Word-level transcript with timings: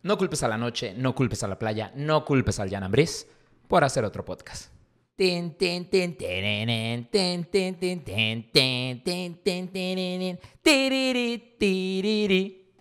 No 0.00 0.16
culpes 0.16 0.44
a 0.44 0.48
la 0.48 0.56
noche, 0.56 0.94
no 0.96 1.12
culpes 1.12 1.42
a 1.42 1.48
la 1.48 1.58
playa, 1.58 1.90
no 1.96 2.24
culpes 2.24 2.60
al 2.60 2.70
Jan 2.70 2.84
Ambris 2.84 3.26
por 3.66 3.82
hacer 3.82 4.04
otro 4.04 4.24
podcast. 4.24 4.70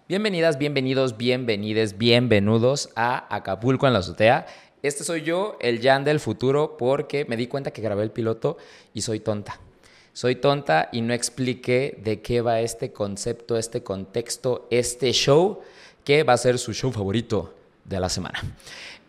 Bienvenidas, 0.07 0.59
bienvenidos, 0.59 1.17
bienvenides, 1.17 1.97
bienvenidos 1.97 2.90
a 2.96 3.36
Acapulco 3.36 3.88
en 3.88 3.94
la 3.94 3.99
azotea. 3.99 4.46
Este 4.84 5.04
soy 5.04 5.24
yo, 5.24 5.58
el 5.60 5.81
Jan 5.81 6.04
del 6.04 6.20
futuro, 6.20 6.78
porque 6.78 7.26
me 7.26 7.36
di 7.36 7.47
cuenta 7.47 7.72
que 7.72 7.81
grabé 7.81 8.04
el 8.04 8.12
piloto 8.12 8.58
y 8.94 9.02
soy 9.02 9.22
tonta. 9.22 9.60
Soy 10.13 10.36
tonta 10.36 10.90
y 10.92 11.02
no 11.02 11.15
expliqué 11.15 11.97
de 12.04 12.22
qué 12.22 12.42
va 12.42 12.62
este 12.62 12.92
concepto, 12.92 13.58
este 13.58 13.81
contexto, 13.81 14.68
este 14.70 15.12
show 15.13 15.62
que 16.08 16.23
va 16.23 16.31
a 16.31 16.38
ser 16.38 16.58
su 16.58 16.73
show 16.73 16.89
favorito 16.89 17.53
de 17.84 17.99
la 17.99 18.07
semana. 18.07 18.41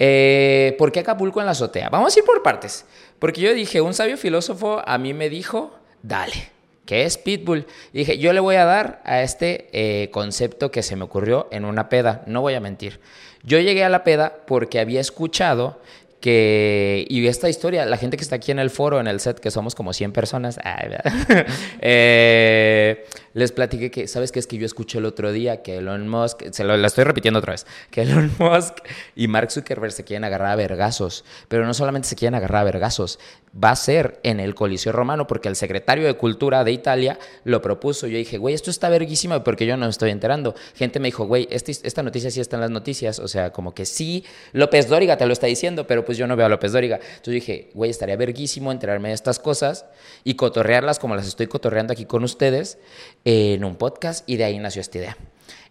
Eh, 0.00 0.74
¿Por 0.78 0.90
qué 0.90 0.98
Acapulco 0.98 1.38
en 1.38 1.46
la 1.46 1.52
azotea? 1.52 1.88
Vamos 1.90 2.12
a 2.12 2.18
ir 2.18 2.24
por 2.24 2.42
partes. 2.42 2.86
Porque 3.20 3.40
yo 3.40 3.54
dije, 3.54 3.80
un 3.80 3.94
sabio 3.94 4.16
filósofo 4.16 4.82
a 4.84 4.98
mí 4.98 5.14
me 5.14 5.28
dijo, 5.28 5.70
dale, 6.02 6.50
¿qué 6.86 7.04
es 7.04 7.16
Pitbull? 7.16 7.66
Y 7.92 7.98
dije, 7.98 8.18
yo 8.18 8.32
le 8.32 8.40
voy 8.40 8.56
a 8.56 8.64
dar 8.64 9.00
a 9.04 9.22
este 9.22 9.68
eh, 9.70 10.10
concepto 10.10 10.72
que 10.72 10.82
se 10.82 10.96
me 10.96 11.04
ocurrió 11.04 11.46
en 11.52 11.64
una 11.64 11.88
peda, 11.88 12.24
no 12.26 12.40
voy 12.40 12.54
a 12.54 12.60
mentir. 12.60 12.98
Yo 13.44 13.60
llegué 13.60 13.84
a 13.84 13.88
la 13.88 14.02
peda 14.02 14.38
porque 14.44 14.80
había 14.80 15.00
escuchado 15.00 15.80
que, 16.20 17.06
y 17.08 17.26
esta 17.26 17.48
historia, 17.48 17.86
la 17.86 17.96
gente 17.96 18.16
que 18.16 18.22
está 18.22 18.36
aquí 18.36 18.50
en 18.50 18.58
el 18.58 18.70
foro, 18.70 19.00
en 19.00 19.06
el 19.06 19.20
set, 19.20 19.38
que 19.38 19.50
somos 19.50 19.74
como 19.74 19.92
100 19.92 20.12
personas, 20.12 20.58
eh, 21.80 23.06
les 23.34 23.52
platiqué 23.52 23.90
que, 23.90 24.08
¿sabes 24.08 24.32
qué? 24.32 24.40
Es 24.40 24.46
que 24.46 24.58
yo 24.58 24.66
escuché 24.66 24.98
el 24.98 25.04
otro 25.04 25.30
día 25.32 25.62
que 25.62 25.78
Elon 25.78 26.08
Musk, 26.08 26.50
se 26.50 26.64
lo 26.64 26.76
la 26.76 26.86
estoy 26.86 27.04
repitiendo 27.04 27.38
otra 27.38 27.52
vez, 27.52 27.66
que 27.90 28.02
Elon 28.02 28.32
Musk 28.38 28.78
y 29.14 29.28
Mark 29.28 29.50
Zuckerberg 29.52 29.92
se 29.92 30.04
quieren 30.04 30.24
agarrar 30.24 30.52
a 30.52 30.56
vergazos, 30.56 31.24
pero 31.48 31.66
no 31.66 31.74
solamente 31.74 32.08
se 32.08 32.16
quieren 32.16 32.34
agarrar 32.34 32.62
a 32.62 32.64
vergazos, 32.64 33.18
va 33.52 33.70
a 33.70 33.76
ser 33.76 34.20
en 34.22 34.40
el 34.40 34.54
Coliseo 34.54 34.92
Romano, 34.92 35.26
porque 35.26 35.48
el 35.48 35.56
secretario 35.56 36.06
de 36.06 36.14
Cultura 36.14 36.64
de 36.64 36.72
Italia 36.72 37.18
lo 37.44 37.62
propuso. 37.62 38.06
Yo 38.06 38.18
dije, 38.18 38.38
güey, 38.38 38.54
esto 38.54 38.70
está 38.70 38.88
verguísimo 38.88 39.42
porque 39.42 39.66
yo 39.66 39.76
no 39.76 39.86
me 39.86 39.90
estoy 39.90 40.10
enterando. 40.10 40.54
Gente 40.74 41.00
me 41.00 41.08
dijo, 41.08 41.26
güey, 41.26 41.48
este, 41.50 41.72
esta 41.72 42.02
noticia 42.02 42.30
sí 42.30 42.40
está 42.40 42.56
en 42.56 42.62
las 42.62 42.70
noticias, 42.70 43.18
o 43.18 43.28
sea, 43.28 43.52
como 43.52 43.74
que 43.74 43.86
sí, 43.86 44.24
López 44.52 44.88
Dóriga 44.88 45.16
te 45.16 45.26
lo 45.26 45.32
está 45.32 45.46
diciendo, 45.46 45.86
pero 45.86 46.04
pues 46.04 46.18
yo 46.18 46.26
no 46.26 46.36
veo 46.36 46.46
a 46.46 46.48
López 46.48 46.72
Dóriga. 46.72 46.96
Entonces 46.96 47.34
dije, 47.34 47.70
güey, 47.74 47.90
estaría 47.90 48.16
verguísimo 48.16 48.72
enterarme 48.72 49.08
de 49.08 49.14
estas 49.14 49.38
cosas 49.38 49.86
y 50.24 50.34
cotorrearlas 50.34 50.98
como 50.98 51.16
las 51.16 51.26
estoy 51.26 51.46
cotorreando 51.46 51.92
aquí 51.92 52.04
con 52.04 52.24
ustedes 52.24 52.78
en 53.24 53.64
un 53.64 53.76
podcast 53.76 54.28
y 54.28 54.36
de 54.36 54.44
ahí 54.44 54.58
nació 54.58 54.80
esta 54.80 54.98
idea. 54.98 55.16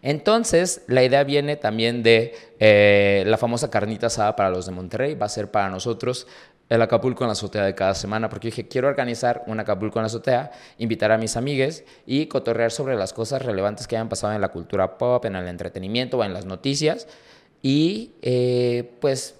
Entonces, 0.02 0.82
la 0.86 1.02
idea 1.02 1.24
viene 1.24 1.56
también 1.56 2.02
de 2.02 2.34
eh, 2.60 3.24
la 3.26 3.36
famosa 3.36 3.70
carnita 3.70 4.06
asada 4.06 4.36
para 4.36 4.50
los 4.50 4.66
de 4.66 4.72
Monterrey, 4.72 5.14
va 5.14 5.26
a 5.26 5.28
ser 5.28 5.50
para 5.50 5.68
nosotros 5.70 6.26
el 6.68 6.82
Acapulco 6.82 7.24
en 7.24 7.28
la 7.28 7.32
azotea 7.32 7.64
de 7.64 7.74
cada 7.74 7.94
semana, 7.94 8.28
porque 8.28 8.48
dije, 8.48 8.68
quiero 8.68 8.88
organizar 8.88 9.42
un 9.46 9.60
Acapulco 9.60 9.98
en 9.98 10.02
la 10.02 10.08
azotea, 10.08 10.50
invitar 10.78 11.12
a 11.12 11.18
mis 11.18 11.36
amigues 11.36 11.84
y 12.06 12.26
cotorrear 12.26 12.70
sobre 12.70 12.96
las 12.96 13.12
cosas 13.12 13.42
relevantes 13.42 13.86
que 13.86 13.96
hayan 13.96 14.08
pasado 14.08 14.34
en 14.34 14.40
la 14.40 14.48
cultura 14.48 14.98
pop, 14.98 15.24
en 15.24 15.36
el 15.36 15.48
entretenimiento 15.48 16.18
o 16.18 16.24
en 16.24 16.34
las 16.34 16.44
noticias, 16.44 17.08
y 17.62 18.12
eh, 18.22 18.90
pues 19.00 19.34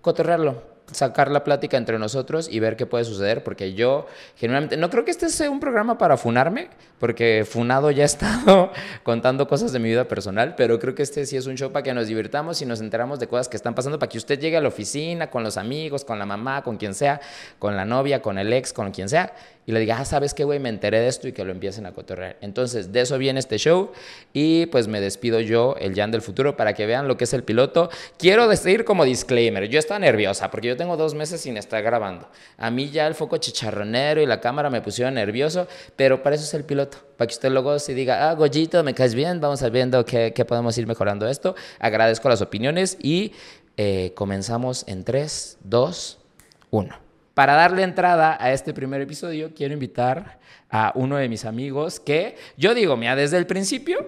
cotorrearlo, 0.00 0.62
sacar 0.92 1.30
la 1.30 1.44
plática 1.44 1.76
entre 1.76 1.98
nosotros 1.98 2.48
y 2.50 2.60
ver 2.60 2.76
qué 2.76 2.86
puede 2.86 3.04
suceder, 3.04 3.44
porque 3.44 3.74
yo 3.74 4.06
generalmente, 4.36 4.76
no 4.76 4.88
creo 4.90 5.04
que 5.04 5.10
este 5.10 5.28
sea 5.28 5.50
un 5.50 5.60
programa 5.60 5.98
para 5.98 6.16
funarme, 6.16 6.70
porque 6.98 7.46
funado 7.48 7.90
ya 7.90 8.02
he 8.02 8.06
estado 8.06 8.72
contando 9.02 9.48
cosas 9.48 9.72
de 9.72 9.78
mi 9.78 9.88
vida 9.88 10.06
personal, 10.06 10.54
pero 10.56 10.78
creo 10.78 10.94
que 10.94 11.02
este 11.02 11.26
sí 11.26 11.36
es 11.36 11.46
un 11.46 11.56
show 11.56 11.70
para 11.72 11.82
que 11.82 11.94
nos 11.94 12.06
divirtamos 12.06 12.60
y 12.62 12.66
nos 12.66 12.80
enteramos 12.80 13.20
de 13.20 13.28
cosas 13.28 13.48
que 13.48 13.56
están 13.56 13.74
pasando, 13.74 13.98
para 13.98 14.10
que 14.10 14.18
usted 14.18 14.38
llegue 14.38 14.56
a 14.56 14.60
la 14.60 14.68
oficina 14.68 15.30
con 15.30 15.42
los 15.42 15.56
amigos, 15.56 16.04
con 16.04 16.18
la 16.18 16.26
mamá, 16.26 16.62
con 16.62 16.76
quien 16.76 16.94
sea, 16.94 17.20
con 17.58 17.76
la 17.76 17.84
novia, 17.84 18.22
con 18.22 18.38
el 18.38 18.52
ex, 18.52 18.72
con 18.72 18.90
quien 18.90 19.08
sea, 19.08 19.32
y 19.68 19.72
le 19.72 19.80
diga, 19.80 19.98
ah, 19.98 20.04
¿sabes 20.06 20.32
qué, 20.32 20.44
güey? 20.44 20.58
Me 20.58 20.70
enteré 20.70 20.98
de 20.98 21.08
esto 21.08 21.28
y 21.28 21.32
que 21.32 21.44
lo 21.44 21.52
empiecen 21.52 21.84
a 21.84 21.92
cotorrear. 21.92 22.38
Entonces, 22.40 22.90
de 22.90 23.02
eso 23.02 23.18
viene 23.18 23.38
este 23.38 23.58
show 23.58 23.92
y 24.32 24.64
pues 24.64 24.88
me 24.88 24.98
despido 24.98 25.40
yo, 25.40 25.76
el 25.78 25.94
Jan 25.94 26.10
del 26.10 26.22
futuro, 26.22 26.56
para 26.56 26.72
que 26.72 26.86
vean 26.86 27.06
lo 27.06 27.18
que 27.18 27.24
es 27.24 27.34
el 27.34 27.44
piloto. 27.44 27.90
Quiero 28.18 28.48
decir 28.48 28.86
como 28.86 29.04
disclaimer, 29.04 29.68
yo 29.68 29.78
estaba 29.78 29.98
nerviosa 29.98 30.50
porque 30.50 30.68
yo 30.68 30.76
tengo 30.78 30.96
dos 30.96 31.14
meses 31.14 31.42
sin 31.42 31.58
estar 31.58 31.82
grabando. 31.82 32.30
A 32.56 32.70
mí 32.70 32.88
ya 32.88 33.06
el 33.06 33.14
foco 33.14 33.36
chicharronero 33.36 34.22
y 34.22 34.26
la 34.26 34.40
cámara 34.40 34.70
me 34.70 34.80
pusieron 34.80 35.12
nervioso, 35.12 35.68
pero 35.96 36.22
para 36.22 36.36
eso 36.36 36.46
es 36.46 36.54
el 36.54 36.64
piloto, 36.64 36.87
para 37.16 37.26
que 37.26 37.34
usted 37.34 37.50
luego 37.50 37.78
se 37.78 37.94
diga, 37.94 38.30
ah, 38.30 38.34
Goyito, 38.34 38.82
me 38.84 38.94
caes 38.94 39.14
bien, 39.14 39.40
vamos 39.40 39.62
a 39.62 39.66
ver 39.66 39.72
viendo 39.72 40.04
qué, 40.04 40.32
qué 40.34 40.44
podemos 40.44 40.76
ir 40.78 40.86
mejorando 40.86 41.28
esto. 41.28 41.54
Agradezco 41.78 42.28
las 42.28 42.42
opiniones 42.42 42.96
y 43.02 43.32
eh, 43.76 44.12
comenzamos 44.14 44.84
en 44.88 45.04
3, 45.04 45.58
2, 45.64 46.18
1. 46.70 46.94
Para 47.34 47.54
darle 47.54 47.84
entrada 47.84 48.36
a 48.40 48.52
este 48.52 48.74
primer 48.74 49.00
episodio, 49.00 49.52
quiero 49.54 49.72
invitar 49.72 50.40
a 50.70 50.92
uno 50.96 51.16
de 51.16 51.28
mis 51.28 51.44
amigos 51.44 52.00
que 52.00 52.36
yo 52.56 52.74
digo, 52.74 52.96
mira, 52.96 53.14
desde 53.14 53.38
el 53.38 53.46
principio, 53.46 54.06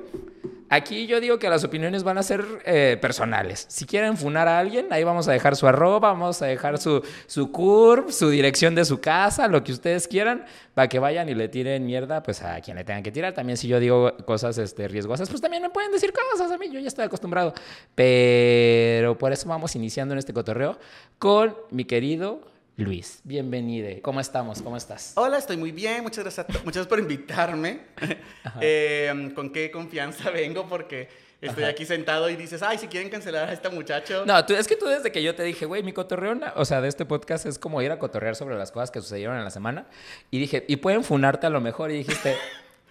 aquí 0.70 1.06
yo 1.06 1.20
digo 1.20 1.38
que 1.38 1.50
las 1.50 1.64
opiniones 1.64 2.03
van 2.04 2.16
a 2.16 2.22
ser 2.22 2.44
eh, 2.64 2.97
personales. 3.00 3.66
Si 3.69 3.84
quieren 3.84 4.16
funar 4.16 4.48
a 4.48 4.58
alguien, 4.58 4.86
ahí 4.91 5.04
vamos 5.04 5.28
a 5.28 5.32
dejar 5.32 5.56
su 5.56 5.66
arroba, 5.66 6.10
vamos 6.10 6.41
a 6.41 6.47
dejar 6.47 6.78
su, 6.78 7.03
su 7.26 7.53
curve, 7.53 8.12
su 8.12 8.31
dirección 8.31 8.75
de 8.75 8.86
su 8.86 9.00
casa, 9.00 9.48
lo 9.48 9.62
que 9.62 9.72
ustedes 9.72 10.09
quieran, 10.09 10.47
para 10.72 10.88
que 10.88 10.98
vayan 10.98 11.28
y 11.28 11.34
le 11.34 11.48
tiren 11.48 11.84
mierda 11.84 12.22
pues 12.22 12.42
a 12.42 12.60
quien 12.60 12.76
le 12.76 12.84
tengan 12.84 13.03
que 13.03 13.12
tirar. 13.12 13.34
También 13.34 13.59
si 13.59 13.69
yo 13.69 13.78
digo 13.80 14.16
cosas 14.25 14.56
este, 14.56 14.88
riesgosas, 14.88 15.28
pues 15.28 15.42
también 15.42 15.62
me 15.62 15.70
pueden 15.70 15.92
decir 15.92 16.12
cosas 16.12 16.50
a 16.50 16.56
mí, 16.56 16.70
yo 16.70 16.80
ya 16.80 16.88
estoy 16.88 17.04
acostumbrado. 17.04 17.53
Pero 17.94 19.19
por 19.19 19.32
eso 19.32 19.48
vamos 19.48 19.76
iniciando 19.76 20.14
en 20.14 20.19
este 20.19 20.32
cotorreo 20.32 20.78
con 21.19 21.54
mi 21.70 21.84
querido 21.84 22.49
Luis, 22.80 23.20
bienvenido. 23.24 23.91
¿Cómo 24.00 24.20
estamos? 24.20 24.62
¿Cómo 24.62 24.74
estás? 24.74 25.12
Hola, 25.16 25.36
estoy 25.36 25.58
muy 25.58 25.70
bien. 25.70 26.02
Muchas 26.02 26.24
gracias, 26.24 26.46
muchas 26.48 26.64
gracias 26.64 26.86
por 26.86 26.98
invitarme. 26.98 27.80
Eh, 28.62 29.32
¿Con 29.34 29.52
qué 29.52 29.70
confianza 29.70 30.30
vengo? 30.32 30.66
Porque 30.66 31.08
estoy 31.42 31.64
aquí 31.64 31.84
sentado 31.84 32.30
y 32.30 32.36
dices, 32.36 32.62
ay, 32.62 32.78
si 32.78 32.86
quieren 32.86 33.10
cancelar 33.10 33.50
a 33.50 33.52
este 33.52 33.68
muchacho. 33.68 34.24
No, 34.24 34.44
tú, 34.46 34.54
es 34.54 34.66
que 34.66 34.76
tú 34.76 34.86
desde 34.86 35.12
que 35.12 35.22
yo 35.22 35.34
te 35.34 35.42
dije, 35.42 35.66
güey, 35.66 35.82
mi 35.82 35.92
cotorreo, 35.92 36.38
o 36.56 36.64
sea, 36.64 36.80
de 36.80 36.88
este 36.88 37.04
podcast 37.04 37.44
es 37.44 37.58
como 37.58 37.82
ir 37.82 37.92
a 37.92 37.98
cotorrear 37.98 38.34
sobre 38.34 38.56
las 38.56 38.72
cosas 38.72 38.91
que 38.91 39.00
sucedieron 39.00 39.36
en 39.36 39.44
la 39.44 39.50
semana. 39.50 39.86
Y 40.30 40.38
dije, 40.38 40.64
y 40.66 40.76
pueden 40.76 41.04
funarte 41.04 41.47
a 41.47 41.50
lo 41.50 41.60
mejor. 41.60 41.91
Y 41.91 41.98
dijiste, 41.98 42.34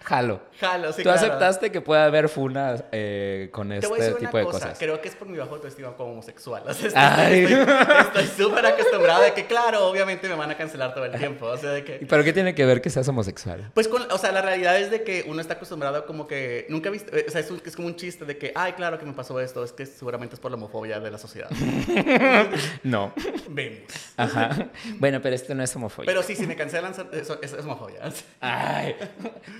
Jalo. 0.02 0.40
Jalo, 0.58 0.92
sí, 0.92 1.02
Tú 1.02 1.10
aceptaste 1.10 1.70
que 1.70 1.80
puede 1.80 2.02
haber 2.02 2.28
funas 2.28 2.84
eh, 2.90 3.48
con 3.52 3.70
este 3.72 4.14
tipo 4.14 4.38
de 4.38 4.44
cosas. 4.44 4.78
Creo 4.78 5.00
que 5.00 5.08
es 5.08 5.14
por 5.14 5.28
mi 5.28 5.38
bajo 5.38 5.54
autoestima 5.54 5.92
como 5.92 6.12
homosexual. 6.12 6.62
O 6.66 6.74
sea, 6.74 7.30
estoy 7.30 8.26
súper 8.26 8.64
acostumbrado 8.66 9.22
de 9.22 9.32
que, 9.32 9.46
claro, 9.46 9.86
obviamente 9.86 10.28
me 10.28 10.34
van 10.34 10.50
a 10.50 10.56
cancelar 10.56 10.94
todo 10.94 11.04
el 11.04 11.12
tiempo. 11.18 11.46
O 11.46 11.56
sea, 11.56 11.70
de 11.70 11.84
que... 11.84 12.06
¿Pero 12.08 12.24
qué 12.24 12.32
tiene 12.32 12.54
que 12.54 12.64
ver 12.64 12.80
que 12.80 12.90
seas 12.90 13.06
homosexual? 13.08 13.70
Pues, 13.74 13.88
con, 13.88 14.10
o 14.10 14.18
sea, 14.18 14.32
la 14.32 14.42
realidad 14.42 14.78
es 14.78 14.90
de 14.90 15.02
que 15.02 15.24
uno 15.26 15.40
está 15.40 15.54
acostumbrado 15.54 16.06
como 16.06 16.26
que... 16.26 16.66
Nunca 16.68 16.88
he 16.88 16.92
visto... 16.92 17.12
O 17.14 17.30
sea, 17.30 17.40
es, 17.40 17.50
es 17.50 17.76
como 17.76 17.88
un 17.88 17.96
chiste 17.96 18.24
de 18.24 18.38
que, 18.38 18.52
ay, 18.54 18.72
claro 18.72 18.98
que 18.98 19.04
me 19.04 19.12
pasó 19.12 19.38
esto. 19.40 19.62
Es 19.64 19.72
que 19.72 19.86
seguramente 19.86 20.34
es 20.34 20.40
por 20.40 20.50
la 20.50 20.56
homofobia 20.56 20.98
de 21.00 21.10
la 21.10 21.18
sociedad. 21.18 21.50
no. 22.82 23.12
Vemos. 23.48 23.82
Ajá. 24.16 24.70
Bueno, 24.98 25.20
pero 25.22 25.34
esto 25.34 25.54
no 25.54 25.62
es 25.62 25.74
homofobia. 25.76 26.06
Pero 26.06 26.22
sí, 26.22 26.34
si 26.34 26.46
me 26.46 26.56
cancelan, 26.56 26.94
es, 27.12 27.30
es 27.30 27.64
homofobia. 27.64 28.00
Ay. 28.40 28.96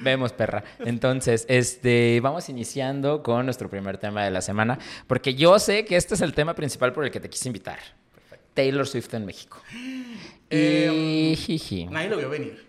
Vemos 0.00 0.29
perra. 0.32 0.64
Entonces, 0.80 1.46
este, 1.48 2.20
vamos 2.22 2.48
iniciando 2.48 3.22
con 3.22 3.44
nuestro 3.44 3.68
primer 3.68 3.98
tema 3.98 4.24
de 4.24 4.30
la 4.30 4.41
semana, 4.41 4.78
porque 5.06 5.34
yo 5.34 5.58
sé 5.58 5.84
que 5.84 5.96
este 5.96 6.14
es 6.14 6.20
el 6.20 6.34
tema 6.34 6.54
principal 6.54 6.92
por 6.92 7.04
el 7.04 7.10
que 7.10 7.20
te 7.20 7.28
quise 7.28 7.48
invitar. 7.48 7.78
Taylor 8.54 8.86
Swift 8.86 9.12
en 9.14 9.26
México. 9.26 9.58
Eh, 10.52 11.36
nadie 11.91 12.08
lo 12.08 12.16
vio 12.16 12.28
venir. 12.28 12.66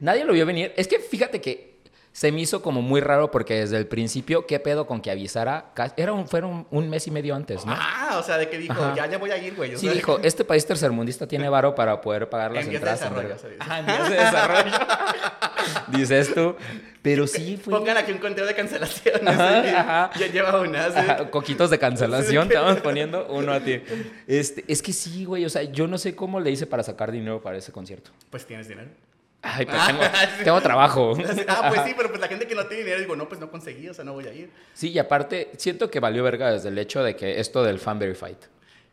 Nadie 0.00 0.22
lo 0.26 0.34
vio 0.34 0.44
venir. 0.44 0.74
Es 0.76 0.86
que 0.86 0.98
fíjate 0.98 1.40
que 1.40 1.72
se 2.12 2.30
me 2.30 2.40
hizo 2.42 2.60
como 2.60 2.82
muy 2.82 3.00
raro 3.00 3.30
porque 3.30 3.54
desde 3.54 3.78
el 3.78 3.86
principio, 3.86 4.46
¿qué 4.46 4.60
pedo 4.60 4.86
con 4.86 5.00
que 5.00 5.10
avisara? 5.10 5.72
Era 5.96 6.12
un, 6.12 6.28
fueron 6.28 6.66
un 6.70 6.90
mes 6.90 7.06
y 7.06 7.10
medio 7.10 7.34
antes, 7.34 7.64
¿no? 7.64 7.74
Ah, 7.74 8.18
o 8.18 8.22
sea, 8.22 8.36
de 8.36 8.50
que 8.50 8.58
dijo, 8.58 8.94
ya, 8.94 9.06
ya 9.06 9.16
voy 9.16 9.30
a 9.30 9.38
ir, 9.38 9.54
güey. 9.56 9.76
sí, 9.78 9.88
dijo, 9.88 10.20
este 10.22 10.44
país 10.44 10.66
tercermundista 10.66 11.26
tiene 11.26 11.48
varo 11.48 11.74
para 11.74 12.00
poder 12.02 12.28
pagar 12.28 12.52
las 12.52 12.66
entradas. 12.66 13.00
De 13.00 13.06
desarrollo, 13.06 13.36
Ajá, 13.60 13.78
en 13.78 13.86
de 13.86 14.16
desarrollo. 14.16 14.76
Dices 15.88 16.34
tú. 16.34 16.56
Pero 17.02 17.26
sí 17.26 17.56
fue... 17.56 17.78
Pongan 17.78 17.96
aquí 17.96 18.12
un 18.12 18.18
conteo 18.18 18.46
de 18.46 18.54
cancelaciones. 18.54 19.26
Ajá, 19.26 20.10
Ya 20.18 20.26
lleva 20.28 20.60
unas. 20.60 20.94
Coquitos 21.30 21.70
de 21.70 21.78
cancelación, 21.78 22.48
te 22.48 22.56
vamos 22.56 22.80
poniendo 22.80 23.26
uno 23.28 23.52
a 23.52 23.60
ti. 23.60 23.82
Este, 24.26 24.64
es 24.68 24.82
que 24.82 24.92
sí, 24.92 25.24
güey, 25.24 25.44
o 25.44 25.50
sea, 25.50 25.62
yo 25.62 25.86
no 25.86 25.98
sé 25.98 26.14
cómo 26.14 26.38
le 26.38 26.50
hice 26.50 26.66
para 26.66 26.82
sacar 26.82 27.10
dinero 27.10 27.42
para 27.42 27.58
ese 27.58 27.72
concierto. 27.72 28.12
Pues 28.30 28.46
tienes 28.46 28.68
dinero. 28.68 28.88
Ay, 29.42 29.66
pues 29.66 29.86
tengo, 29.86 30.00
tengo, 30.44 30.60
trabajo. 30.60 31.14
Ah, 31.48 31.68
pues 31.68 31.82
sí, 31.84 31.94
pero 31.96 32.08
pues 32.08 32.20
la 32.20 32.28
gente 32.28 32.46
que 32.46 32.54
no 32.54 32.66
tiene 32.66 32.84
dinero, 32.84 33.00
digo, 33.00 33.16
no, 33.16 33.28
pues 33.28 33.40
no 33.40 33.50
conseguí, 33.50 33.88
o 33.88 33.94
sea, 33.94 34.04
no 34.04 34.12
voy 34.12 34.26
a 34.28 34.32
ir. 34.32 34.50
Sí, 34.72 34.90
y 34.90 34.98
aparte, 34.98 35.50
siento 35.56 35.90
que 35.90 35.98
valió 35.98 36.22
verga 36.22 36.52
desde 36.52 36.68
el 36.68 36.78
hecho 36.78 37.02
de 37.02 37.16
que 37.16 37.40
esto 37.40 37.64
del 37.64 37.80
fan 37.80 37.98
verified. 37.98 38.36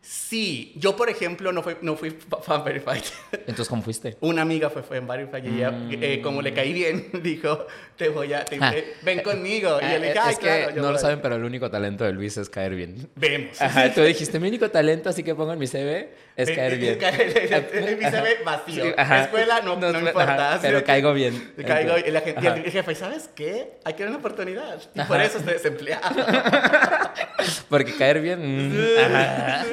Sí, 0.02 0.72
yo 0.76 0.96
por 0.96 1.10
ejemplo 1.10 1.52
no 1.52 1.62
fui, 1.62 1.76
no 1.82 1.96
fui 1.98 2.12
fa- 2.12 2.42
fan 2.42 2.64
verified. 2.64 3.04
Entonces, 3.34 3.68
¿cómo 3.68 3.82
fuiste? 3.82 4.18
Una 4.22 4.42
amiga 4.44 4.70
fue 4.70 4.82
fan 4.82 5.06
verified 5.06 5.44
y 5.44 5.58
ella, 5.58 5.72
Mm. 5.72 5.90
eh, 5.92 6.22
como 6.24 6.42
le 6.42 6.54
caí 6.54 6.72
bien, 6.74 7.10
dijo, 7.24 7.68
te 8.00 8.08
voy 8.10 8.34
a, 8.34 8.46
te- 8.46 8.58
Ah. 8.62 8.72
eh, 8.74 8.94
ven 9.02 9.20
conmigo. 9.20 9.78
Y 9.82 9.84
Ah, 9.86 9.94
yo 9.94 10.00
le 10.00 10.08
dije, 10.14 10.30
es 10.30 10.40
que 10.40 10.68
yo 10.74 10.82
no 10.82 10.88
lo 10.88 10.94
voy". 10.94 11.02
saben, 11.02 11.20
pero 11.22 11.36
el 11.36 11.44
único 11.44 11.70
talento 11.70 12.06
de 12.06 12.14
Luis 12.14 12.38
es 12.38 12.50
caer 12.50 12.74
bien. 12.74 13.10
Vemos. 13.16 13.62
Ajá, 13.62 13.94
tú 13.94 14.02
dijiste, 14.02 14.40
mi 14.40 14.48
único 14.48 14.72
talento, 14.72 15.10
así 15.10 15.22
que 15.22 15.36
pongo 15.36 15.52
en 15.52 15.60
mi 15.60 15.68
CV, 15.68 16.10
es 16.38 16.48
Eh, 16.48 16.56
caer 16.56 16.74
eh, 16.74 16.78
bien. 16.78 16.98
caer- 16.98 17.98
mi 18.00 18.06
CV 18.06 18.38
vacío. 18.46 18.86
Sí, 18.86 18.94
ajá. 18.96 19.24
Escuela 19.24 19.62
no, 19.62 19.76
no, 19.76 19.88
ajá, 19.88 20.00
importa. 20.00 20.60
Pero 20.62 20.84
caigo 20.86 21.14
bien. 21.14 21.54
Caigo 21.68 21.98
y, 21.98 22.10
la 22.10 22.22
gente, 22.22 22.42
y 22.42 22.48
el 22.48 22.72
jefe, 22.72 22.96
¿sabes 22.96 23.30
qué? 23.36 23.74
Hay 23.84 23.94
que 23.96 24.04
dar 24.04 24.10
una 24.12 24.20
oportunidad. 24.20 24.80
Y 24.96 25.02
por 25.02 25.20
eso 25.20 25.38
estoy 25.40 25.54
desempleado. 25.56 26.16
Porque 27.70 27.94
caer 27.96 28.22
bien. 28.22 28.40
mm, 28.72 28.98
ajá. 29.14 29.66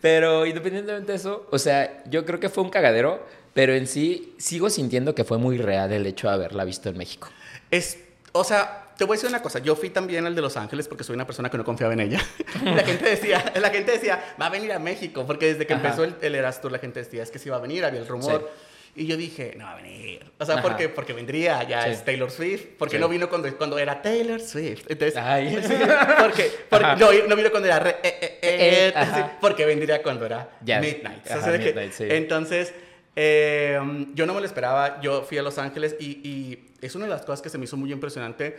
Pero 0.00 0.46
independientemente 0.46 1.12
de 1.12 1.16
eso, 1.16 1.48
o 1.50 1.58
sea, 1.58 2.02
yo 2.06 2.24
creo 2.24 2.38
que 2.40 2.48
fue 2.48 2.62
un 2.62 2.70
cagadero, 2.70 3.26
pero 3.54 3.74
en 3.74 3.86
sí 3.86 4.34
sigo 4.38 4.70
sintiendo 4.70 5.14
que 5.14 5.24
fue 5.24 5.38
muy 5.38 5.58
real 5.58 5.92
el 5.92 6.06
hecho 6.06 6.28
de 6.28 6.34
haberla 6.34 6.64
visto 6.64 6.88
en 6.88 6.96
México. 6.98 7.28
Es, 7.70 7.98
o 8.32 8.44
sea, 8.44 8.78
te 8.96 9.04
voy 9.04 9.14
a 9.14 9.16
decir 9.16 9.28
una 9.28 9.42
cosa. 9.42 9.58
Yo 9.58 9.74
fui 9.76 9.90
también 9.90 10.26
al 10.26 10.34
de 10.34 10.42
Los 10.42 10.56
Ángeles 10.56 10.88
porque 10.88 11.04
soy 11.04 11.14
una 11.14 11.26
persona 11.26 11.50
que 11.50 11.56
no 11.58 11.64
confiaba 11.64 11.92
en 11.92 12.00
ella. 12.00 12.20
la 12.64 12.82
gente 12.84 13.08
decía, 13.10 13.52
la 13.60 13.70
gente 13.70 13.92
decía, 13.92 14.22
va 14.40 14.46
a 14.46 14.50
venir 14.50 14.72
a 14.72 14.78
México, 14.78 15.24
porque 15.26 15.46
desde 15.46 15.66
que 15.66 15.74
Ajá. 15.74 15.82
empezó 15.84 16.04
el, 16.04 16.14
el 16.20 16.42
la 16.42 16.78
gente 16.78 17.00
decía, 17.00 17.22
es 17.22 17.30
que 17.30 17.38
sí 17.38 17.48
va 17.50 17.56
a 17.56 17.60
venir, 17.60 17.84
había 17.84 18.00
el 18.00 18.06
rumor. 18.06 18.50
Y 18.94 19.06
yo 19.06 19.16
dije, 19.16 19.54
no 19.56 19.64
va 19.64 19.72
a 19.72 19.76
venir. 19.76 20.22
O 20.38 20.44
sea, 20.44 20.56
Ajá. 20.56 20.62
porque, 20.62 20.90
porque 20.90 21.14
vendría, 21.14 21.62
ya 21.66 21.84
Sí. 21.84 21.90
es 21.92 22.04
Taylor 22.04 22.30
Swift. 22.30 22.66
Porque 22.78 22.96
Sí. 22.96 23.00
no 23.00 23.08
vino 23.08 23.30
cuando, 23.30 23.50
cuando 23.56 23.78
era 23.78 24.02
Taylor 24.02 24.38
Swift. 24.38 24.84
Entonces, 24.86 25.16
Ay. 25.16 25.48
sí, 25.66 25.72
porque, 26.20 26.50
porque 26.68 26.86
no, 26.98 27.10
no 27.26 27.34
vino 27.36 27.50
cuando 27.50 27.68
era 27.68 27.78
re- 27.78 27.96
eh, 28.02 28.18
eh, 28.20 28.38
eh, 28.42 28.92
Eh, 28.94 29.06
sí, 29.14 29.20
porque 29.40 29.64
vendría 29.64 30.02
cuando 30.02 30.26
era 30.26 30.50
Ya. 30.62 30.78
Midnight. 30.78 31.26
Ajá, 31.26 31.38
O 31.38 31.42
sea, 31.42 31.52
que- 31.58 31.64
Midnight, 31.64 31.92
sí. 31.92 32.04
Entonces, 32.06 32.74
eh, 33.16 33.78
yo 34.14 34.26
no 34.26 34.34
me 34.34 34.40
lo 34.40 34.46
esperaba. 34.46 35.00
Yo 35.00 35.22
fui 35.22 35.38
a 35.38 35.42
Los 35.42 35.58
Ángeles 35.58 35.96
y, 36.00 36.06
y 36.28 36.70
es 36.80 36.94
una 36.94 37.04
de 37.06 37.10
las 37.10 37.22
cosas 37.22 37.42
que 37.42 37.48
se 37.48 37.58
me 37.58 37.64
hizo 37.64 37.76
muy 37.76 37.92
impresionante. 37.92 38.56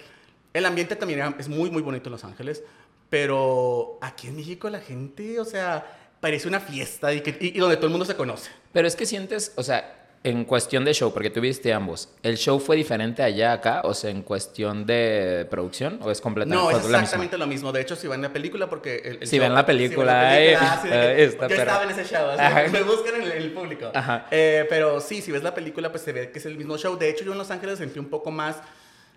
El 0.53 0.65
ambiente 0.65 0.95
también 0.95 1.35
es 1.39 1.47
muy, 1.49 1.69
muy 1.71 1.81
bonito 1.81 2.09
en 2.09 2.11
Los 2.11 2.23
Ángeles, 2.23 2.63
pero 3.09 3.97
aquí 4.01 4.27
en 4.27 4.35
México 4.35 4.69
la 4.69 4.79
gente, 4.79 5.39
o 5.39 5.45
sea, 5.45 5.85
parece 6.19 6.47
una 6.47 6.59
fiesta 6.59 7.13
y, 7.13 7.21
que- 7.21 7.37
y- 7.39 7.55
y 7.55 7.59
donde 7.59 7.75
todo 7.75 7.87
el 7.87 7.91
mundo 7.91 8.05
se 8.05 8.15
conoce. 8.15 8.51
Pero 8.71 8.87
es 8.87 8.95
que 8.95 9.05
sientes, 9.05 9.53
o 9.55 9.63
sea, 9.63 10.02
en 10.25 10.45
cuestión 10.45 10.85
de 10.85 10.93
show, 10.93 11.11
porque 11.13 11.29
tú 11.29 11.41
viste 11.41 11.73
ambos, 11.73 12.07
¿el 12.23 12.37
show 12.37 12.57
fue 12.59 12.77
diferente 12.77 13.21
allá 13.21 13.51
acá? 13.51 13.81
O 13.83 13.93
sea, 13.93 14.09
en 14.09 14.21
cuestión 14.23 14.85
de 14.85 15.45
producción, 15.51 15.99
¿o 16.01 16.09
es 16.11 16.21
completamente 16.21 16.63
No, 16.63 16.71
es 16.71 16.85
exactamente 16.85 17.37
lo 17.37 17.45
mismo. 17.45 17.73
De 17.73 17.81
hecho, 17.81 17.95
si 17.97 18.07
van 18.07 18.21
la 18.21 18.31
película, 18.31 18.69
porque... 18.69 19.01
El, 19.03 19.17
el 19.21 19.27
Si 19.27 19.35
show- 19.35 19.43
ven 19.43 19.53
la 19.53 19.59
si 19.61 19.65
ven 19.67 19.77
película, 19.77 20.13
la 20.13 20.41
eh, 20.41 20.55
así 20.55 20.87
de 20.87 20.93
que- 20.93 21.23
eh, 21.23 21.37
yo 21.49 21.55
estaba 21.55 21.83
en 21.83 21.89
ese 21.89 22.05
show, 22.05 22.25
así 22.39 22.71
me 22.71 22.83
buscan 22.83 23.15
en 23.15 23.21
el, 23.23 23.31
el 23.33 23.51
público. 23.51 23.91
Ajá. 23.93 24.27
Eh, 24.31 24.65
pero 24.69 25.01
sí, 25.01 25.21
si 25.21 25.31
ves 25.33 25.43
la 25.43 25.53
película, 25.53 25.91
pues 25.91 26.03
se 26.03 26.13
ve 26.13 26.31
que 26.31 26.39
es 26.39 26.45
el 26.45 26.57
mismo 26.57 26.77
show. 26.77 26.97
De 26.97 27.09
hecho, 27.09 27.25
yo 27.25 27.33
en 27.33 27.37
Los 27.37 27.51
Ángeles 27.51 27.79
sentí 27.79 27.99
un 27.99 28.09
poco 28.09 28.31
más 28.31 28.57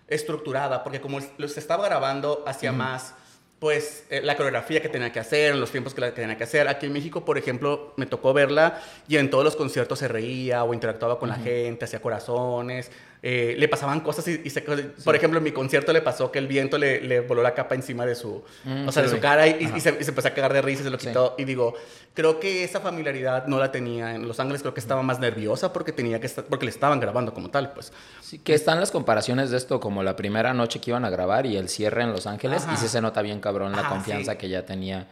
estructurada, 0.07 0.83
porque 0.83 1.01
como 1.01 1.19
los 1.37 1.57
estaba 1.57 1.85
grabando, 1.85 2.43
hacía 2.47 2.71
más, 2.71 3.13
pues, 3.59 4.05
eh, 4.09 4.21
la 4.21 4.35
coreografía 4.37 4.81
que 4.81 4.89
tenía 4.89 5.11
que 5.11 5.19
hacer, 5.19 5.53
en 5.53 5.59
los 5.59 5.71
tiempos 5.71 5.93
que 5.93 6.01
la 6.01 6.13
tenía 6.13 6.37
que 6.37 6.43
hacer. 6.43 6.67
Aquí 6.67 6.85
en 6.85 6.93
México, 6.93 7.25
por 7.25 7.37
ejemplo, 7.37 7.93
me 7.97 8.05
tocó 8.05 8.33
verla 8.33 8.81
y 9.07 9.17
en 9.17 9.29
todos 9.29 9.43
los 9.43 9.55
conciertos 9.55 9.99
se 9.99 10.07
reía 10.07 10.63
o 10.63 10.73
interactuaba 10.73 11.17
con 11.17 11.29
la 11.29 11.35
gente, 11.35 11.85
hacía 11.85 11.99
corazones, 11.99 12.91
eh, 13.23 13.55
le 13.57 13.67
pasaban 13.67 14.01
cosas 14.01 14.27
y, 14.27 14.41
y 14.43 14.49
se- 14.49 14.61
por 14.61 15.15
ejemplo, 15.15 15.39
en 15.39 15.43
mi 15.43 15.51
concierto 15.51 15.91
le 15.91 16.01
pasó 16.01 16.31
que 16.31 16.39
el 16.39 16.47
viento 16.47 16.77
le, 16.77 17.01
le 17.01 17.19
voló 17.21 17.41
la 17.41 17.53
capa 17.55 17.73
encima 17.75 18.05
de 18.05 18.15
su, 18.15 18.43
Mm, 18.63 18.87
o 18.87 18.91
sea, 18.91 19.01
de 19.03 19.09
su 19.09 19.19
cara 19.19 19.47
y, 19.47 19.67
se, 19.81 19.97
y 19.99 20.03
se 20.03 20.09
empezó 20.09 20.27
a 20.27 20.31
cagar 20.31 20.53
de 20.53 20.61
risa 20.61 20.81
y 20.81 20.83
se 20.85 20.89
lo 20.91 20.99
Sí. 20.99 21.07
quitó. 21.07 21.35
Y 21.37 21.43
digo, 21.45 21.73
creo 22.13 22.39
que 22.39 22.63
esa 22.63 22.79
familiaridad 22.79 23.47
no 23.47 23.57
la 23.59 23.71
tenía 23.71 24.13
en 24.15 24.27
Los 24.27 24.39
Ángeles, 24.39 24.61
creo 24.61 24.73
que 24.73 24.79
estaba 24.79 25.01
más 25.01 25.19
nerviosa 25.19 25.73
porque 25.73 25.91
tenía 25.91 26.19
que 26.19 26.27
estar, 26.27 26.45
porque 26.45 26.65
le 26.65 26.71
estaban 26.71 26.99
grabando 26.99 27.33
como 27.33 27.49
tal, 27.49 27.71
pues. 27.73 27.91
Sí, 28.21 28.39
que 28.39 28.53
están 28.53 28.79
las 28.79 28.91
comparaciones 28.91 29.49
de 29.49 29.57
esto 29.57 29.79
como 29.79 30.03
la 30.03 30.15
primera 30.15 30.53
noche 30.53 30.79
que 30.79 30.91
iban 30.91 31.05
a 31.05 31.09
grabar 31.09 31.45
y 31.45 31.57
el 31.57 31.69
cierre 31.69 32.03
en 32.03 32.11
Los 32.11 32.27
Ángeles 32.27 32.63
Ajá. 32.63 32.73
y 32.73 32.77
sí 32.77 32.87
se 32.87 33.01
nota 33.01 33.21
bien 33.21 33.39
cabrón 33.39 33.71
la 33.73 33.81
Ajá, 33.81 33.89
confianza 33.89 34.37
que 34.37 34.49
ya 34.49 34.65
tenía 34.65 35.07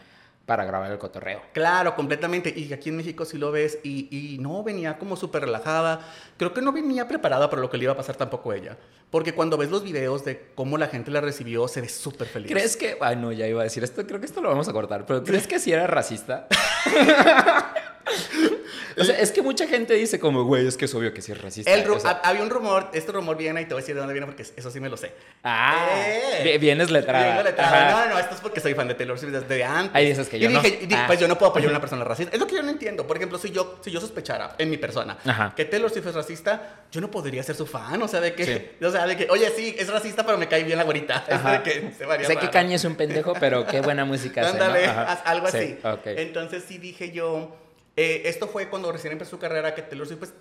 para 0.45 0.65
grabar 0.65 0.92
el 0.92 0.97
cotorreo. 0.97 1.42
Claro, 1.53 1.95
completamente. 1.95 2.53
Y 2.56 2.71
aquí 2.71 2.89
en 2.89 2.97
México 2.97 3.25
sí 3.25 3.38
lo 3.38 3.51
ves 3.51 3.80
y, 3.83 4.07
y 4.12 4.38
no 4.38 4.63
venía 4.63 4.97
como 4.97 5.15
súper 5.15 5.44
relajada. 5.44 6.01
Creo 6.38 6.53
que 6.53 6.62
no 6.62 6.71
venía 6.71 7.07
preparada 7.07 7.50
para 7.50 7.62
lo 7.62 7.69
que 7.69 7.77
le 7.77 7.86
iba 7.86 7.94
a 7.94 7.97
pasar 7.97 8.15
tampoco 8.15 8.53
ella. 8.53 8.77
Porque 9.09 9.33
cuando 9.33 9.57
ves 9.57 9.71
los 9.71 9.83
videos 9.83 10.25
de 10.25 10.51
cómo 10.56 10.77
la 10.77 10.88
gente 10.88 11.12
la 11.12 11.21
recibió, 11.21 11.68
se 11.68 11.81
ve 11.81 11.89
súper 11.89 12.27
feliz. 12.27 12.51
¿Crees 12.51 12.75
que, 12.75 12.97
ay 13.01 13.15
no, 13.15 13.31
ya 13.31 13.47
iba 13.47 13.62
a 13.62 13.63
decir 13.63 13.83
esto, 13.83 14.06
creo 14.06 14.19
que 14.19 14.25
esto 14.25 14.42
lo 14.42 14.50
vamos 14.50 14.68
a 14.68 14.74
cortar, 14.74 15.06
pero 15.06 15.24
¿crees 15.24 15.47
que 15.47 15.59
sí 15.59 15.71
era 15.71 15.88
racista? 15.88 16.48
o 18.97 19.03
sea, 19.03 19.18
es 19.19 19.31
que 19.31 19.42
mucha 19.42 19.68
gente 19.68 19.94
dice 19.94 20.19
como, 20.19 20.44
güey, 20.44 20.68
es 20.68 20.77
que 20.77 20.86
es 20.86 20.95
obvio 20.95 21.13
que 21.13 21.21
sí 21.21 21.31
es 21.31 21.42
racista. 21.42 21.71
El 21.74 21.89
O 21.89 22.00
sea, 22.00 22.21
ha- 22.24 22.30
había 22.30 22.42
un 22.44 22.50
rumor, 22.50 22.89
este 22.94 23.12
rumor 23.12 23.38
viene 23.38 23.62
y 23.62 23.65
te 23.65 23.74
voy 23.74 23.80
a 23.80 23.81
decir 23.81 23.95
de 23.95 24.00
dónde 24.00 24.13
viene 24.13 24.25
porque 24.27 24.44
eso 24.44 24.71
sí 24.71 24.80
me 24.80 24.89
lo 24.89 24.97
sé. 24.97 25.13
ah, 25.44 25.88
Eh. 25.97 26.42
vi- 26.44 26.57
vienes 26.57 26.89
letrada. 26.92 27.44
Ajá. 27.57 27.92
No, 28.07 28.13
no, 28.13 28.19
esto 28.19 28.36
es 28.36 28.42
porque 28.42 28.59
soy 28.59 28.74
fan 28.74 28.88
de 28.88 28.95
Taylor 28.95 29.18
Swift 29.19 29.31
desde 29.33 29.63
antes. 29.63 29.95
Ahí 29.95 30.07
dices 30.09 30.27
que 30.30 30.39
yo 30.39 30.50
y 30.50 30.53
no. 30.53 30.62
dije, 30.62 30.80
y 30.81 30.86
dije, 30.88 31.01
Ah. 31.01 31.07
pues 31.07 31.19
yo 31.19 31.27
no 31.27 31.38
puedo 31.38 31.51
apoyar 31.51 31.68
a 31.69 31.71
una 31.71 31.80
persona 31.81 32.03
racista. 32.03 32.33
Es 32.33 32.39
lo 32.39 32.47
que 32.47 32.56
yo 32.56 32.63
no 32.63 32.69
entiendo. 32.69 33.06
Por 33.06 33.18
ejemplo, 33.18 33.38
si 33.38 33.51
yo, 33.51 33.80
si 33.83 33.92
yo 33.92 34.00
sospechara 34.01 34.56
en 34.57 34.69
mi 34.69 34.77
persona 34.77 35.18
Ajá. 35.25 35.53
que 35.56 35.65
Taylor 35.65 35.89
Swift 35.91 36.07
es 36.07 36.15
racista, 36.15 36.86
yo 36.91 37.01
no 37.01 37.12
podría 37.12 37.44
ser 37.44 37.56
su 37.56 37.65
fan. 37.65 38.01
O 38.01 38.07
sea, 38.07 38.21
de 38.21 38.33
que, 38.33 38.45
Sí. 38.45 38.86
o 38.86 38.91
sea, 38.91 39.06
de 39.07 39.18
que, 39.18 39.27
oye, 39.30 39.50
sí, 39.56 39.75
es 39.77 39.88
racista, 39.89 40.25
pero 40.25 40.38
me 40.38 40.48
cae 40.48 40.63
bien 40.63 40.77
la 40.77 40.83
güerita. 40.83 41.24
Es 41.27 41.33
Ajá. 41.36 41.51
de 41.59 41.63
que 41.63 41.91
se 41.98 42.06
varía 42.06 42.27
Sé 42.27 42.38
que. 42.38 42.50
Kanye 42.50 42.75
es 42.75 42.86
un 42.86 42.95
pendejo, 42.95 43.33
pero 43.39 43.65
qué 43.68 43.81
buena 43.81 44.06
música 44.06 44.41
¿no? 44.41 44.48
Ándale, 44.50 44.86
haz 44.86 45.19
algo 45.25 45.48
Sí, 45.50 45.57
así. 45.57 45.77
ok. 45.83 46.06
Entonces 46.06 46.63
sí 46.68 46.77
dije 46.77 47.12
yo, 47.12 47.56
eh, 47.95 48.24
esto 48.25 48.47
fue 48.47 48.68
cuando 48.69 48.92
recién 48.92 49.13
empezó 49.13 49.31
su 49.31 49.39
carrera 49.39 49.74
que 49.75 49.81
Taylor 49.81 50.07
Swift 50.07 50.19
pues, 50.19 50.33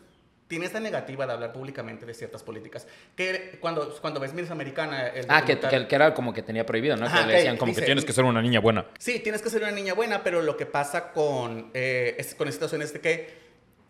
tiene 0.47 0.67
esta 0.67 0.79
negativa 0.79 1.27
de 1.27 1.33
hablar 1.33 1.53
públicamente 1.53 2.05
de 2.05 2.13
ciertas 2.13 2.43
políticas. 2.43 2.87
Que 3.17 3.57
cuando, 3.61 3.97
cuando 4.01 4.21
ves 4.21 4.35
Miss 4.35 4.51
Americana... 4.51 5.09
el 5.09 5.25
Ah, 5.29 5.43
que, 5.45 5.59
que, 5.59 5.89
que 5.89 5.95
era 5.95 6.13
como 6.15 6.35
que 6.35 6.43
tenía 6.43 6.67
prohibido, 6.67 6.97
¿no? 6.97 7.07
Ajá, 7.07 7.21
que 7.23 7.27
le 7.29 7.33
decían 7.35 7.57
como 7.57 7.71
dice- 7.71 7.81
que 7.81 7.87
tienes 7.87 8.05
que 8.05 8.13
ser 8.13 8.25
una 8.25 8.43
niña 8.43 8.61
buena. 8.61 8.87
Sí, 8.99 9.21
tienes 9.21 9.41
que 9.41 9.49
ser 9.51 9.63
una 9.63 9.73
niña 9.73 9.95
buena, 9.95 10.23
pero 10.23 10.43
lo 10.43 10.57
que 10.57 10.67
pasa 10.67 11.13
con, 11.13 11.71
eh, 11.75 12.15
es- 12.19 12.35
con 12.35 12.47
esta 12.49 12.57
situación 12.67 12.83
es 12.83 12.93
de 12.93 13.01
que 13.01 13.35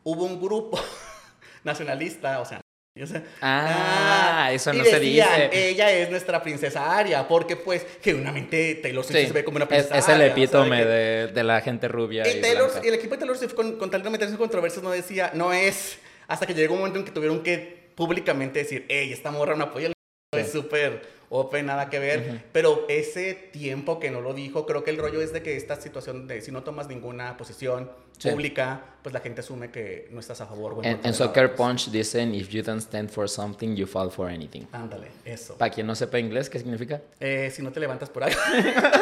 hubo 0.04 0.24
un 0.24 0.40
grupo 0.40 0.78
nacionalista, 1.64 2.40
o 2.40 2.44
sea, 2.44 2.60
o 3.02 3.06
sea, 3.08 3.24
Ah, 3.40 4.50
eso 4.52 4.72
no 4.72 4.84
se 4.84 5.00
dice. 5.00 5.50
Ella 5.52 5.90
es 5.90 6.10
nuestra 6.10 6.40
princesa 6.40 6.96
Aria, 6.96 7.26
porque 7.26 7.56
pues 7.56 7.84
genuinamente 8.00 8.76
Taylor 8.76 9.04
Swift 9.04 9.18
Sí, 9.18 9.26
se 9.26 9.32
ve 9.32 9.42
como 9.44 9.56
una 9.56 9.64
es, 9.64 9.68
princesa 9.68 9.98
es 9.98 10.04
el 10.08 10.14
o 10.14 10.16
sea, 10.16 10.24
de 10.24 10.26
epítome 10.30 10.78
que- 10.78 10.84
de, 11.32 11.42
la 11.44 11.60
gente 11.60 11.88
rubia. 11.88 12.22
y 12.28 12.40
Taylor- 12.40 12.70
y 12.84 12.88
el 12.88 12.94
equipo 12.94 13.14
de 13.14 13.18
Taylor 13.18 13.36
Swift, 13.36 13.54
con, 13.54 13.76
con 13.78 13.90
tal 13.90 14.02
de 14.04 14.10
meterse 14.10 14.32
en 14.34 14.38
controversias, 14.38 14.84
no 14.84 14.90
decía, 14.92 15.32
no 15.34 15.52
es, 15.52 15.98
hasta 16.28 16.46
que 16.46 16.54
llegó 16.54 16.74
un 16.74 16.80
momento 16.80 17.00
en 17.00 17.04
que 17.04 17.10
tuvieron 17.10 17.42
que 17.42 17.90
públicamente 17.96 18.60
decir, 18.60 18.86
hey, 18.88 19.12
esta 19.12 19.32
morra 19.32 19.56
no 19.56 19.64
apoya 19.64 19.88
el 19.88 19.94
es 20.38 20.52
súper 20.52 21.02
open, 21.30 21.66
nada 21.66 21.90
que 21.90 21.98
ver. 21.98 22.42
Pero 22.52 22.86
ese 22.88 23.34
tiempo 23.34 23.98
que 23.98 24.10
no 24.12 24.20
lo 24.20 24.34
dijo, 24.34 24.66
creo 24.66 24.84
que 24.84 24.90
el 24.90 24.98
rollo 24.98 25.20
es 25.20 25.32
de 25.32 25.42
que 25.42 25.56
esta 25.56 25.80
situación 25.80 26.26
de 26.28 26.40
si 26.42 26.52
no 26.52 26.62
tomas 26.62 26.86
ninguna 26.88 27.36
posición 27.36 27.90
Sí. 28.18 28.30
pública, 28.30 28.80
pues 29.02 29.12
la 29.12 29.20
gente 29.20 29.40
asume 29.40 29.70
que 29.70 30.08
no 30.10 30.20
estás 30.20 30.40
a 30.40 30.46
favor. 30.46 30.74
o 30.74 30.82
En, 30.82 31.00
en 31.02 31.14
Soccer. 31.14 31.54
Punch 31.54 31.90
dicen, 31.90 32.34
if 32.34 32.48
you 32.48 32.62
don't 32.62 32.80
stand 32.80 33.10
for 33.10 33.28
something, 33.28 33.74
you 33.74 33.86
fall 33.86 34.10
for 34.10 34.30
anything. 34.30 34.62
Ándale, 34.72 35.08
eso. 35.24 35.56
Para 35.58 35.70
quien 35.70 35.86
no 35.86 35.94
sepa 35.94 36.18
inglés, 36.18 36.48
¿qué 36.48 36.58
significa? 36.58 37.00
Eh, 37.20 37.50
si 37.52 37.60
no 37.62 37.70
te 37.72 37.80
levantas 37.80 38.08
por 38.10 38.24
algo. 38.24 38.38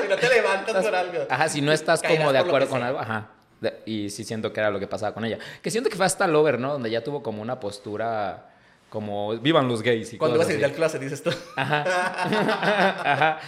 si 0.03 0.09
no 0.09 0.17
te 0.17 0.29
levantas 0.29 0.85
por 0.85 0.95
algo. 0.95 1.19
Ajá, 1.29 1.49
si 1.49 1.61
no 1.61 1.73
estás 1.73 2.03
como 2.03 2.33
de 2.33 2.39
acuerdo 2.39 2.69
con 2.69 2.79
sea. 2.81 2.89
algo, 2.89 2.99
ajá. 3.01 3.31
De- 3.61 3.81
y 3.87 4.11
sí 4.11 4.25
siento 4.25 4.53
que 4.53 4.59
era 4.61 4.71
lo 4.71 4.81
que 4.81 4.89
pasaba 4.89 5.15
con 5.15 5.25
ella. 5.25 5.39
Que 5.63 5.71
siento 5.71 5.89
que 5.89 5.97
fue 5.97 6.07
hasta 6.07 6.27
Lover, 6.27 6.59
¿no? 6.59 6.73
Donde 6.73 6.91
ya 6.91 7.05
tuvo 7.05 7.23
como 7.23 7.41
una 7.43 7.61
postura 7.61 8.49
como 8.93 9.39
vivan 9.39 9.69
los 9.69 9.81
gays 9.81 10.13
y 10.13 10.19
Cuando 10.19 10.37
vas 10.37 10.49
a 10.49 10.53
ir 10.53 10.63
al 10.63 10.73
clase, 10.73 10.99
dices 10.99 11.23
tú. 11.23 11.31
Ajá. 11.57 11.83
Ajá. 13.13 13.41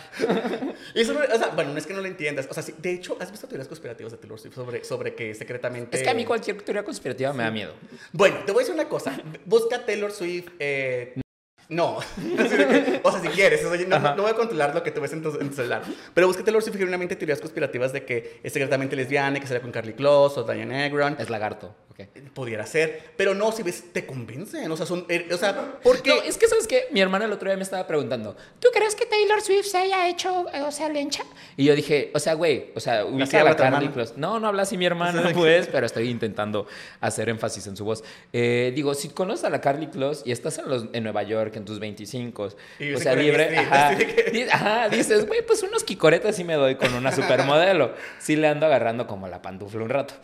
Y 0.95 1.01
eso 1.03 1.13
no- 1.13 1.21
o 1.21 1.39
sea, 1.39 1.49
bueno, 1.55 1.73
no 1.73 1.79
es 1.79 1.87
que 1.87 1.93
no 1.93 2.01
lo 2.01 2.07
entiendas. 2.07 2.49
O 2.51 2.55
sea, 2.55 2.63
sí, 2.63 2.75
de 2.79 2.93
hecho, 2.95 3.19
¿has 3.21 3.31
visto 3.31 3.47
teorías 3.47 3.69
conspirativas 3.69 4.11
de 4.13 4.17
Taylor 4.19 4.41
Swift 4.41 4.55
sobre, 4.55 4.83
sobre 4.85 5.15
que 5.15 5.35
secretamente... 5.35 5.99
Es 5.99 6.03
que 6.03 6.09
a 6.09 6.15
mí 6.15 6.25
cualquier 6.25 6.63
teoría 6.63 6.83
conspirativa 6.83 7.35
me 7.35 7.43
da 7.43 7.51
miedo. 7.51 7.75
Bueno, 8.13 8.39
te 8.47 8.53
voy 8.53 8.63
a 8.63 8.65
decir 8.65 8.75
una 8.75 8.89
cosa. 8.89 9.21
Busca 9.45 9.85
Taylor 9.85 10.11
Swift. 10.13 10.49
eh, 10.59 11.21
no. 11.69 11.99
Que- 12.37 13.01
o 13.03 13.11
sea, 13.11 13.21
si 13.21 13.29
quieres. 13.29 13.63
no, 13.89 13.99
no- 13.99 14.15
no 14.17 14.23
voy 14.23 14.31
a 14.31 14.35
controlar 14.35 14.75
lo 14.75 14.83
que 14.83 14.91
tú 14.91 15.01
ves 15.01 15.13
en 15.13 15.23
tu, 15.23 15.31
en 15.41 15.49
tu 15.51 15.57
celular. 15.57 15.83
Pero 16.13 16.33
Taylor 16.33 16.63
Swift 16.63 16.77
genuinamente 16.77 17.17
teorías 17.17 17.41
conspirativas 17.41 17.93
de 17.93 18.05
que 18.05 18.41
es 18.43 18.53
secretamente 18.53 18.97
lesbiana, 18.97 19.39
y 19.39 19.41
que 19.41 19.47
sale 19.47 19.61
con 19.61 19.71
Carly 19.73 19.95
Close 19.95 20.41
o 20.41 20.45
Diane 20.45 20.85
Agron. 20.85 21.17
Es 21.19 21.31
lagarto. 21.31 21.75
ok. 21.91 22.01
Pudiera 22.35 22.67
ser. 22.67 23.13
Pero 23.17 23.35
no, 23.35 23.53
si 23.53 23.63
ves, 23.63 23.93
te 23.93 24.05
convencen. 24.05 24.71
O 24.71 24.77
sea, 24.77 24.85
son. 24.87 25.07
eh, 25.09 25.29
o 25.33 25.37
sea, 25.37 25.79
porque. 25.83 26.11
No, 26.11 26.23
es 26.23 26.37
que, 26.37 26.49
¿sabes 26.49 26.67
qué? 26.67 26.85
Mi 26.91 27.01
hermana 27.01 27.25
el 27.27 27.33
otro 27.33 27.49
día 27.49 27.57
me 27.57 27.63
estaba 27.63 27.87
preguntando, 27.87 28.37
¿tú 28.59 28.69
crees 28.73 28.95
que 28.95 29.07
Taylor 29.07 29.41
Swift 29.41 29.67
se 29.67 29.79
haya 29.79 30.09
hecho, 30.09 30.47
eh, 30.53 30.63
o 30.63 30.71
sea, 30.73 30.89
lencha? 30.89 31.23
Y 31.57 31.65
yo 31.65 31.75
dije, 31.75 32.11
o 32.15 32.19
sea, 32.19 32.35
güey, 32.35 32.73
o 32.75 32.81
sea, 32.81 33.05
ubica 33.05 33.41
a 33.41 33.45
la 33.45 33.57
Carly. 33.57 33.89
Close. 33.89 34.15
No, 34.17 34.41
no 34.41 34.49
habla 34.49 34.63
así 34.63 34.77
mi 34.77 34.87
hermana, 34.87 35.31
pues, 35.35 35.69
pero 35.69 35.87
estoy 35.87 36.09
intentando 36.11 36.67
hacer 37.01 37.29
énfasis 37.29 37.67
en 37.69 37.77
su 37.77 37.85
voz. 37.85 38.03
Eh, 38.33 38.73
digo, 38.75 38.95
si 38.95 39.09
conoces 39.11 39.45
a 39.45 39.51
la 39.51 39.61
Carly 39.61 39.87
Close 39.89 40.23
y 40.27 40.33
estás 40.33 40.59
en, 40.59 40.69
los, 40.69 40.87
en 40.93 41.03
Nueva 41.05 41.23
York 41.23 41.54
que 41.55 41.59
en 41.61 41.65
tus 41.65 41.79
25. 41.81 42.49
Y 42.81 42.93
o 42.93 42.99
sea, 42.99 43.15
libre. 43.15 43.57
Ajá, 43.57 43.97
que- 43.97 44.49
ajá, 44.53 44.89
dices, 44.91 45.27
güey, 45.27 45.41
pues 45.47 45.63
unos 45.63 45.83
quicoretes 45.85 46.37
sí 46.37 46.45
me 46.45 46.55
doy 46.55 46.75
con 46.75 46.93
una 46.93 47.11
supermodelo. 47.13 47.95
Sí 48.19 48.37
le 48.37 48.49
ando 48.49 48.67
agarrando 48.67 49.07
como 49.07 49.27
la 49.29 49.41
pantufla 49.41 49.83
un 49.83 49.89
rato. 49.89 50.15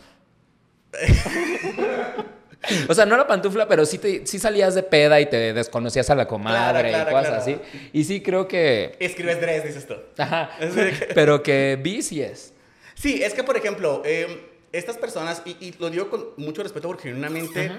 O 2.87 2.93
sea, 2.93 3.07
no 3.07 3.17
la 3.17 3.25
pantufla, 3.25 3.67
pero 3.67 3.87
sí, 3.87 3.97
te, 3.97 4.27
sí 4.27 4.37
salías 4.37 4.75
de 4.75 4.83
peda 4.83 5.19
y 5.19 5.25
te 5.25 5.51
desconocías 5.51 6.11
a 6.11 6.15
la 6.15 6.27
comadre 6.27 6.89
Claro, 6.89 6.89
claro, 6.89 7.09
y 7.09 7.13
cosas 7.13 7.43
claro. 7.43 7.61
así. 7.63 7.89
Y 7.91 8.03
sí 8.03 8.21
creo 8.21 8.47
que... 8.47 8.95
Escribes 8.99 9.41
dress, 9.41 9.63
dices 9.63 9.87
tú. 9.87 9.95
Ajá. 10.19 10.51
Pero 11.15 11.41
que 11.41 11.79
vi 11.81 12.03
sí 12.03 12.21
es. 12.21 12.53
Sí, 12.93 13.23
es 13.23 13.33
que, 13.33 13.43
por 13.43 13.57
ejemplo, 13.57 14.03
eh, 14.05 14.47
estas 14.73 14.97
personas, 14.97 15.41
y, 15.43 15.57
y 15.59 15.73
lo 15.79 15.89
digo 15.89 16.11
con 16.11 16.23
mucho 16.37 16.61
respeto 16.61 16.87
porque 16.87 17.03
genuinamente 17.09 17.71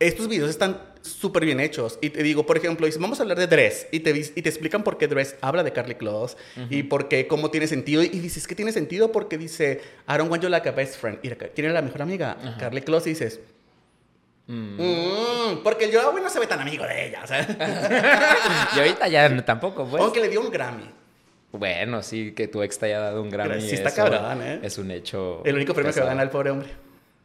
estos 0.00 0.26
videos 0.28 0.50
están 0.50 0.80
súper 1.02 1.44
bien 1.44 1.60
hechos. 1.60 1.98
Y 2.02 2.10
te 2.10 2.22
digo, 2.22 2.44
por 2.44 2.56
ejemplo, 2.56 2.86
dices, 2.86 3.00
vamos 3.00 3.20
a 3.20 3.22
hablar 3.22 3.38
de 3.38 3.46
Dress, 3.46 3.86
y 3.92 4.00
te, 4.00 4.10
y 4.10 4.42
te 4.42 4.48
explican 4.48 4.82
por 4.82 4.98
qué 4.98 5.06
Dress 5.06 5.36
habla 5.40 5.62
de 5.62 5.72
Carly 5.72 5.94
Close, 5.94 6.36
y 6.68 6.82
por 6.82 7.06
qué, 7.08 7.26
cómo 7.28 7.50
tiene 7.50 7.66
sentido. 7.68 8.02
Y 8.02 8.08
dices 8.08 8.46
que 8.48 8.54
tiene 8.54 8.72
sentido 8.72 9.12
porque 9.12 9.38
dice, 9.38 9.80
I 10.08 10.16
don't 10.18 10.30
want 10.30 10.42
you 10.42 10.48
like 10.48 10.68
a 10.68 10.72
best 10.72 10.96
friend. 10.96 11.18
Y 11.22 11.28
la- 11.28 11.36
tiene 11.36 11.70
la 11.70 11.82
mejor 11.82 12.02
amiga, 12.02 12.36
Carly 12.58 12.82
Close, 12.82 13.08
y 13.08 13.12
dices... 13.12 13.40
"Mm", 14.46 15.58
porque 15.62 15.84
el 15.84 15.94
Joey 15.96 16.22
no 16.22 16.28
se 16.28 16.40
ve 16.40 16.46
tan 16.46 16.60
amigo 16.60 16.84
de 16.84 17.06
ella, 17.08 17.26
sea, 17.26 17.46
Y 18.76 18.78
ahorita 18.78 19.08
ya 19.08 19.28
no- 19.28 19.44
tampoco, 19.44 19.86
pues. 19.86 20.02
aunque 20.02 20.20
le 20.20 20.28
dio 20.28 20.40
un 20.40 20.50
Grammy. 20.50 20.90
Bueno, 21.52 22.02
sí, 22.02 22.32
que 22.32 22.46
tu 22.48 22.62
ex 22.62 22.78
te 22.78 22.86
haya 22.86 23.00
dado 23.00 23.22
un 23.22 23.30
Grammy. 23.30 23.60
Sí 23.60 23.74
está 23.74 23.92
cabrón, 23.94 24.40
¿eh? 24.42 24.60
Es 24.62 24.78
un 24.78 24.90
hecho. 24.90 25.42
El 25.44 25.56
único 25.56 25.74
premio 25.74 25.92
que 25.92 26.00
va 26.00 26.06
a 26.06 26.08
pesado. 26.08 26.08
ganar 26.08 26.24
el 26.24 26.30
pobre 26.30 26.50
hombre. 26.50 26.68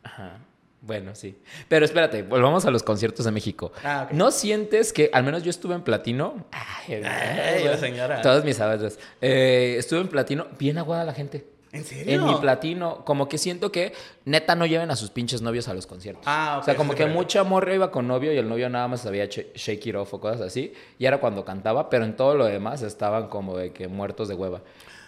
Ajá. 0.04 0.38
Bueno, 0.86 1.16
sí. 1.16 1.36
Pero 1.68 1.84
espérate, 1.84 2.22
volvamos 2.22 2.64
a 2.66 2.72
los 2.72 2.84
conciertos 2.84 3.26
de 3.26 3.32
México. 3.32 3.72
Ah. 3.84 4.08
¿No 4.12 4.30
sientes 4.30 4.94
que, 4.94 5.10
al 5.12 5.24
menos 5.24 5.42
yo 5.42 5.50
estuve 5.50 5.74
en 5.74 5.82
platino? 5.82 6.46
Ay, 6.52 7.02
Ay, 7.04 7.64
la 7.64 7.78
señora. 7.78 8.22
Todos 8.22 8.46
mis 8.46 8.58
sabes. 8.58 9.00
Eh, 9.20 9.78
estuve 9.80 10.02
en 10.02 10.08
platino, 10.10 10.46
bien 10.60 10.78
aguada 10.78 11.04
la 11.04 11.14
gente. 11.14 11.48
¿En 11.72 11.84
serio? 11.84 12.14
En 12.14 12.24
mi 12.24 12.36
platino, 12.36 13.04
como 13.04 13.28
que 13.28 13.40
siento 13.40 13.72
que 13.72 13.94
neta 14.26 14.56
no 14.56 14.66
lleven 14.66 14.92
a 14.92 14.96
sus 14.96 15.12
pinches 15.12 15.42
novios 15.42 15.68
a 15.68 15.74
los 15.74 15.88
conciertos. 15.88 16.24
Ah, 16.26 16.56
ok, 16.58 16.62
o 16.62 16.66
sea, 16.66 16.76
como 16.76 16.94
es 16.94 16.98
que 16.98 17.06
mucha 17.06 17.44
morra 17.44 17.74
iba 17.74 17.92
con 17.92 18.08
novio 18.08 18.34
y 18.34 18.38
el 18.38 18.50
novio 18.50 18.70
nada 18.70 18.88
más 18.88 19.02
sabía 19.02 19.26
shake 19.28 19.86
it 19.88 19.96
off 19.96 20.14
o 20.14 20.20
cosas 20.20 20.42
así. 20.42 20.74
Y 21.00 21.06
era 21.06 21.20
cuando 21.20 21.46
cantaba, 21.46 21.90
pero 21.90 22.06
en 22.06 22.16
todo 22.16 22.36
lo 22.36 22.46
demás 22.46 22.82
estaban 22.82 23.28
como 23.28 23.58
de 23.58 23.72
que 23.72 23.88
muertos 23.88 24.28
de 24.28 24.34
hueva. 24.36 24.62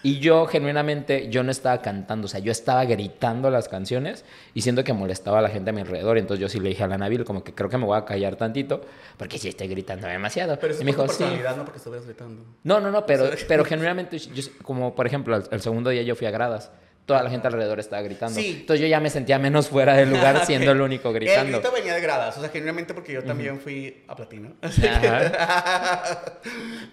Y 0.04 0.20
yo, 0.20 0.46
genuinamente, 0.46 1.28
yo 1.30 1.44
no 1.44 1.50
estaba 1.50 1.82
cantando, 1.82 2.26
o 2.26 2.28
sea, 2.30 2.40
yo 2.40 2.52
estaba 2.52 2.86
gritando 2.86 3.50
las 3.50 3.68
canciones 3.68 4.24
y 4.54 4.62
siento 4.62 4.84
que 4.84 4.94
molestaba 4.94 5.40
a 5.40 5.42
la 5.42 5.50
gente 5.50 5.72
a 5.72 5.74
mi 5.74 5.82
alrededor. 5.82 6.20
Entonces 6.20 6.40
yo 6.40 6.48
sí 6.50 6.60
le 6.60 6.70
dije 6.70 6.84
a 6.84 6.88
la 6.88 7.00
Nabil, 7.00 7.26
como 7.26 7.44
que 7.44 7.54
creo 7.54 7.68
que 7.68 7.78
me 7.80 7.86
voy 7.86 7.98
a 7.98 8.06
callar 8.06 8.36
tantito, 8.36 8.82
porque 9.18 9.40
sí 9.40 9.48
estoy 9.50 9.68
gritando 9.68 10.08
demasiado. 10.08 10.58
Pero 10.60 10.74
eso 10.74 10.84
y 10.84 10.86
me 10.86 10.92
es 10.92 10.98
dijo, 10.98 11.10
sí. 11.12 11.24
no 11.24 11.64
porque 11.66 11.78
estuvieras 11.80 12.06
gritando. 12.06 12.44
No, 12.64 12.80
no, 12.80 12.92
no, 12.92 13.06
pero, 13.08 13.32
pero 13.48 13.66
genuinamente, 13.66 14.20
yo- 14.20 14.44
como 14.62 14.94
por 14.94 15.08
ejemplo, 15.08 15.36
el, 15.36 15.44
el 15.50 15.62
segundo 15.62 15.90
día 15.90 16.04
yo 16.04 16.16
fui 16.16 16.28
a 16.28 16.32
gradas, 16.32 16.72
toda 17.08 17.24
la 17.24 17.30
gente 17.32 17.48
alrededor 17.48 17.80
estaba 17.80 18.02
gritando. 18.04 18.40
Sí. 18.40 18.58
Entonces 18.60 18.82
yo 18.82 18.88
ya 18.88 19.00
me 19.00 19.10
sentía 19.10 19.40
menos 19.40 19.70
fuera 19.70 19.96
del 19.96 20.10
lugar 20.12 20.46
siendo 20.46 20.72
el 20.74 20.82
único 20.82 21.08
El 21.10 21.16
gritando. 21.16 21.58
grito 21.60 21.72
venía 21.74 21.96
de 21.96 22.02
gradas, 22.02 22.38
o 22.38 22.42
sea, 22.42 22.50
genuinamente 22.50 22.94
porque 22.94 23.14
yo 23.14 23.24
también 23.24 23.60
fui 23.60 24.04
a 24.08 24.16
platino. 24.16 24.54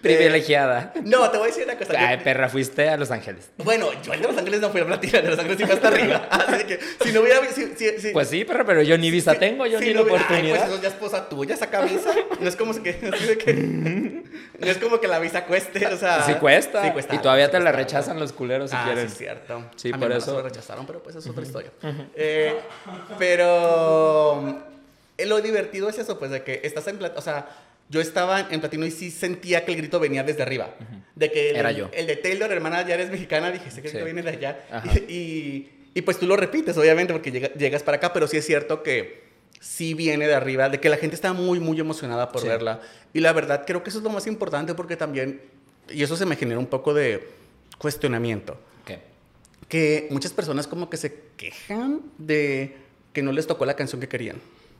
Privilegiada. 0.01 0.93
No, 1.03 1.29
te 1.29 1.37
voy 1.37 1.45
a 1.45 1.47
decir 1.51 1.63
una 1.65 1.77
cosa. 1.77 1.93
yo- 1.93 1.99
Ay, 1.99 2.17
perra, 2.23 2.49
fuiste 2.49 2.89
a 2.89 2.97
Los 2.97 3.11
Ángeles. 3.11 3.49
bueno, 3.57 3.89
yo 4.03 4.13
el 4.13 4.21
de 4.21 4.27
Los 4.27 4.37
Ángeles 4.37 4.61
no 4.61 4.69
fui 4.69 4.81
a 4.81 4.85
platino, 4.85 5.17
el 5.19 5.23
de 5.25 5.29
Los 5.31 5.39
Ángeles 5.39 5.57
sí 5.59 5.65
fue 5.65 5.75
hasta 5.75 5.87
arriba. 5.89 6.27
Así 6.31 6.63
que, 6.65 6.79
si 7.03 7.11
no 7.11 7.21
hubiera... 7.21 7.39
Si, 7.53 7.73
si- 7.75 7.99
si- 7.99 8.11
Pues 8.11 8.29
sí, 8.29 8.45
perra, 8.45 8.63
pero 8.65 8.81
yo 8.81 8.97
ni 8.97 9.11
visa 9.11 9.33
tengo, 9.35 9.65
yo 9.65 9.79
ni 9.79 9.87
no 9.89 9.93
la 9.95 10.01
hubiera- 10.03 10.17
oportunidad. 10.23 10.55
Ay, 10.55 10.59
pues 10.61 10.71
eso 10.73 10.81
ya 10.81 10.87
es 10.87 10.93
esposa 10.93 11.27
tuya, 11.29 11.55
esa 11.55 11.67
camisa. 11.69 12.11
No 12.39 12.47
es 12.47 12.55
como 12.55 12.73
que... 12.81 12.97
no 14.59 14.67
es 14.67 14.77
como 14.77 14.99
que 14.99 15.07
la 15.07 15.19
visa 15.19 15.45
cueste, 15.45 15.85
o 15.87 15.97
sea... 15.97 16.23
sí 16.23 16.33
cuesta. 16.35 16.83
Sí 16.83 16.91
cuesta 16.91 17.15
y 17.15 17.17
todavía 17.19 17.45
sí 17.47 17.51
te 17.51 17.57
la 17.59 17.71
cuesta 17.71 17.77
rechazan 17.81 18.19
los 18.19 18.31
culeros 18.33 18.69
si 18.69 18.75
ah, 18.77 18.83
quieren. 18.85 19.07
sí, 19.07 19.11
es 19.13 19.17
cierto. 19.17 19.65
Sí, 19.75 19.91
A 19.93 19.97
por 20.07 20.17
eso- 20.17 20.33
lo 20.33 20.41
rechazaron, 20.43 20.85
pero 20.85 21.01
pues 21.03 21.15
es 21.15 21.27
otra 21.27 21.43
historia. 21.43 21.71
Eh, 22.15 22.53
pero 23.17 24.61
eh, 25.17 25.25
lo 25.25 25.41
divertido 25.41 25.89
es 25.89 25.97
eso, 25.97 26.17
pues, 26.19 26.31
de 26.31 26.43
que 26.43 26.61
estás 26.63 26.87
en 26.87 26.97
platino, 26.97 27.19
o 27.19 27.21
sea, 27.21 27.47
yo 27.89 28.01
estaba 28.01 28.41
en 28.49 28.59
platino 28.59 28.85
y 28.85 28.91
sí 28.91 29.11
sentía 29.11 29.63
que 29.65 29.71
el 29.71 29.77
grito 29.77 29.99
venía 29.99 30.23
desde 30.23 30.41
arriba. 30.43 30.69
De 31.15 31.31
que 31.31 31.51
el, 31.51 31.55
Era 31.57 31.71
yo. 31.71 31.89
el 31.93 32.07
de 32.07 32.15
Taylor, 32.17 32.51
hermana, 32.51 32.85
ya 32.87 32.95
eres 32.95 33.09
mexicana, 33.11 33.51
dije, 33.51 33.69
ese 33.69 33.81
grito 33.81 33.99
Sí. 33.99 34.03
viene 34.03 34.21
de 34.21 34.29
allá. 34.29 34.59
Y, 34.83 34.89
y, 35.13 35.89
y, 35.93 36.01
pues 36.01 36.17
tú 36.19 36.25
lo 36.25 36.35
repites, 36.35 36.75
obviamente, 36.77 37.13
porque 37.13 37.31
llega- 37.31 37.53
llegas 37.53 37.83
para 37.83 37.97
acá, 37.97 38.11
pero 38.13 38.27
sí 38.27 38.37
es 38.37 38.45
cierto 38.45 38.83
que 38.83 39.23
sí 39.61 39.93
viene 39.93 40.27
de 40.27 40.33
arriba, 40.35 40.69
de 40.69 40.79
que 40.79 40.89
la 40.89 40.97
gente 40.97 41.15
está 41.15 41.31
muy, 41.33 41.59
muy 41.59 41.79
emocionada 41.79 42.31
por 42.31 42.41
Sí. 42.41 42.47
verla. 42.47 42.81
Y 43.13 43.19
la 43.21 43.31
verdad, 43.33 43.63
creo 43.65 43.83
que 43.83 43.89
eso 43.89 43.99
es 43.99 44.03
lo 44.03 44.09
más 44.09 44.27
importante 44.27 44.73
porque 44.75 44.95
también, 44.97 45.41
y 45.89 46.03
eso 46.03 46.15
se 46.17 46.25
me 46.25 46.35
genera 46.35 46.59
un 46.59 46.67
poco 46.67 46.93
de 46.93 47.27
cuestionamiento. 47.77 48.57
Que 49.69 50.07
muchas 50.11 50.31
personas 50.33 50.67
como 50.67 50.89
que 50.89 50.97
se 50.97 51.21
quejan 51.37 52.01
de 52.17 52.75
que 53.13 53.21
no 53.23 53.31
les 53.31 53.47
tocó 53.47 53.65
la 53.65 53.75
canción 53.75 53.99
que 54.01 54.07
querían. 54.07 54.37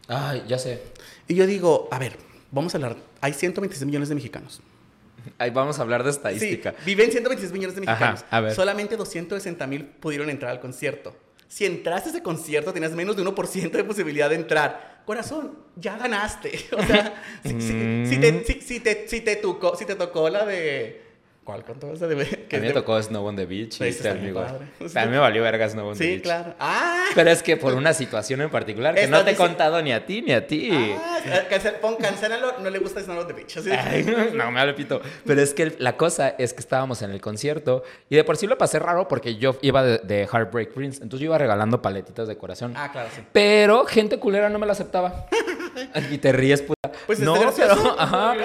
Ay, 0.07 0.43
ya 0.47 0.59
sé. 0.59 0.81
Y 1.27 1.35
yo 1.35 1.47
digo, 1.47 1.87
a 1.91 1.99
ver, 1.99 2.17
vamos 2.51 2.73
a 2.75 2.77
hablar, 2.77 2.97
hay 3.21 3.33
126 3.33 3.85
millones 3.85 4.09
de 4.09 4.15
mexicanos. 4.15 4.61
Ahí 5.39 5.49
vamos 5.49 5.79
a 5.79 5.81
hablar 5.81 6.03
de 6.03 6.11
Sí, 6.11 6.17
estadística. 6.17 6.75
viven 6.85 7.11
126 7.11 7.51
millones 7.51 7.75
de 7.75 7.81
Ajá, 7.83 8.11
mexicanos. 8.11 8.25
a 8.29 8.39
ver. 8.41 8.53
Solamente 8.53 8.95
260 8.97 9.65
mil 9.67 9.85
pudieron 9.85 10.29
entrar 10.29 10.51
al 10.51 10.59
concierto. 10.59 11.15
Si 11.47 11.65
entraste 11.65 12.09
a 12.09 12.11
ese 12.11 12.21
concierto, 12.23 12.73
tenías 12.73 12.91
menos 12.91 13.15
de 13.15 13.23
1% 13.23 13.71
de 13.71 13.83
posibilidad 13.83 14.29
de 14.29 14.35
entrar. 14.35 15.01
Corazón, 15.05 15.57
ya 15.75 15.97
ganaste. 15.97 16.51
O 16.77 16.83
sea, 16.83 17.23
si, 17.43 17.61
si- 17.61 18.05
si 18.07 18.17
te, 18.19 18.43
si- 18.45 18.61
si 18.61 18.79
te- 18.79 19.07
si 19.07 19.21
te 19.21 19.35
tocó, 19.37 19.75
si 19.75 19.85
te 19.85 19.95
tocó 19.95 20.29
la 20.29 20.45
de... 20.45 21.04
¿Cuál 21.45 21.63
canto 21.63 21.93
esa 21.93 22.07
de... 22.07 22.15
que 22.49 22.55
a 22.55 22.59
mí 22.59 22.63
me 22.63 22.67
de- 22.69 22.73
tocó 22.73 22.99
Snow 23.01 23.23
on 23.25 23.35
the 23.35 23.45
Beach 23.45 23.79
y 23.79 23.83
Ese 23.83 23.89
este 23.89 24.09
amigo. 24.09 24.43
mí 24.79 24.87
me 25.11 25.19
valió 25.19 25.43
verga 25.43 25.69
Snow 25.69 25.89
on 25.89 25.93
the 25.97 26.03
Sí, 26.03 26.09
Beach. 26.13 26.23
claro. 26.23 26.55
¡Ah! 26.59 27.05
Pero 27.13 27.29
es 27.29 27.43
que 27.43 27.55
por 27.55 27.75
una 27.75 27.93
situación 27.93 28.41
en 28.41 28.49
particular 28.49 28.95
que 28.95 29.05
no 29.07 29.23
te 29.23 29.31
he 29.31 29.35
contado 29.35 29.79
ni 29.83 29.91
a 29.93 30.05
ti 30.07 30.23
ni 30.23 30.31
a 30.33 30.47
ti. 30.47 30.69
Ah, 30.71 31.43
cancel, 31.47 31.75
pon, 31.75 31.97
cancélalo, 31.97 32.57
no 32.59 32.69
le 32.71 32.79
gusta 32.79 32.99
Snow 33.01 33.19
on 33.19 33.27
the 33.27 33.33
Beach. 33.33 33.57
Así 33.57 33.69
Ay, 33.71 34.03
no, 34.33 34.49
me 34.51 34.55
vale 34.55 34.73
pito. 34.73 34.99
Pero 35.23 35.39
es 35.39 35.53
que 35.53 35.75
la 35.77 35.95
cosa 35.97 36.29
es 36.29 36.53
que 36.53 36.61
estábamos 36.61 37.03
en 37.03 37.11
el 37.11 37.21
concierto 37.21 37.83
y 38.09 38.15
de 38.15 38.23
por 38.23 38.37
sí 38.37 38.47
lo 38.47 38.57
pasé 38.57 38.79
raro 38.79 39.07
porque 39.07 39.35
yo 39.35 39.55
iba 39.61 39.83
de, 39.83 39.99
de 39.99 40.23
Heartbreak 40.27 40.73
Prince. 40.73 41.03
Entonces 41.03 41.19
yo 41.21 41.25
iba 41.27 41.37
regalando 41.37 41.79
paletitas 41.79 42.27
de 42.27 42.35
corazón. 42.37 42.73
Ah, 42.75 42.91
claro, 42.91 43.09
sí. 43.15 43.21
Pero 43.31 43.85
gente 43.85 44.17
culera 44.17 44.49
no 44.49 44.57
me 44.57 44.65
la 44.65 44.71
aceptaba. 44.71 45.27
y 46.11 46.17
te 46.17 46.31
ríes, 46.31 46.61
puta. 46.61 46.91
Pues 47.05 47.19
no, 47.19 47.35
está 47.35 47.45
gracioso. 47.45 47.81
pero, 47.81 47.99
ajá. 47.99 48.35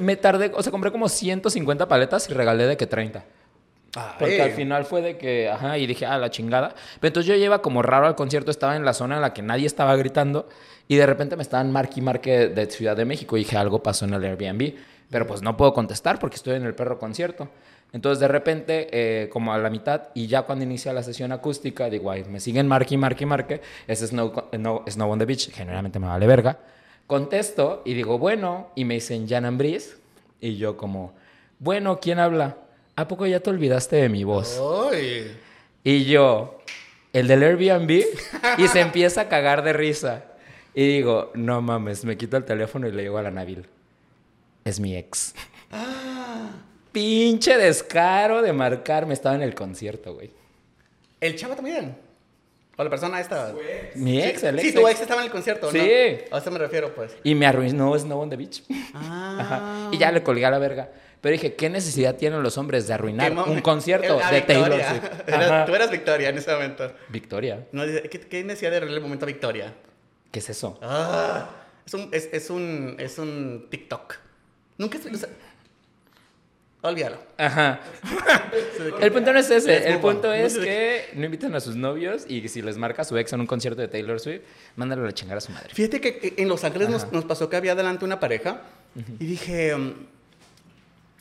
Me 0.00 0.16
tardé, 0.16 0.50
o 0.54 0.62
sea, 0.62 0.70
compré 0.70 0.90
como 0.90 1.08
150 1.08 1.88
paletas 1.88 2.28
y 2.28 2.34
regalé 2.34 2.66
de 2.66 2.76
que 2.76 2.86
30. 2.86 3.24
Porque 4.18 4.40
al 4.40 4.52
final 4.52 4.84
fue 4.84 5.02
de 5.02 5.18
que, 5.18 5.48
ajá, 5.48 5.76
y 5.78 5.86
dije, 5.86 6.06
ah, 6.06 6.16
la 6.16 6.30
chingada. 6.30 6.74
Pero 7.00 7.08
entonces 7.08 7.28
yo 7.28 7.36
lleva 7.36 7.60
como 7.60 7.82
raro 7.82 8.06
al 8.06 8.14
concierto, 8.14 8.50
estaba 8.50 8.76
en 8.76 8.84
la 8.84 8.92
zona 8.92 9.16
en 9.16 9.22
la 9.22 9.34
que 9.34 9.42
nadie 9.42 9.66
estaba 9.66 9.96
gritando 9.96 10.48
y 10.86 10.96
de 10.96 11.06
repente 11.06 11.36
me 11.36 11.42
estaban 11.42 11.72
marque 11.72 11.94
y 11.96 12.02
marque 12.02 12.48
de 12.48 12.66
Ciudad 12.66 12.96
de 12.96 13.04
México 13.04 13.36
y 13.36 13.40
dije, 13.40 13.56
algo 13.56 13.82
pasó 13.82 14.04
en 14.04 14.14
el 14.14 14.24
Airbnb. 14.24 14.74
Pero 15.10 15.26
pues 15.26 15.42
no 15.42 15.56
puedo 15.56 15.74
contestar 15.74 16.20
porque 16.20 16.36
estoy 16.36 16.54
en 16.54 16.64
el 16.64 16.74
perro 16.74 16.98
concierto. 16.98 17.48
Entonces 17.92 18.20
de 18.20 18.28
repente, 18.28 18.88
eh, 18.92 19.28
como 19.28 19.52
a 19.52 19.58
la 19.58 19.70
mitad, 19.70 20.08
y 20.14 20.26
ya 20.26 20.42
cuando 20.42 20.64
inicia 20.64 20.92
la 20.92 21.02
sesión 21.02 21.32
acústica, 21.32 21.90
digo, 21.90 22.10
ay, 22.10 22.24
me 22.24 22.38
siguen 22.38 22.68
marque 22.68 22.94
y 22.94 22.98
marque 22.98 23.24
y 23.24 23.26
marque, 23.26 23.60
es 23.86 24.00
Snow, 24.00 24.48
no, 24.58 24.84
Snow 24.88 25.10
on 25.10 25.18
the 25.18 25.24
Beach, 25.24 25.50
generalmente 25.52 25.98
me 25.98 26.06
vale 26.06 26.26
verga. 26.26 26.58
Contesto 27.06 27.82
y 27.84 27.94
digo, 27.94 28.18
bueno, 28.18 28.70
y 28.76 28.84
me 28.84 28.94
dicen, 28.94 29.28
Jan 29.28 29.44
Ambris, 29.44 29.96
y 30.40 30.56
yo 30.56 30.76
como, 30.76 31.14
bueno, 31.58 31.98
¿quién 32.00 32.20
habla? 32.20 32.56
¿A 32.94 33.08
poco 33.08 33.26
ya 33.26 33.40
te 33.40 33.50
olvidaste 33.50 33.96
de 33.96 34.08
mi 34.08 34.24
voz? 34.24 34.60
Y 35.82 36.04
yo, 36.04 36.60
el 37.12 37.26
del 37.26 37.42
Airbnb, 37.42 38.04
y 38.58 38.68
se 38.68 38.80
empieza 38.80 39.22
a 39.22 39.28
cagar 39.28 39.64
de 39.64 39.72
risa. 39.72 40.24
Y 40.74 40.86
digo, 40.86 41.32
no 41.34 41.60
mames, 41.60 42.04
me 42.04 42.16
quito 42.16 42.36
el 42.36 42.44
teléfono 42.44 42.86
y 42.86 42.92
le 42.92 43.02
digo 43.02 43.18
a 43.18 43.22
la 43.22 43.32
Nabil, 43.32 43.66
es 44.64 44.78
mi 44.78 44.96
ex. 44.96 45.34
Pinche 46.92 47.56
descaro 47.56 48.42
de 48.42 48.52
marcarme, 48.52 49.14
estaba 49.14 49.34
en 49.34 49.42
el 49.42 49.54
concierto, 49.54 50.14
güey. 50.14 50.30
¿El 51.20 51.36
chavo 51.36 51.54
también? 51.54 51.96
¿O 52.76 52.84
la 52.84 52.90
persona 52.90 53.20
esta? 53.20 53.54
Mi 53.94 54.22
ex, 54.22 54.40
sí, 54.40 54.46
el 54.46 54.58
ex. 54.58 54.68
Sí, 54.68 54.74
tu 54.74 54.88
ex 54.88 55.00
estaba 55.00 55.20
en 55.20 55.26
el 55.26 55.32
concierto, 55.32 55.66
¿no? 55.66 55.72
Sí. 55.72 56.18
A 56.30 56.38
eso 56.38 56.50
me 56.50 56.58
refiero, 56.58 56.94
pues. 56.94 57.14
Y 57.22 57.34
me 57.34 57.46
arruinó 57.46 57.96
Snow 57.98 58.20
on 58.20 58.30
the 58.30 58.36
Beach. 58.36 58.62
Ah. 58.94 59.36
Ajá. 59.40 59.88
Y 59.92 59.98
ya 59.98 60.10
le 60.10 60.22
colgué 60.22 60.46
a 60.46 60.50
la 60.50 60.58
verga. 60.58 60.90
Pero 61.20 61.34
dije, 61.34 61.54
¿qué 61.54 61.68
necesidad 61.68 62.16
tienen 62.16 62.42
los 62.42 62.56
hombres 62.56 62.86
de 62.86 62.94
arruinar 62.94 63.30
un 63.32 63.60
concierto 63.60 64.16
de 64.30 64.40
Taylor 64.40 64.70
Victoria. 64.70 64.88
Swift? 64.88 65.66
Tú 65.66 65.74
eras 65.74 65.90
Victoria 65.90 66.28
en 66.30 66.38
ese 66.38 66.52
momento. 66.52 66.90
Victoria, 67.10 67.66
No, 67.72 67.84
dice, 67.84 68.08
¿qué, 68.08 68.20
qué 68.20 68.42
necesidad 68.42 68.70
de 68.70 68.76
arreglar 68.78 68.96
el 68.96 69.02
momento 69.02 69.26
a 69.26 69.28
Victoria? 69.28 69.74
¿qué 70.30 70.38
es 70.38 70.48
eso? 70.50 70.78
Ah, 70.82 71.50
es 71.86 71.94
un, 71.94 72.08
es, 72.12 72.28
es 72.32 72.50
un, 72.50 72.96
es 72.98 73.18
un 73.18 73.66
TikTok. 73.68 74.14
Nunca 74.78 74.98
o 74.98 75.16
sea, 75.16 75.28
olvídalo. 76.82 77.18
Ajá. 77.36 77.80
El 79.00 79.12
punto 79.12 79.32
no 79.32 79.38
es 79.38 79.50
ese. 79.50 79.76
Es 79.76 79.86
El 79.86 79.98
punto 80.00 80.28
No 80.28 80.34
es 80.34 80.56
que 80.58 81.10
no 81.14 81.24
inviten 81.24 81.54
a 81.54 81.60
sus 81.60 81.76
novios 81.76 82.24
y 82.28 82.46
si 82.48 82.62
les 82.62 82.76
marca 82.78 83.04
su 83.04 83.16
ex 83.18 83.32
en 83.32 83.40
un 83.40 83.46
concierto 83.46 83.80
de 83.80 83.88
Taylor 83.88 84.18
Swift, 84.20 84.42
mándalo 84.76 85.02
a 85.02 85.06
la 85.06 85.12
chingada 85.12 85.38
a 85.38 85.40
su 85.40 85.52
madre. 85.52 85.70
Fíjate 85.74 86.00
que 86.00 86.34
en 86.36 86.48
Los 86.48 86.64
Ángeles 86.64 86.88
nos, 86.88 87.10
nos 87.12 87.24
pasó 87.24 87.48
que 87.50 87.56
había 87.56 87.74
delante 87.74 88.04
una 88.04 88.18
pareja 88.20 88.62
Y 89.18 89.26
dije, 89.26 89.76
mm, 89.76 89.92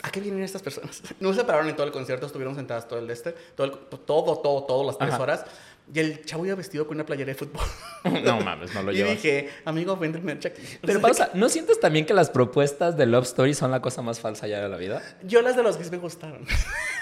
¿a 0.03 0.11
qué 0.11 0.19
vienen 0.21 0.43
estas 0.43 0.61
personas? 0.61 1.01
No 1.19 1.33
se 1.33 1.43
pararon 1.43 1.67
en 1.69 1.75
todo 1.75 1.85
el 1.85 1.91
concierto, 1.91 2.25
estuvieron 2.25 2.55
sentadas 2.55 2.87
todo 2.87 2.99
el 2.99 3.07
de 3.07 3.13
este, 3.13 3.31
todo, 3.55 3.67
el- 3.67 3.73
todo, 4.05 4.37
todo, 4.39 4.63
todo, 4.63 4.85
las 4.85 4.97
tres 4.97 5.13
Ajá. 5.13 5.21
horas. 5.23 5.45
Y 5.93 5.99
el 5.99 6.23
chavo 6.23 6.45
iba 6.45 6.55
vestido 6.55 6.85
con 6.87 6.97
una 6.97 7.05
playera 7.05 7.27
de 7.29 7.35
fútbol. 7.35 7.63
No 8.23 8.39
mames, 8.39 8.73
no 8.73 8.81
lo 8.83 8.93
y 8.93 8.95
llevas. 8.95 9.11
dije, 9.15 9.49
amigo, 9.65 9.97
vende 9.97 10.19
el 10.19 10.23
merch 10.23 10.45
aquí. 10.45 10.61
Pero 10.81 11.01
pausa, 11.01 11.31
¿no 11.33 11.49
sientes 11.49 11.79
también 11.81 12.05
que 12.05 12.13
las 12.13 12.29
propuestas 12.29 12.95
de 12.95 13.05
Love 13.05 13.25
Story 13.25 13.53
son 13.53 13.71
la 13.71 13.81
cosa 13.81 14.01
más 14.01 14.21
falsa 14.21 14.47
ya 14.47 14.61
de 14.61 14.69
la 14.69 14.77
vida? 14.77 15.01
Yo 15.23 15.41
las 15.41 15.57
de 15.57 15.63
los 15.63 15.77
gays 15.77 15.91
me 15.91 15.97
gustaron. 15.97 16.45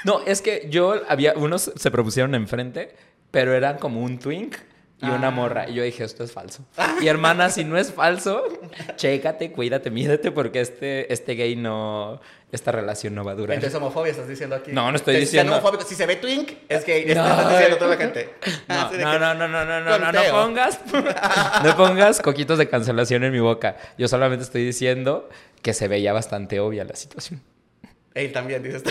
No, 0.06 0.22
es 0.26 0.42
que 0.42 0.68
yo 0.72 0.96
había, 1.08 1.34
unos 1.34 1.72
se 1.76 1.92
propusieron 1.92 2.34
enfrente, 2.34 2.96
pero 3.30 3.54
eran 3.54 3.78
como 3.78 4.02
un 4.02 4.18
twink 4.18 4.56
y 5.02 5.06
una 5.06 5.28
Ah. 5.28 5.32
morra. 5.32 5.70
Y 5.70 5.76
yo 5.76 5.84
dije, 5.84 6.04
esto 6.04 6.24
es 6.24 6.32
falso. 6.32 6.64
Y 7.02 7.08
hermana, 7.08 7.50
si 7.50 7.64
no 7.64 7.78
es 7.78 7.94
falso, 7.94 8.44
chécate, 8.96 9.52
cuídate, 9.52 9.92
mídete, 9.92 10.32
porque 10.32 10.60
este, 10.62 11.12
este 11.14 11.34
gay 11.36 11.56
no, 11.56 12.20
esta 12.52 12.72
relación 12.72 13.14
no 13.14 13.24
va 13.24 13.34
a 13.34 13.36
durar. 13.36 13.56
Entonces, 13.56 13.78
homofobia 13.78 14.12
estás 14.12 14.28
diciendo 14.28 14.56
aquí. 14.56 14.72
No, 14.72 14.90
no 14.90 14.96
estoy 14.96 15.14
Que 15.16 15.20
diciendo- 15.22 15.52
sean 15.54 15.60
homofóbicos. 15.62 15.88
Si 15.88 15.96
se 15.96 16.06
ve 16.08 16.16
twink, 16.16 16.52
es 16.68 16.84
gay. 16.86 17.06
No. 17.06 17.12
Estás 17.12 17.50
diciendo 17.52 17.78
toda 17.78 17.92
la 17.92 17.98
gente. 17.98 18.34
No, 18.68 18.90
de 18.90 18.98
no, 18.98 19.20
no, 19.20 19.34
no, 19.36 19.48
no, 19.48 19.66
no, 19.66 19.80
no, 19.82 19.98
no, 20.00 20.12
no 20.12 20.22
pongas, 20.32 20.80
no 21.64 21.78
pongas 21.78 22.22
coquitos 22.22 22.58
de 22.58 22.68
cancelación 22.68 23.24
en 23.24 23.32
mi 23.32 23.40
boca. 23.40 23.78
Yo 24.00 24.08
solamente 24.08 24.44
estoy 24.46 24.66
diciendo 24.66 25.30
que 25.62 25.74
se 25.76 25.88
veía 25.88 26.12
bastante 26.14 26.60
obvia 26.60 26.84
la 26.86 26.96
situación. 26.96 27.42
Él 28.16 28.32
también, 28.32 28.64
dices 28.64 28.82
tú. 28.84 28.90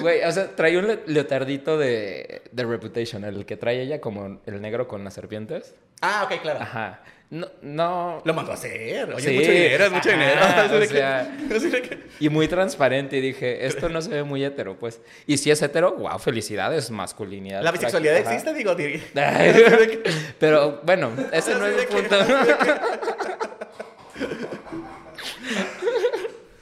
Güey, 0.00 0.22
o 0.24 0.32
sea, 0.32 0.54
traía 0.54 0.78
un 0.78 0.86
le- 0.88 1.00
leotardito 1.06 1.78
de, 1.78 2.42
de 2.52 2.64
Reputation, 2.64 3.24
el 3.24 3.44
que 3.46 3.56
trae 3.56 3.80
ella 3.82 4.00
como 4.00 4.40
el 4.46 4.60
negro 4.60 4.86
con 4.88 5.04
las 5.04 5.14
serpientes. 5.14 5.74
Ah, 6.00 6.28
ok, 6.30 6.40
claro. 6.40 6.60
Ajá. 6.60 7.02
No, 7.30 7.46
no. 7.60 8.22
Lo 8.24 8.32
mandó 8.32 8.52
a 8.52 8.54
hacer. 8.54 9.12
Oye, 9.12 9.22
Sí. 9.22 9.28
es 9.30 9.34
mucho 9.36 9.50
dinero, 9.52 9.84
es 9.84 9.92
mucho 9.92 10.08
Ajá, 10.08 10.68
dinero. 10.68 11.56
O 11.56 11.60
sea- 11.60 11.72
que- 11.82 11.98
Y 12.20 12.28
muy 12.30 12.48
transparente. 12.48 13.18
Y 13.18 13.20
dije, 13.20 13.66
esto 13.66 13.88
no 13.90 14.00
se 14.00 14.08
ve 14.10 14.22
muy 14.22 14.42
hetero, 14.44 14.78
pues. 14.78 15.00
Y 15.26 15.36
si 15.36 15.50
es 15.50 15.60
hetero, 15.60 15.94
wow, 15.96 16.18
felicidades, 16.18 16.90
masculinidad. 16.90 17.62
La 17.62 17.70
bisexualidad 17.72 18.16
Ajá. 18.16 18.32
existe, 18.34 18.54
digo. 18.54 18.74
Pero 20.38 20.80
bueno, 20.84 21.10
ese 21.32 21.54
no 21.54 21.66
es 21.66 21.82
el 21.82 21.86
punto. 21.88 22.16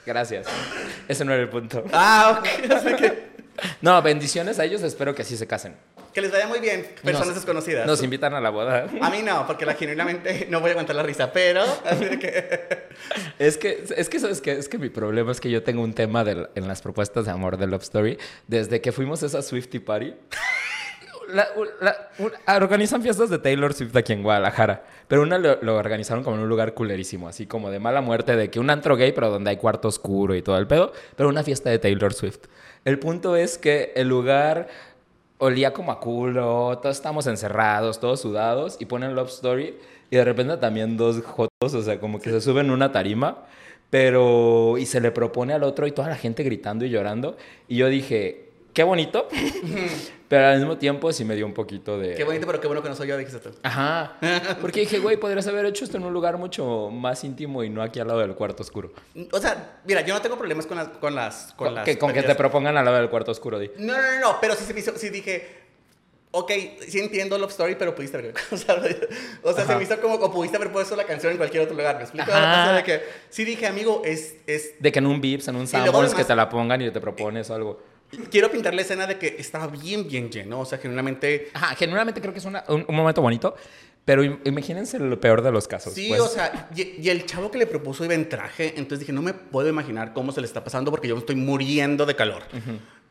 Gracias. 0.07 0.47
Ese 1.09 1.25
no 1.25 1.33
era 1.35 1.43
el 1.43 1.49
punto. 1.49 1.85
Ah, 1.93 2.39
ok. 2.41 2.71
Así 2.73 2.95
que, 2.97 3.27
No, 3.81 4.01
bendiciones 4.03 4.59
a 4.59 4.65
ellos. 4.65 4.83
Espero 4.83 5.15
que 5.15 5.23
así 5.23 5.37
se 5.37 5.47
casen. 5.47 5.75
que 6.15 6.21
les 6.21 6.31
vaya 6.33 6.47
muy 6.47 6.61
bien, 6.61 6.87
personas 7.03 7.27
Nos- 7.29 7.37
desconocidas. 7.37 7.87
Nos 7.87 8.03
invitan 8.03 8.33
a 8.35 8.41
la 8.41 8.51
boda. 8.51 8.87
A 9.03 9.11
mí 9.11 9.23
no, 9.23 9.47
porque 9.47 9.67
la 9.67 9.75
genuinamente 9.75 10.47
no 10.51 10.61
voy 10.61 10.69
a 10.69 10.73
aguantar 10.73 10.95
la 10.97 11.03
risa, 11.03 11.33
pero. 11.33 11.63
Así 11.85 12.05
de 12.05 12.19
que. 12.19 12.87
Es 13.39 13.59
que, 13.59 13.85
es 13.97 14.09
que, 14.09 14.21
¿sabes 14.21 14.41
qué? 14.41 14.53
Es 14.53 14.69
que 14.69 14.79
mi 14.79 14.89
problema 14.89 15.33
es 15.33 15.41
que 15.41 15.51
yo 15.51 15.63
tengo 15.63 15.83
un 15.83 15.93
tema 15.95 16.23
del- 16.25 16.49
en 16.55 16.69
las 16.69 16.81
propuestas 16.83 17.25
de 17.27 17.31
amor 17.33 17.57
de 17.59 17.67
Love 17.67 17.83
Story. 17.83 18.19
Desde 18.47 18.81
que 18.81 18.93
fuimos 18.93 19.23
a 19.23 19.27
esa 19.27 19.43
Swifty 19.43 19.79
Party. 19.81 20.15
Organizan 22.47 23.03
fiestas 23.03 23.31
de 23.31 23.39
Taylor 23.39 23.73
Swift 23.75 23.97
aquí 23.97 24.13
en 24.13 24.23
Guadalajara. 24.23 24.85
Pero 25.09 25.23
una 25.23 25.39
lo, 25.39 25.77
organizaron 25.77 26.25
como 26.25 26.37
en 26.37 26.43
un 26.43 26.49
lugar 26.49 26.75
culerísimo. 26.75 27.29
Así 27.29 27.47
como 27.47 27.71
de 27.71 27.79
mala 27.79 28.01
muerte, 28.01 28.37
de 28.37 28.51
que 28.51 28.61
un 28.61 28.71
antro 28.71 28.97
gay, 28.97 29.13
pero 29.13 29.31
donde 29.31 29.51
hay 29.51 29.57
cuarto 29.57 29.89
oscuro 29.89 30.35
y 30.35 30.43
todo 30.43 30.59
el 30.59 30.67
pedo. 30.67 30.93
Pero 31.17 31.29
una 31.29 31.43
fiesta 31.43 31.71
de 31.71 31.79
Taylor 31.79 32.13
Swift. 32.13 32.47
El 32.85 32.99
punto 32.99 33.37
es 33.37 33.59
que 33.59 33.93
el 33.97 34.09
lugar 34.09 34.69
olía 35.39 35.73
como 35.73 35.93
a 35.93 36.01
culo, 36.01 36.79
todos 36.81 36.97
estábamos 36.97 37.27
encerrados, 37.27 38.01
todos 38.01 38.21
sudados, 38.21 38.77
y 38.81 38.87
ponen 38.87 39.15
Love 39.15 39.29
Story, 39.29 39.75
y 40.11 40.17
de 40.17 40.25
repente 40.25 40.57
también 40.57 40.97
dos 40.97 41.23
jotos, 41.23 41.75
o 41.75 41.83
sea, 41.83 42.01
como 42.01 42.21
que 42.21 42.31
se 42.31 42.41
suben 42.41 42.71
una 42.71 42.93
tarima, 42.93 43.45
pero, 43.91 44.79
y 44.79 44.87
se 44.87 45.01
le 45.01 45.11
propone 45.11 45.53
al 45.53 45.63
otro, 45.63 45.87
y 45.87 45.93
toda 45.93 46.09
la 46.09 46.17
gente 46.17 46.43
gritando 46.43 46.85
y 46.85 46.91
llorando, 46.91 47.37
y 47.69 47.77
yo 47.77 47.89
dije, 47.89 48.46
qué 48.77 48.83
bonito, 48.83 49.27
pero 50.29 50.49
al 50.49 50.59
mismo 50.59 50.77
tiempo 50.77 51.11
sí 51.11 51.25
me 51.25 51.35
dio 51.35 51.47
un 51.47 51.55
poquito 51.55 51.99
de... 51.99 52.15
Qué 52.15 52.25
bonito, 52.25 52.47
pero 52.47 52.61
qué 52.61 52.67
bueno 52.67 52.83
que 52.83 52.91
no 52.91 52.95
soy 52.95 53.09
yo, 53.09 53.17
dijiste 53.17 53.41
tú. 53.41 53.57
Ajá, 53.63 54.19
porque 54.61 54.81
dije, 54.81 54.99
güey, 54.99 55.17
podrías 55.17 55.47
haber 55.47 55.65
hecho 55.65 55.87
esto 55.87 55.97
en 55.97 56.05
un 56.05 56.13
lugar 56.13 56.37
mucho 56.37 56.91
más 56.91 57.25
íntimo 57.25 57.65
y 57.65 57.71
no 57.71 57.81
aquí 57.81 58.01
al 58.01 58.09
lado 58.09 58.21
del 58.21 58.35
cuarto 58.35 58.63
oscuro. 58.63 58.93
O 59.33 59.39
sea, 59.39 59.81
mira, 59.87 60.03
yo 60.03 60.13
no 60.13 60.21
tengo 60.21 60.37
problemas 60.37 60.67
con 60.67 60.77
las. 60.77 60.89
Con, 60.89 61.15
las, 61.15 61.55
con, 61.57 61.75
las 61.75 61.87
que, 61.87 61.97
con 61.97 62.13
que 62.13 62.23
te 62.23 62.35
propongan 62.35 62.77
al 62.77 62.85
lado 62.85 62.99
del 62.99 63.09
cuarto 63.09 63.31
oscuro, 63.31 63.59
di. 63.59 63.71
No, 63.79 63.95
no, 63.95 64.03
no, 64.03 64.21
no, 64.21 64.39
pero 64.43 64.55
sí, 64.55 64.65
se 64.65 64.75
me 64.75 64.81
hizo- 64.81 64.97
sí 64.99 65.09
dije. 65.09 65.65
Ok, 66.33 66.53
sí 66.87 66.99
entiendo 66.99 67.39
Love 67.39 67.53
Story, 67.53 67.77
pero 67.77 67.95
pudiste 67.95 68.19
haber. 68.19 68.35
O 68.53 68.57
sea, 68.59 68.75
o 69.43 69.53
sea 69.55 69.65
se 69.65 69.75
me 69.75 69.85
hizo 69.85 69.99
como 70.03 70.17
o 70.17 70.31
pudiste 70.31 70.59
haber 70.59 70.71
puesto 70.71 70.95
la 70.97 71.05
canción 71.05 71.33
en 71.33 71.39
cualquier 71.39 71.63
otro 71.63 71.75
lugar. 71.75 71.97
¿Me 71.97 72.03
explico? 72.03 72.31
O 72.31 72.35
sea, 72.35 72.75
de 72.75 72.85
que 72.85 73.01
sí 73.31 73.47
dije, 73.47 73.67
amigo, 73.67 74.03
es, 74.05 74.37
es 74.47 74.75
De 74.79 74.93
que 74.93 74.99
en 74.99 75.07
un 75.07 75.23
Vips, 75.23 75.49
en 75.49 75.57
un 75.57 75.67
Sanborns, 75.67 76.13
que 76.13 76.25
te 76.25 76.37
la 76.37 76.51
pongan 76.51 76.83
y 76.83 76.91
te 76.91 77.01
propones 77.01 77.51
algo. 77.51 77.96
Quiero 78.31 78.51
pintar 78.51 78.73
la 78.75 78.83
escena 78.83 79.07
de 79.07 79.19
que 79.19 79.37
estaba 79.39 79.67
bien, 79.67 80.07
bien 80.09 80.31
lleno. 80.31 80.61
O 80.61 80.65
sea, 80.65 80.79
genuinamente. 80.79 81.49
Ajá, 81.55 81.75
genuinamente 81.75 82.21
creo 82.21 82.33
que 82.33 82.39
es 82.39 82.45
una- 82.45 82.65
un, 82.69 82.85
un 82.87 82.95
momento 82.95 83.21
bonito, 83.21 83.55
pero 84.05 84.23
im- 84.23 84.39
imagínense 84.45 84.99
lo 84.99 85.19
peor 85.21 85.43
de 85.43 85.51
los 85.51 85.67
casos. 85.67 85.93
Sí, 85.93 86.07
pues. 86.09 86.21
o 86.21 86.29
sea, 86.29 86.69
y, 86.75 87.01
y 87.03 87.09
el 87.11 87.27
chavo 87.27 87.51
que 87.51 87.59
le 87.59 87.67
propuso 87.67 88.05
iba 88.05 88.15
en 88.15 88.29
traje. 88.29 88.69
Entonces 88.77 89.01
dije, 89.01 89.13
no 89.13 89.23
me 89.23 89.35
puedo 89.35 89.69
imaginar 89.69 90.13
cómo 90.13 90.31
se 90.33 90.41
le 90.41 90.47
está 90.47 90.63
pasando 90.63 90.91
porque 90.91 91.09
yo 91.09 91.19
estoy 91.19 91.37
muriendo 91.37 92.07
de 92.07 92.15
calor. 92.15 92.43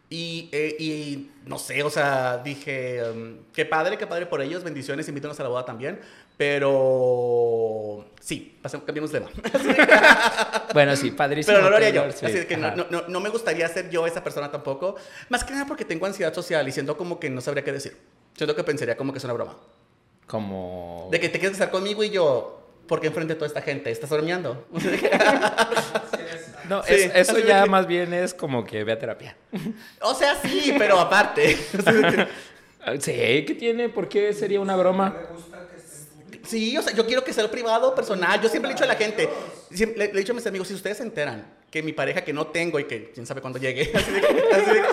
Y, 0.09 0.49
eh, 0.51 0.75
y 0.79 1.31
no 1.45 1.57
sé, 1.57 1.81
o 1.83 1.89
sea, 1.89 2.37
dije, 2.37 3.01
um, 3.09 3.37
qué 3.53 3.65
padre, 3.65 3.97
qué 3.97 4.05
padre 4.05 4.27
por 4.27 4.41
ellos. 4.41 4.63
Bendiciones, 4.63 5.07
invítanos 5.07 5.39
a 5.39 5.43
la 5.43 5.49
boda 5.49 5.65
también. 5.65 5.99
Pero 6.37 8.05
sí, 8.19 8.57
pasemos, 8.61 8.85
cambiemos 8.85 9.11
de 9.11 9.21
tema. 9.21 9.31
Bueno, 10.73 10.93
sí, 10.97 11.11
padrísimo. 11.11 11.53
Pero 11.53 11.63
no 11.63 11.69
lo 11.69 11.77
haría 11.77 11.89
yo. 11.89 12.03
Así 12.03 12.45
que 12.45 12.57
no, 12.57 12.75
no, 12.75 12.85
no, 12.89 13.07
no 13.07 13.19
me 13.21 13.29
gustaría 13.29 13.65
ser 13.69 13.89
yo 13.89 14.05
esa 14.05 14.21
persona 14.21 14.51
tampoco. 14.51 14.95
Más 15.29 15.45
que 15.45 15.53
nada 15.53 15.65
porque 15.65 15.85
tengo 15.85 16.05
ansiedad 16.05 16.33
social 16.33 16.67
y 16.67 16.73
siento 16.73 16.97
como 16.97 17.17
que 17.17 17.29
no 17.29 17.39
sabría 17.39 17.63
qué 17.63 17.71
decir. 17.71 17.97
Siento 18.35 18.55
que 18.55 18.63
pensaría 18.65 18.97
como 18.97 19.13
que 19.13 19.19
es 19.19 19.23
una 19.23 19.33
broma. 19.33 19.55
Como... 20.27 21.07
De 21.11 21.19
que 21.21 21.29
te 21.29 21.39
quieres 21.39 21.57
casar 21.57 21.71
conmigo 21.71 22.03
y 22.03 22.09
yo, 22.09 22.61
¿por 22.87 22.99
qué 22.99 23.07
enfrente 23.07 23.35
de 23.35 23.39
toda 23.39 23.47
esta 23.47 23.61
gente? 23.61 23.89
¿Estás 23.89 24.09
bromeando? 24.09 24.67
No, 26.69 26.83
Sí, 26.83 26.93
es- 26.93 27.11
eso 27.15 27.39
ya 27.39 27.63
que- 27.63 27.69
más 27.69 27.87
bien 27.87 28.13
es 28.13 28.33
como 28.33 28.63
que 28.65 28.83
ve 28.83 28.91
a 28.93 28.99
terapia. 28.99 29.35
o 30.01 30.13
sea, 30.13 30.35
sí, 30.41 30.73
pero 30.77 30.99
aparte. 30.99 31.57
Sí, 32.99 33.43
¿qué 33.47 33.55
tiene? 33.57 33.89
¿Por 33.89 34.07
qué 34.07 34.31
sería 34.31 34.59
una 34.59 34.75
broma? 34.75 35.15
Sí, 36.45 36.77
o 36.77 36.83
sea, 36.83 36.93
yo 36.93 37.03
quiero 37.07 37.23
que 37.23 37.33
sea 37.33 37.43
el 37.43 37.49
privado, 37.49 37.95
personal. 37.95 38.39
Yo 38.39 38.47
siempre 38.47 38.67
le 38.69 38.73
he 38.73 38.75
dicho 38.75 38.83
a 38.83 38.87
la 38.87 38.93
gente, 38.95 39.27
siempre 39.71 39.97
le, 39.97 40.13
le 40.13 40.19
he 40.19 40.19
dicho 40.19 40.33
a 40.33 40.35
mis 40.35 40.45
amigos, 40.45 40.67
si 40.67 40.75
ustedes 40.75 40.97
se 40.97 41.03
enteran 41.03 41.51
que 41.71 41.81
mi 41.81 41.93
pareja 41.93 42.23
que 42.23 42.31
no 42.31 42.45
tengo 42.47 42.79
y 42.79 42.83
que 42.83 43.09
quién 43.11 43.25
sabe 43.25 43.41
cuándo 43.41 43.57
llegue, 43.57 43.91
así 43.95 44.11
de 44.11 44.21
que- 44.21 44.55
así 44.55 44.71
de 44.71 44.83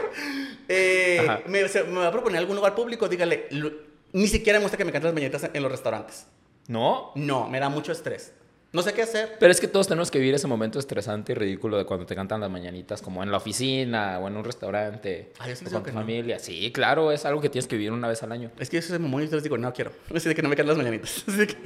eh, 0.69 1.43
me, 1.47 1.69
se- 1.69 1.85
me 1.85 1.99
va 1.99 2.07
a 2.07 2.11
proponer 2.13 2.39
algún 2.39 2.57
lugar 2.57 2.75
público, 2.75 3.07
dígale, 3.11 3.47
lo- 3.51 3.73
ni 4.15 4.27
siquiera 4.27 4.59
me 4.59 4.63
gusta 4.65 4.79
que 4.79 4.87
me 4.87 4.93
canten 4.93 5.09
las 5.09 5.15
mañanitas 5.15 5.45
en, 5.45 5.51
en 5.53 5.63
los 5.63 5.71
restaurantes. 5.71 6.27
No. 6.69 7.13
No, 7.15 7.47
me 7.49 7.61
da 7.61 7.69
mucho 7.69 7.93
estrés. 7.93 8.33
No 8.73 8.81
sé 8.83 8.95
qué 8.95 9.03
hacer. 9.03 9.37
Pero 9.39 9.53
es 9.53 9.61
que 9.61 9.69
todos 9.69 9.87
tenemos 9.87 10.11
que 10.11 10.19
vivir 10.19 10.35
ese 10.35 10.47
momento 10.47 10.79
estresante 10.79 11.33
y 11.33 11.35
ridículo 11.35 11.77
de 11.77 11.85
cuando 11.85 12.07
te 12.07 12.15
cantan 12.15 12.41
las 12.41 12.51
mañanitas, 12.51 13.03
como 13.03 13.23
en 13.23 13.31
la 13.31 13.37
oficina 13.37 14.19
o 14.19 14.29
en 14.29 14.37
un 14.37 14.45
restaurante. 14.45 15.33
Ay, 15.39 15.53
o 15.53 15.57
con 15.71 15.83
tu 15.83 15.83
que 15.83 15.93
no. 15.93 16.01
familia. 16.01 16.39
Sí, 16.39 16.73
claro, 16.73 17.13
es 17.13 17.27
algo 17.27 17.41
que 17.43 17.51
tienes 17.51 17.67
que 17.69 17.77
vivir 17.77 17.93
una 17.93 18.09
vez 18.09 18.23
al 18.23 18.33
año. 18.33 18.51
Es 18.59 18.71
que 18.71 18.77
yo 18.81 18.83
soy 18.83 18.99
mamón 18.99 19.23
y 19.25 19.29
yo 19.29 19.35
les 19.35 19.43
digo, 19.43 19.59
no 19.59 19.73
quiero. 19.75 19.93
Así 20.15 20.29
de 20.29 20.35
que 20.35 20.41
no 20.43 20.49
me 20.49 20.57
canten 20.57 20.69
las 20.69 20.79
mañanitas. 20.79 21.25
Así 21.29 21.37
de 21.37 21.47
que- 21.49 21.57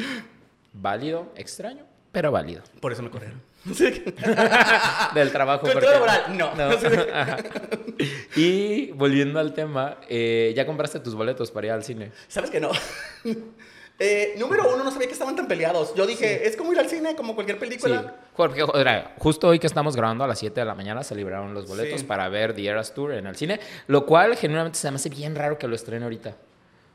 Válido, 0.73 1.33
extraño, 1.37 1.85
pero 2.13 2.31
válido. 2.33 2.63
por 2.81 2.93
eso 2.93 3.03
me 3.03 3.11
corrieron. 3.11 3.41
Que- 3.77 4.15
Del 5.15 5.31
trabajo. 5.33 5.67
Porque- 5.73 5.87
laboral, 5.87 6.37
no. 6.37 6.53
Que-. 6.57 8.07
Y 8.37 8.93
volviendo 8.93 9.39
al 9.41 9.55
tema, 9.55 9.99
eh, 10.09 10.53
¿ya 10.57 10.67
compraste 10.67 11.01
tus 11.01 11.15
boletos 11.15 11.51
para 11.51 11.67
ir 11.69 11.73
al 11.73 11.83
cine? 11.85 12.11
¿Sabes 12.29 12.51
que 12.51 12.61
no? 12.61 12.71
Eh, 13.99 14.35
número 14.39 14.69
uno, 14.75 14.85
no 14.85 14.91
sabía 14.91 15.07
que 15.07 15.15
estaban 15.15 15.35
tan 15.37 15.49
peleados. 15.49 15.95
Yo 15.95 16.07
dije, 16.07 16.47
es 16.47 16.55
como 16.57 16.71
ir 16.73 16.79
al 16.79 16.89
cine, 16.89 17.17
como 17.17 17.35
cualquier 17.35 17.57
Sí, 17.57 17.61
película. 17.65 18.15
porque 18.37 18.61
joder, 18.63 19.05
justo 19.19 19.49
hoy 19.49 19.59
que 19.59 19.67
estamos 19.67 19.97
grabando 19.97 20.23
a 20.23 20.27
las 20.27 20.39
7 20.39 20.61
de 20.61 20.67
la 20.67 20.75
mañana 20.75 21.03
se 21.03 21.15
libraron 21.15 21.55
los 21.55 21.67
boletos 21.67 22.01
Sí. 22.01 22.07
para 22.07 22.29
ver 22.29 22.55
The 22.55 22.67
Eras 22.67 22.93
Tour 22.93 23.13
en 23.15 23.27
el 23.27 23.37
cine, 23.37 23.59
lo 23.87 24.05
cual 24.05 24.37
genuinamente 24.37 24.79
se 24.79 24.91
me 24.91 24.97
hace 24.97 25.09
bien 25.09 25.35
raro 25.35 25.57
que 25.59 25.67
lo 25.67 25.75
estrene 25.75 26.05
ahorita. 26.05 26.31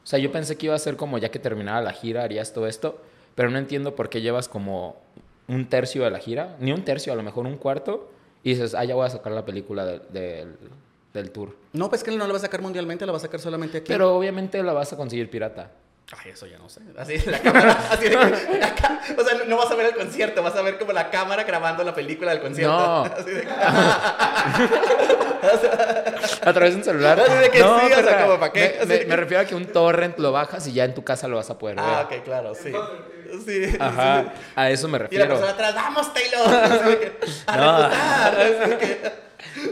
O 0.04 0.06
sea, 0.08 0.20
yo 0.20 0.32
pensé 0.32 0.58
que 0.58 0.68
iba 0.68 0.76
a 0.76 0.80
ser 0.80 0.96
como 0.96 1.18
ya 1.18 1.30
que 1.32 1.40
terminara 1.40 1.82
la 1.82 1.92
gira 1.94 2.22
harías 2.24 2.54
todo 2.54 2.68
esto, 2.68 3.02
pero 3.34 3.50
no 3.50 3.58
entiendo 3.58 3.96
por 3.96 4.10
qué 4.10 4.22
llevas 4.22 4.48
como 4.48 4.96
un 5.48 5.68
tercio 5.70 6.04
de 6.04 6.12
la 6.12 6.20
gira, 6.20 6.56
ni 6.60 6.72
un 6.72 6.84
tercio, 6.86 7.12
a 7.14 7.16
lo 7.16 7.24
mejor 7.24 7.48
un 7.48 7.58
cuarto, 7.58 8.12
y 8.44 8.52
dices, 8.54 8.76
ah, 8.76 8.84
ya 8.84 8.94
voy 8.94 9.08
a 9.08 9.10
sacar 9.10 9.32
la 9.32 9.44
película 9.46 9.86
del- 9.86 10.02
del- 10.10 10.56
del 11.14 11.32
tour. 11.32 11.56
No, 11.74 11.90
pues 11.90 12.04
que 12.04 12.12
no 12.12 12.26
la 12.26 12.32
va 12.32 12.38
a 12.38 12.42
sacar 12.42 12.62
mundialmente, 12.62 13.06
la 13.08 13.12
va 13.12 13.18
a 13.18 13.22
sacar 13.22 13.40
solamente 13.40 13.80
aquí. 13.80 13.88
Pero 13.88 14.16
obviamente 14.16 14.62
la 14.64 14.74
vas 14.74 14.94
a 14.94 14.98
conseguir 14.98 15.30
pirata. 15.30 15.72
Ay, 16.24 16.32
eso 16.32 16.46
ya 16.46 16.58
no 16.58 16.68
sé. 16.68 16.82
Así, 16.98 17.18
la 17.30 17.40
cámara, 17.40 17.78
así 17.92 18.04
de 18.10 18.18
que- 18.18 18.58
la 18.60 18.76
ca- 18.76 19.00
o 19.18 19.24
sea, 19.24 19.38
no, 19.38 19.46
no 19.46 19.58
vas 19.58 19.72
a 19.72 19.76
ver 19.76 19.86
el 19.88 19.96
concierto, 19.96 20.44
vas 20.44 20.56
a 20.56 20.62
ver 20.62 20.78
como 20.78 20.92
la 20.92 21.10
cámara 21.10 21.44
grabando 21.46 21.84
la 21.86 21.96
película 21.96 22.32
del 22.32 22.42
concierto. 22.42 22.76
No. 22.78 23.04
Así 23.18 23.32
de 23.32 23.42
que- 23.42 23.48
a 26.44 26.54
través 26.54 26.72
de 26.74 26.78
un 26.78 26.84
celular. 26.84 27.20
Así 27.20 27.34
de 27.34 27.50
que 27.50 27.58
sí, 27.60 27.64
o 27.64 27.80
sea, 27.88 27.96
perra, 27.96 28.26
como, 28.26 28.40
¿pa' 28.40 28.52
qué? 28.52 28.60
Me, 28.60 28.66
Así 28.80 28.88
me- 28.88 28.94
de 28.94 29.00
que- 29.02 29.06
me 29.08 29.16
refiero 29.16 29.44
a 29.44 29.46
que 29.46 29.56
un 29.56 29.66
torrent 29.68 30.18
lo 30.20 30.32
bajas 30.32 30.68
y 30.68 30.74
ya 30.74 30.86
en 30.86 30.94
tu 30.94 31.04
casa 31.04 31.28
lo 31.28 31.38
vas 31.38 31.50
a 31.50 31.58
poder 31.58 31.78
ver. 31.78 31.86
Ah, 31.88 32.08
ok, 32.10 32.24
claro, 32.24 32.54
sí. 32.56 32.72
Sí. 33.46 33.76
Ajá, 33.80 34.24
sí. 34.24 34.30
a 34.56 34.70
eso 34.70 34.88
me 34.90 34.98
Y 34.98 35.00
la 35.00 35.04
refiero. 35.08 35.28
persona 35.30 35.52
atrás, 35.52 35.76
¡vamos, 35.76 36.14
Taylor! 36.14 36.54
Así 36.54 36.90
de 36.90 37.00
que, 37.00 37.18
¡A 37.48 37.58
No. 37.58 37.78
reputar! 37.84 38.42
Así 38.42 38.70
de 38.70 38.78
que- 38.78 39.12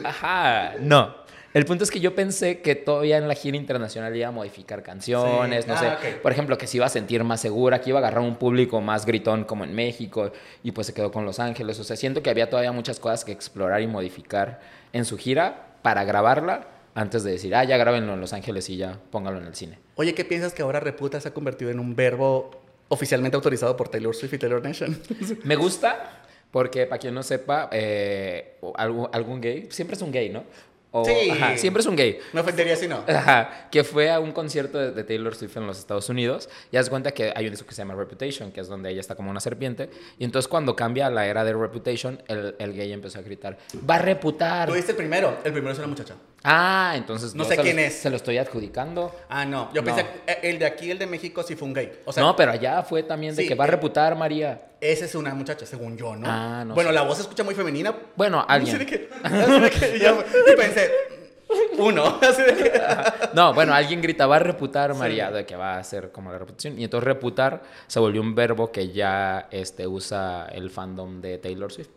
Ajá, 0.08 0.74
no. 0.80 1.16
El 1.60 1.66
punto 1.66 1.84
es 1.84 1.92
que 1.92 2.00
yo 2.00 2.16
pensé 2.16 2.62
que 2.62 2.74
todavía 2.76 3.18
en 3.18 3.28
la 3.28 3.34
gira 3.36 3.58
internacional 3.58 4.16
iba 4.16 4.30
a 4.30 4.32
modificar 4.32 4.82
canciones, 4.82 5.66
Sí. 5.66 5.70
no 5.70 5.76
Ah, 5.76 5.98
sé. 6.02 6.10
ok. 6.14 6.22
Por 6.22 6.32
ejemplo, 6.32 6.58
que 6.58 6.68
se 6.68 6.78
iba 6.78 6.86
a 6.86 6.90
sentir 6.90 7.22
más 7.26 7.42
segura, 7.42 7.82
que 7.82 7.90
iba 7.90 8.00
a 8.00 8.02
agarrar 8.02 8.22
un 8.22 8.38
público 8.38 8.80
más 8.80 9.06
gritón 9.06 9.44
como 9.44 9.66
en 9.66 9.76
México 9.76 10.32
y 10.64 10.72
pues 10.72 10.88
se 10.88 10.94
quedó 10.94 11.12
con 11.12 11.26
Los 11.26 11.38
Ángeles. 11.40 11.78
O 11.78 11.84
sea, 11.84 11.98
siento 11.98 12.24
que 12.24 12.30
había 12.30 12.50
todavía 12.50 12.72
muchas 12.72 12.98
cosas 13.02 13.26
que 13.26 13.34
explorar 13.34 13.82
y 13.82 13.88
modificar 13.88 14.62
en 14.94 15.04
su 15.04 15.18
gira 15.18 15.68
para 15.82 16.06
grabarla 16.06 16.66
antes 16.96 17.24
de 17.26 17.32
decir, 17.32 17.54
ah, 17.54 17.66
ya 17.66 17.76
grábenlo 17.76 18.14
en 18.14 18.22
Los 18.22 18.32
Ángeles 18.32 18.70
y 18.70 18.78
ya 18.78 18.98
póngalo 19.12 19.38
en 19.40 19.46
el 19.48 19.54
cine. 19.56 19.80
Oye, 19.96 20.14
¿qué 20.14 20.24
piensas 20.24 20.54
que 20.54 20.62
ahora 20.62 20.80
reputa 20.80 21.20
se 21.20 21.28
ha 21.28 21.34
convertido 21.34 21.72
en 21.72 21.82
un 21.82 21.94
verbo 21.94 22.52
oficialmente 22.88 23.36
autorizado 23.36 23.76
por 23.76 23.90
Taylor 23.90 24.16
Swift 24.16 24.32
y 24.36 24.38
Taylor 24.38 24.64
Nation? 24.64 24.98
Me 25.44 25.58
gusta 25.58 26.22
porque, 26.52 26.88
para 26.88 27.00
quien 27.00 27.14
no 27.14 27.22
sepa, 27.22 27.70
eh, 27.72 28.56
algún 28.78 29.42
gay, 29.42 29.68
siempre 29.70 29.96
es 29.96 30.02
un 30.02 30.12
gay, 30.12 30.30
¿no? 30.30 30.46
O- 30.92 31.06
Sí. 31.06 31.30
ajá, 31.30 31.56
siempre 31.58 31.82
es 31.82 31.88
un 31.88 31.96
gay. 31.96 32.18
Me 32.34 32.42
ofendería 32.42 32.76
si 32.76 32.88
no. 32.88 33.04
Ajá, 33.08 33.68
que 33.70 33.84
fue 33.84 34.10
a 34.10 34.20
un 34.20 34.32
concierto 34.32 34.80
de, 34.80 34.92
de 34.92 35.04
Taylor 35.04 35.36
Swift 35.36 35.56
en 35.58 35.68
los 35.68 35.78
Estados 35.78 36.10
Unidos 36.10 36.50
y 36.72 36.78
haz 36.78 36.90
cuenta 36.90 37.12
que 37.12 37.32
hay 37.36 37.46
un 37.46 37.52
disco 37.52 37.68
que 37.68 37.76
se 37.76 37.82
llama 37.84 37.94
Reputation, 37.94 38.52
que 38.52 38.62
es 38.62 38.68
donde 38.68 38.90
ella 38.90 39.00
está 39.02 39.14
como 39.16 39.30
una 39.30 39.40
serpiente. 39.40 39.90
Y 40.18 40.24
entonces 40.24 40.48
cuando 40.48 40.76
cambia 40.76 41.06
a 41.08 41.10
la 41.12 41.28
era 41.28 41.44
de 41.44 41.54
Reputation, 41.54 42.24
el, 42.28 42.56
el 42.58 42.74
gay 42.74 42.92
empezó 42.92 43.20
a 43.20 43.22
gritar, 43.22 43.58
va 43.88 43.96
a 43.96 44.00
reputar. 44.00 44.68
¿Tú 44.68 44.74
viste 44.74 44.92
el 44.92 44.98
primero? 44.98 45.38
El 45.44 45.52
primero 45.54 45.74
es 45.74 45.78
una 45.78 45.88
muchacha. 45.88 46.16
Ah, 46.44 46.94
entonces 46.96 47.36
No 47.36 47.44
sé 47.44 47.56
lo- 47.58 47.62
quién 47.64 47.78
es. 47.80 47.94
Se 47.96 48.10
lo 48.10 48.16
estoy 48.16 48.38
adjudicando. 48.40 49.16
Ah, 49.30 49.46
no. 49.46 49.72
Yo 49.74 49.82
No. 49.82 49.86
pensé 49.94 50.06
el 50.42 50.58
de 50.58 50.66
aquí, 50.66 50.90
el 50.90 50.98
de 50.98 51.06
México, 51.06 51.44
sí 51.44 51.56
fue 51.56 51.68
un 51.68 51.74
gay. 51.74 52.00
O 52.06 52.14
sea, 52.14 52.24
no, 52.24 52.36
pero 52.36 52.52
allá 52.52 52.82
fue 52.82 53.04
también 53.04 53.36
de 53.36 53.44
Sí, 53.44 53.48
que 53.48 53.56
va 53.56 53.66
a 53.66 53.68
eh, 53.68 53.72
reputar 53.72 54.16
María. 54.16 54.62
Esa 54.82 55.06
es 55.06 55.16
una 55.16 55.34
muchacha, 55.34 55.66
según 55.66 55.98
yo, 55.98 56.16
¿no? 56.16 56.28
Ah, 56.30 56.64
no 56.66 56.74
Bueno, 56.74 56.90
sé. 56.90 56.96
la 56.96 57.02
voz 57.04 57.16
se 57.18 57.22
escucha 57.24 57.44
muy 57.44 57.56
femenina. 57.56 57.94
Bueno, 58.16 58.40
Así 58.48 58.72
alguien. 58.72 58.80
de 58.80 58.86
que, 58.86 59.10
así 59.24 59.60
de 59.62 59.70
que 59.70 60.00
yo 60.00 60.24
y 60.52 60.56
pensé, 60.56 60.92
uno. 61.78 62.20
Así 62.22 62.42
de 62.44 62.56
que, 62.56 62.82
No, 63.34 63.54
bueno, 63.54 63.74
alguien 63.74 64.02
grita, 64.02 64.28
va 64.28 64.36
a 64.36 64.40
reputar 64.40 64.94
María, 64.94 65.32
de 65.32 65.46
que 65.46 65.56
va 65.56 65.76
a 65.76 65.78
hacer 65.80 66.12
como 66.12 66.32
la 66.32 66.38
reputación. 66.38 66.78
Y 66.80 66.84
entonces 66.84 67.06
reputar 67.06 67.64
se 67.88 68.00
volvió 68.00 68.22
un 68.22 68.36
verbo 68.36 68.72
que 68.72 68.90
ya 68.90 69.48
este, 69.52 69.88
usa 69.88 70.48
el 70.52 70.70
fandom 70.70 71.22
de 71.22 71.38
Taylor 71.40 71.72
Swift. 71.72 71.90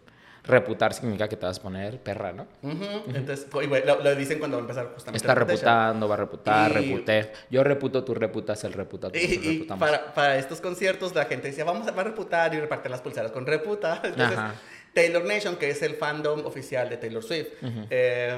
Reputar 0.45 0.93
significa 0.93 1.29
que 1.29 1.37
te 1.37 1.47
vas 1.47 1.59
a 1.59 1.63
poner 1.63 2.01
perra, 2.01 2.33
¿no? 2.33 2.47
Entonces, 2.63 3.47
güey, 3.51 3.69
lo, 3.87 4.03
lo 4.03 4.15
dicen 4.17 4.41
cuando 4.41 4.57
va 4.57 4.63
a 4.63 4.65
empezar 4.65 4.87
justamente. 4.93 5.17
Está 5.19 5.35
reputando, 5.37 6.09
va 6.09 6.15
a 6.15 6.19
reputar, 6.19 6.71
Y- 6.73 6.75
reputé. 6.75 7.33
Yo 7.49 7.63
reputo, 7.63 8.03
tú 8.03 8.13
reputas, 8.15 8.65
él 8.65 8.73
reputa, 8.73 9.09
todos 9.11 9.23
Y, 9.23 9.35
y 9.49 9.59
para, 9.65 10.13
para 10.15 10.37
estos 10.39 10.61
conciertos 10.61 11.15
la 11.15 11.27
gente 11.27 11.47
decía, 11.49 11.65
vamos 11.65 11.87
a, 11.87 11.93
va 11.93 12.01
a 12.01 12.05
reputar 12.07 12.53
y 12.55 12.61
repartir 12.61 12.91
las 12.91 13.01
pulseras 13.01 13.31
con 13.31 13.47
reputa. 13.47 14.01
Entonces, 14.05 14.37
Ajá. 14.37 14.55
Taylor 14.93 15.25
Nation, 15.25 15.57
que 15.57 15.71
es 15.71 15.81
el 15.83 15.95
fandom 15.95 16.45
oficial 16.45 16.89
de 16.91 16.97
Taylor 16.97 17.23
Swift, 17.23 17.47
eh, 17.91 18.37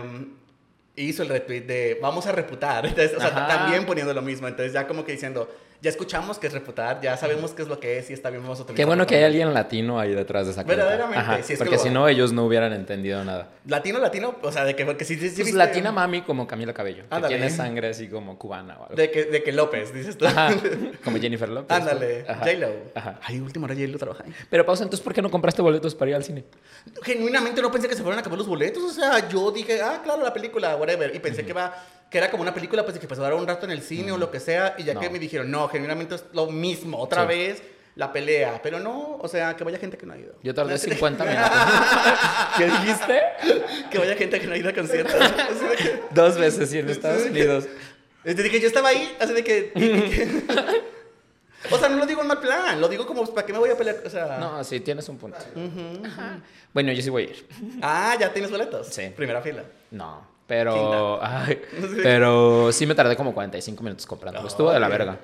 hizo 0.97 1.23
el 1.23 1.29
retweet 1.31 1.63
de 1.63 1.99
vamos 2.03 2.27
a 2.27 2.33
reputar. 2.33 2.85
Entonces, 2.87 3.17
o 3.17 3.21
sea, 3.21 3.35
también 3.49 3.87
poniendo 3.87 4.13
lo 4.13 4.23
mismo. 4.23 4.47
Entonces, 4.47 4.73
ya 4.75 4.87
como 4.87 5.05
que 5.07 5.13
diciendo, 5.13 5.49
ya 5.81 5.91
escuchamos 5.91 6.39
que 6.39 6.47
es 6.47 6.53
reputar, 6.53 7.01
ya 7.01 7.17
sabemos 7.17 7.53
qué 7.53 7.63
es 7.63 7.69
lo 7.69 7.79
que 7.79 7.99
es 7.99 8.11
y 8.11 8.13
está 8.13 8.31
bien, 8.31 8.43
vamos 8.43 8.61
a. 8.61 8.67
Qué 8.67 8.85
bueno 8.85 9.07
que 9.07 9.17
hay 9.17 9.25
alguien 9.25 9.53
latino 9.53 10.01
ahí 10.01 10.15
detrás 10.15 10.47
de 10.47 10.53
esa 10.53 10.65
cuenta. 10.65 10.85
Verdaderamente, 10.85 11.19
Ajá, 11.21 11.43
si 11.43 11.53
es 11.53 11.59
que 11.59 11.65
porque 11.65 11.79
si 11.79 11.91
no, 11.91 12.09
ellos 12.09 12.33
no 12.33 12.47
hubieran 12.47 12.73
entendido 12.73 13.23
nada. 13.25 13.51
Latino, 13.67 13.99
latino, 13.99 14.37
o 14.43 14.53
sea, 14.53 14.65
de 14.65 14.75
que, 14.75 14.85
porque 14.85 15.05
sí, 15.05 15.17
sí, 15.17 15.31
sí 15.31 15.43
Pues 15.43 15.55
latina 15.55 15.93
mami 15.93 16.23
como 16.23 16.47
Camila 16.47 16.73
Cabello, 16.73 17.05
que 17.09 17.15
Ándale. 17.15 17.37
tiene 17.37 17.51
sangre 17.51 17.89
así 17.89 18.09
como 18.09 18.39
cubana 18.39 18.79
o 18.79 18.83
algo. 18.85 18.95
De 18.97 19.11
que, 19.11 19.25
de 19.25 19.43
que 19.43 19.53
López, 19.53 19.93
dices 19.93 20.17
tú. 20.17 20.27
Ajá, 20.27 20.55
como 21.05 21.19
Jennifer 21.19 21.49
López. 21.49 21.77
Ándale. 21.77 22.25
J-Lo. 22.25 22.69
Ajá. 22.95 23.21
Ay, 23.23 23.41
última 23.41 23.67
hora 23.67 23.75
J-Lo 23.75 23.99
trabaja. 23.99 24.25
Pero 24.51 24.67
pausa, 24.67 24.85
entonces, 24.85 25.05
¿por 25.05 25.13
qué 25.15 25.23
no 25.23 25.31
compraste 25.31 25.63
boletos 25.63 25.95
para 25.95 26.11
ir 26.11 26.17
al 26.17 26.25
cine? 26.25 26.45
Genuinamente 27.03 27.61
no 27.63 27.71
pensé 27.71 27.89
que 27.89 27.95
se 27.95 28.03
fueran 28.03 28.19
a 28.19 28.21
acabar 28.21 28.39
los 28.39 28.47
boletos. 28.49 28.83
O 28.83 28.91
sea, 28.91 29.29
yo 29.29 29.51
dije, 29.51 29.81
ah, 29.83 30.01
claro, 30.03 30.23
la 30.23 30.33
película, 30.33 30.77
whatever. 30.77 31.15
Y 31.15 31.19
pensé 31.19 31.45
que 31.45 31.53
va, 31.53 31.75
que 32.15 32.19
era 32.19 32.31
como 32.31 32.45
una 32.45 32.55
película, 32.55 32.85
pues, 32.85 32.95
de 32.95 33.01
que 33.01 33.09
pasara 33.09 33.35
un 33.35 33.45
rato 33.45 33.67
en 33.67 33.73
el 33.73 33.83
cine 33.83 34.13
o 34.13 34.17
lo 34.19 34.31
que 34.31 34.39
sea. 34.39 34.77
Y 34.79 34.85
ya 34.85 34.95
No. 34.95 35.01
que 35.01 35.11
me 35.11 35.19
dijeron, 35.19 35.51
no, 35.51 35.67
genuinamente 35.69 36.15
es 36.15 36.25
lo 36.33 36.47
mismo, 36.47 36.97
otra 37.01 37.23
Sí. 37.23 37.27
vez 37.29 37.61
la 37.97 38.13
pelea. 38.13 38.61
Pero 38.63 38.79
no, 38.79 39.17
o 39.21 39.27
sea, 39.27 39.57
que 39.57 39.65
vaya 39.65 39.79
gente 39.79 39.99
que 39.99 40.07
no 40.07 40.13
ha 40.13 40.19
ido. 40.19 40.33
Yo 40.41 40.55
tardé 40.55 40.79
50 41.19 41.25
minutos. 41.25 41.51
¿Qué 42.57 42.67
dijiste? 42.67 43.21
que 43.91 43.99
vaya 43.99 44.15
gente 44.15 44.39
que 44.41 44.47
no 44.47 44.55
ha 44.55 44.57
ido 44.59 44.69
a 44.69 44.73
conciertos. 44.73 45.15
Dos 46.13 46.39
veces 46.39 46.73
y 46.73 46.79
en 46.79 46.89
Estados 46.89 47.25
Unidos. 47.27 47.65
Desde 48.23 48.49
que 48.49 48.61
yo 48.61 48.69
estaba 48.69 48.91
ahí, 48.91 49.13
así 49.19 49.33
de 49.33 49.43
que. 49.43 49.73
o 51.71 51.79
sea, 51.79 51.89
no 51.89 51.97
lo 51.97 52.07
digo 52.07 52.21
en 52.23 52.29
mal 52.29 52.39
plan, 52.39 52.81
lo 52.81 52.89
digo 52.89 53.07
como, 53.07 53.27
¿para 53.35 53.45
qué 53.45 53.53
me 53.53 53.59
voy 53.59 53.71
a 53.71 53.77
pelear? 53.77 53.97
O 54.07 54.09
sea. 54.09 54.39
No, 54.39 54.63
sí, 54.63 54.79
tienes 54.79 55.09
un 55.09 55.19
punto. 55.19 55.39
Ajá. 56.07 56.39
Bueno, 56.73 56.93
yo 56.93 57.03
sí 57.03 57.11
voy 57.11 57.23
a 57.25 57.27
ir. 57.27 57.47
Ah, 57.83 58.17
ya 58.21 58.33
tienes 58.33 58.53
boletos. 58.53 58.87
Sí. 58.87 59.11
Primera 59.17 59.43
fila. 59.43 59.65
No, 59.91 60.34
pero... 60.47 61.19
ay, 61.23 61.61
pero 62.03 62.71
sí 62.73 62.87
me 62.87 62.95
tardé 62.95 63.17
como 63.17 63.33
45 63.35 63.83
minutos 63.83 64.07
comprando. 64.07 64.47
Estuvo 64.47 64.71
de 64.73 64.81
la 64.81 64.89
verga. 64.89 65.19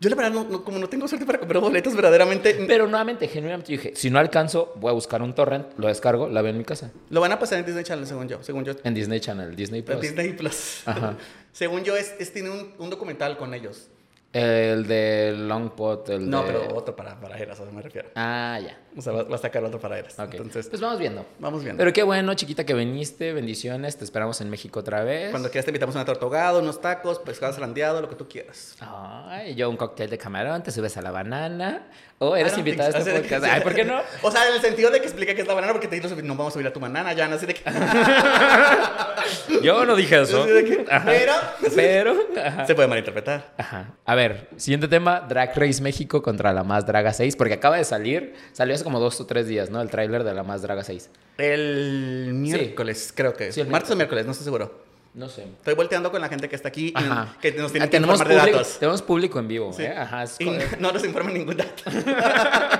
Yo, 0.00 0.10
la 0.10 0.16
verdad, 0.16 0.32
no, 0.32 0.42
no- 0.42 0.64
como 0.64 0.78
no 0.80 0.88
tengo 0.88 1.06
suerte 1.06 1.24
para 1.24 1.38
comprar 1.38 1.60
boletos, 1.62 1.94
verdaderamente. 1.94 2.64
Pero 2.66 2.88
nuevamente, 2.88 3.28
genuinamente 3.28 3.70
dije, 3.70 3.92
si 3.94 4.10
no 4.10 4.18
alcanzo, 4.18 4.72
voy 4.76 4.90
a 4.90 4.92
buscar 4.94 5.22
un 5.22 5.32
torrent, 5.32 5.78
lo 5.78 5.86
descargo, 5.86 6.26
la 6.28 6.42
veo 6.42 6.50
en 6.50 6.58
mi 6.58 6.64
casa. 6.64 6.90
Lo 7.10 7.20
van 7.20 7.30
a 7.30 7.38
pasar 7.38 7.60
en 7.60 7.66
Disney 7.66 7.84
Channel, 7.84 8.04
según 8.06 8.26
yo. 8.28 8.42
Según 8.42 8.64
yo. 8.64 8.72
En 8.82 8.94
Disney 8.94 9.20
Channel, 9.20 9.54
Disney 9.54 9.78
En 9.78 9.84
Plus. 9.84 10.00
Disney 10.00 10.32
Plus. 10.32 10.82
Ajá. 10.86 11.14
según 11.52 11.84
yo, 11.84 11.96
es, 11.96 12.16
es- 12.18 12.32
tiene 12.32 12.50
un, 12.50 12.74
un 12.78 12.90
documental 12.90 13.36
con 13.36 13.54
ellos. 13.54 13.86
El 14.32 14.88
de 14.88 15.34
Long 15.38 15.70
Pot, 15.70 16.08
el 16.08 16.28
No, 16.28 16.42
de... 16.42 16.52
pero 16.52 16.74
otro 16.74 16.96
para, 16.96 17.20
para 17.20 17.38
Eras, 17.38 17.60
a 17.60 17.62
eso 17.62 17.70
me 17.70 17.82
refiero. 17.82 18.08
Ah, 18.16 18.58
ya. 18.60 18.76
O 18.96 19.00
sea, 19.00 19.12
va, 19.12 19.22
va 19.22 19.36
a 19.36 19.38
sacar 19.38 19.64
otro 19.64 19.80
para 19.80 19.98
Eras. 19.98 20.18
Entonces, 20.18 20.68
pues 20.68 20.80
vamos 20.80 20.98
viendo. 20.98 21.24
vamos 21.38 21.62
viendo. 21.64 21.78
Pero 21.78 21.92
qué 21.92 22.02
bueno, 22.02 22.34
chiquita, 22.34 22.64
que 22.64 22.74
viniste. 22.74 23.32
Bendiciones. 23.32 23.96
Te 23.96 24.04
esperamos 24.04 24.40
en 24.40 24.50
México 24.50 24.80
otra 24.80 25.02
vez. 25.02 25.30
Cuando 25.30 25.50
quieras 25.50 25.64
te 25.64 25.70
invitamos 25.70 25.94
a 25.96 26.00
una 26.00 26.04
tortogada, 26.04 26.58
unos 26.58 26.80
tacos, 26.80 27.18
pescado 27.18 27.52
zarandeado, 27.54 28.00
lo 28.02 28.08
que 28.08 28.16
tú 28.16 28.28
quieras. 28.28 28.76
Ay, 28.80 29.54
yo 29.54 29.70
un 29.70 29.76
cóctel 29.76 30.10
de 30.10 30.18
camarón, 30.18 30.62
te 30.62 30.70
subes 30.70 30.96
a 30.96 31.02
la 31.02 31.10
banana. 31.10 31.86
Oh, 32.18 32.36
eres 32.36 32.56
invitada 32.56 32.94
a 32.96 32.98
este 33.00 33.12
podcast. 33.20 33.44
Ay, 33.44 33.60
¿por 33.62 33.74
qué 33.74 33.84
no? 33.84 34.00
O 34.22 34.30
sea, 34.30 34.46
en 34.48 34.54
el 34.54 34.60
sentido 34.60 34.90
de 34.90 35.00
que 35.00 35.06
explica 35.06 35.34
que 35.34 35.40
es 35.40 35.46
la 35.48 35.54
banana, 35.54 35.72
porque 35.72 35.88
te 35.88 35.98
digo, 35.98 36.08
no 36.22 36.36
vamos 36.36 36.52
a 36.52 36.54
subir 36.54 36.66
a 36.68 36.72
tu 36.72 36.78
banana, 36.78 37.12
ya, 37.14 37.26
así 37.26 37.46
de 37.46 37.54
que... 37.54 37.62
Yo 39.62 39.84
no 39.84 39.96
dije 39.96 40.20
eso. 40.20 40.42
así 40.42 40.52
de 40.52 40.64
que- 40.64 40.84
Ajá. 40.92 41.04
pero... 41.06 41.32
Pero. 41.74 42.14
ajá. 42.44 42.66
Se 42.66 42.74
puede 42.74 42.88
malinterpretar. 42.88 43.52
Ajá. 43.56 43.94
A 44.04 44.14
ver, 44.14 44.48
siguiente 44.56 44.88
tema: 44.88 45.20
Drag 45.20 45.52
Race 45.56 45.80
México 45.82 46.22
contra 46.22 46.52
la 46.52 46.64
Más 46.64 46.86
Draga 46.86 47.12
6. 47.12 47.36
Porque 47.36 47.54
acaba 47.54 47.76
de 47.76 47.84
salir, 47.84 48.34
salió 48.52 48.74
hace 48.82 48.84
como 48.84 48.98
dos 49.00 49.20
o 49.20 49.26
tres 49.26 49.46
días, 49.46 49.70
¿no? 49.70 49.80
El 49.80 49.88
tráiler 49.90 50.24
de 50.24 50.34
la 50.34 50.42
Más 50.42 50.62
Draga 50.62 50.82
6. 50.84 51.08
El 51.38 52.30
miércoles, 52.34 53.12
creo 53.14 53.32
que 53.34 53.48
es. 53.48 53.54
Sí, 53.54 53.60
el 53.60 53.68
Martes 53.68 53.90
o 53.92 53.96
miércoles, 53.96 54.26
no 54.26 54.32
estoy 54.32 54.44
seguro. 54.44 54.82
No 55.14 55.28
sé. 55.28 55.42
Estoy 55.44 55.74
volteando 55.74 56.10
con 56.10 56.22
la 56.22 56.28
gente 56.28 56.48
que 56.48 56.56
está 56.56 56.68
aquí 56.68 56.88
y 56.88 56.92
que 57.40 57.52
nos 57.52 57.70
tiene 57.70 57.84
Ah, 57.84 57.88
que 57.88 57.96
tenemos, 57.98 58.18
informar 58.18 58.46
de 58.46 58.52
datos. 58.52 58.78
tenemos 58.78 59.02
público 59.02 59.38
en 59.38 59.46
vivo, 59.48 59.72
Sí. 59.72 59.82
¿eh? 59.82 59.94
Ajá. 59.96 60.24
Y 60.38 60.46
no 60.80 60.90
nos 60.90 61.04
informan 61.04 61.34
ningún 61.34 61.56
dato. 61.56 61.82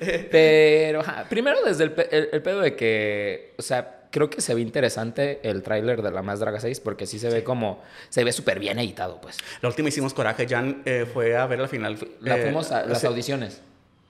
Pero, 0.30 1.00
ajá, 1.00 1.26
primero 1.28 1.62
desde 1.64 1.84
el, 1.84 1.92
pe- 1.92 2.08
el- 2.10 2.28
el 2.32 2.42
pedo 2.42 2.60
de 2.60 2.74
que, 2.74 3.54
o 3.58 3.62
sea, 3.62 4.06
creo 4.10 4.30
que 4.30 4.40
se 4.40 4.54
ve 4.54 4.60
interesante 4.62 5.40
el 5.42 5.62
tráiler 5.62 6.00
de 6.02 6.10
la 6.10 6.22
Más 6.22 6.40
Draga 6.40 6.58
6 6.58 6.80
porque 6.80 7.06
sí 7.06 7.18
se 7.18 7.28
ve 7.28 7.44
como, 7.44 7.82
se 8.08 8.24
ve 8.24 8.32
súper 8.32 8.58
bien 8.60 8.78
editado, 8.78 9.20
pues. 9.20 9.36
La 9.60 9.68
última 9.68 9.88
hicimos 9.90 10.14
Coraje. 10.14 10.46
Jan 10.48 10.82
eh, 10.86 11.06
fue 11.12 11.36
a 11.36 11.46
ver 11.46 11.58
la 11.60 11.68
final. 11.68 11.98
La 12.20 12.38
eh, 12.38 12.42
fuimos 12.44 12.72
a 12.72 12.86
las 12.86 13.00
sí. 13.02 13.06
audiciones, 13.06 13.60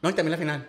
No, 0.03 0.11
y 0.11 0.13
también 0.13 0.33
la 0.33 0.39
final. 0.39 0.67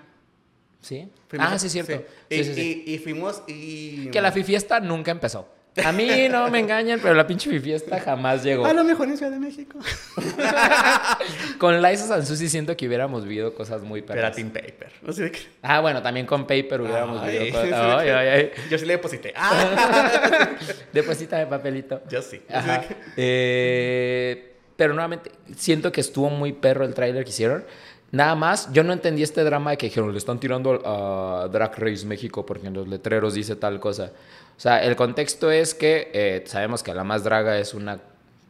¿Sí? 0.85 1.09
Fuimos 1.27 1.47
ah, 1.49 1.53
a- 1.55 1.59
sí, 1.59 1.67
es 1.67 1.73
cierto. 1.73 1.93
sí. 1.93 2.03
Sí, 2.29 2.35
y, 2.39 2.43
sí, 2.53 2.83
y- 2.85 2.93
y 2.93 2.97
fuimos 2.99 3.41
y... 3.47 4.07
Que 4.11 4.21
la 4.21 4.31
fiesta 4.31 4.79
nunca 4.79 5.11
empezó. 5.11 5.47
A 5.83 5.91
mí 5.91 6.07
no 6.31 6.49
me 6.49 6.59
engañan, 6.59 6.99
pero 7.01 7.13
la 7.15 7.25
pinche 7.27 7.59
fiesta 7.59 7.99
jamás 7.99 8.43
llegó. 8.43 8.65
A 8.65 8.73
lo 8.73 8.83
mejor 8.83 9.07
en 9.09 9.17
Ciudad 9.17 9.31
de 9.31 9.39
México. 9.39 9.77
Con 11.57 11.81
Liza 11.81 12.07
Sansusi 12.07 12.47
siento 12.49 12.75
que 12.77 12.87
hubiéramos 12.87 13.23
vivido 13.23 13.53
cosas 13.53 13.81
muy 13.81 14.01
perras. 14.01 14.35
Team 14.35 14.51
Paper. 14.51 14.91
Así 15.07 15.21
de 15.23 15.31
que- 15.31 15.39
Ah, 15.61 15.81
bueno, 15.81 16.01
también 16.01 16.25
con 16.25 16.43
Paper 16.43 16.81
hubiéramos 16.81 17.21
Ay, 17.21 17.39
vivido 17.39 17.59
cosas. 17.61 17.73
Ay, 17.99 18.09
ay, 18.09 18.27
ay. 18.27 18.51
Yo 18.69 18.77
sí 18.77 18.85
le 18.85 18.93
deposité. 18.93 19.33
Ah. 19.35 20.49
Deposítame 20.93 21.47
papelito. 21.47 22.01
Yo 22.09 22.21
sí. 22.21 22.41
Ajá. 22.49 22.79
de 22.79 22.95
Eh, 23.17 24.51
pero 24.77 24.93
nuevamente, 24.93 25.31
siento 25.57 25.91
que 25.91 26.01
estuvo 26.01 26.29
muy 26.29 26.51
perro 26.53 26.85
el 26.85 26.93
tráiler 26.93 27.23
que 27.23 27.29
hicieron. 27.29 27.65
Nada 28.11 28.35
más, 28.35 28.71
yo 28.71 28.83
no 28.83 28.93
entendí 28.93 29.23
este 29.23 29.43
drama 29.43 29.71
de 29.71 29.77
que 29.77 29.87
dijeron, 29.87 30.11
le 30.11 30.17
están 30.17 30.39
tirando 30.39 30.81
a 30.85 31.47
Drag 31.51 31.77
Race 31.77 32.05
México 32.05 32.45
porque 32.45 32.67
en 32.67 32.73
los 32.73 32.87
letreros 32.87 33.33
dice 33.33 33.55
tal 33.55 33.79
cosa. 33.79 34.11
O 34.55 34.59
sea, 34.59 34.83
el 34.83 34.95
contexto 34.95 35.51
es 35.51 35.73
que 35.73 36.11
eh, 36.13 36.43
sabemos 36.45 36.81
que 36.81 36.93
la 36.93 37.03
más 37.03 37.23
draga 37.23 37.57
es 37.59 37.73
una, 37.73 37.99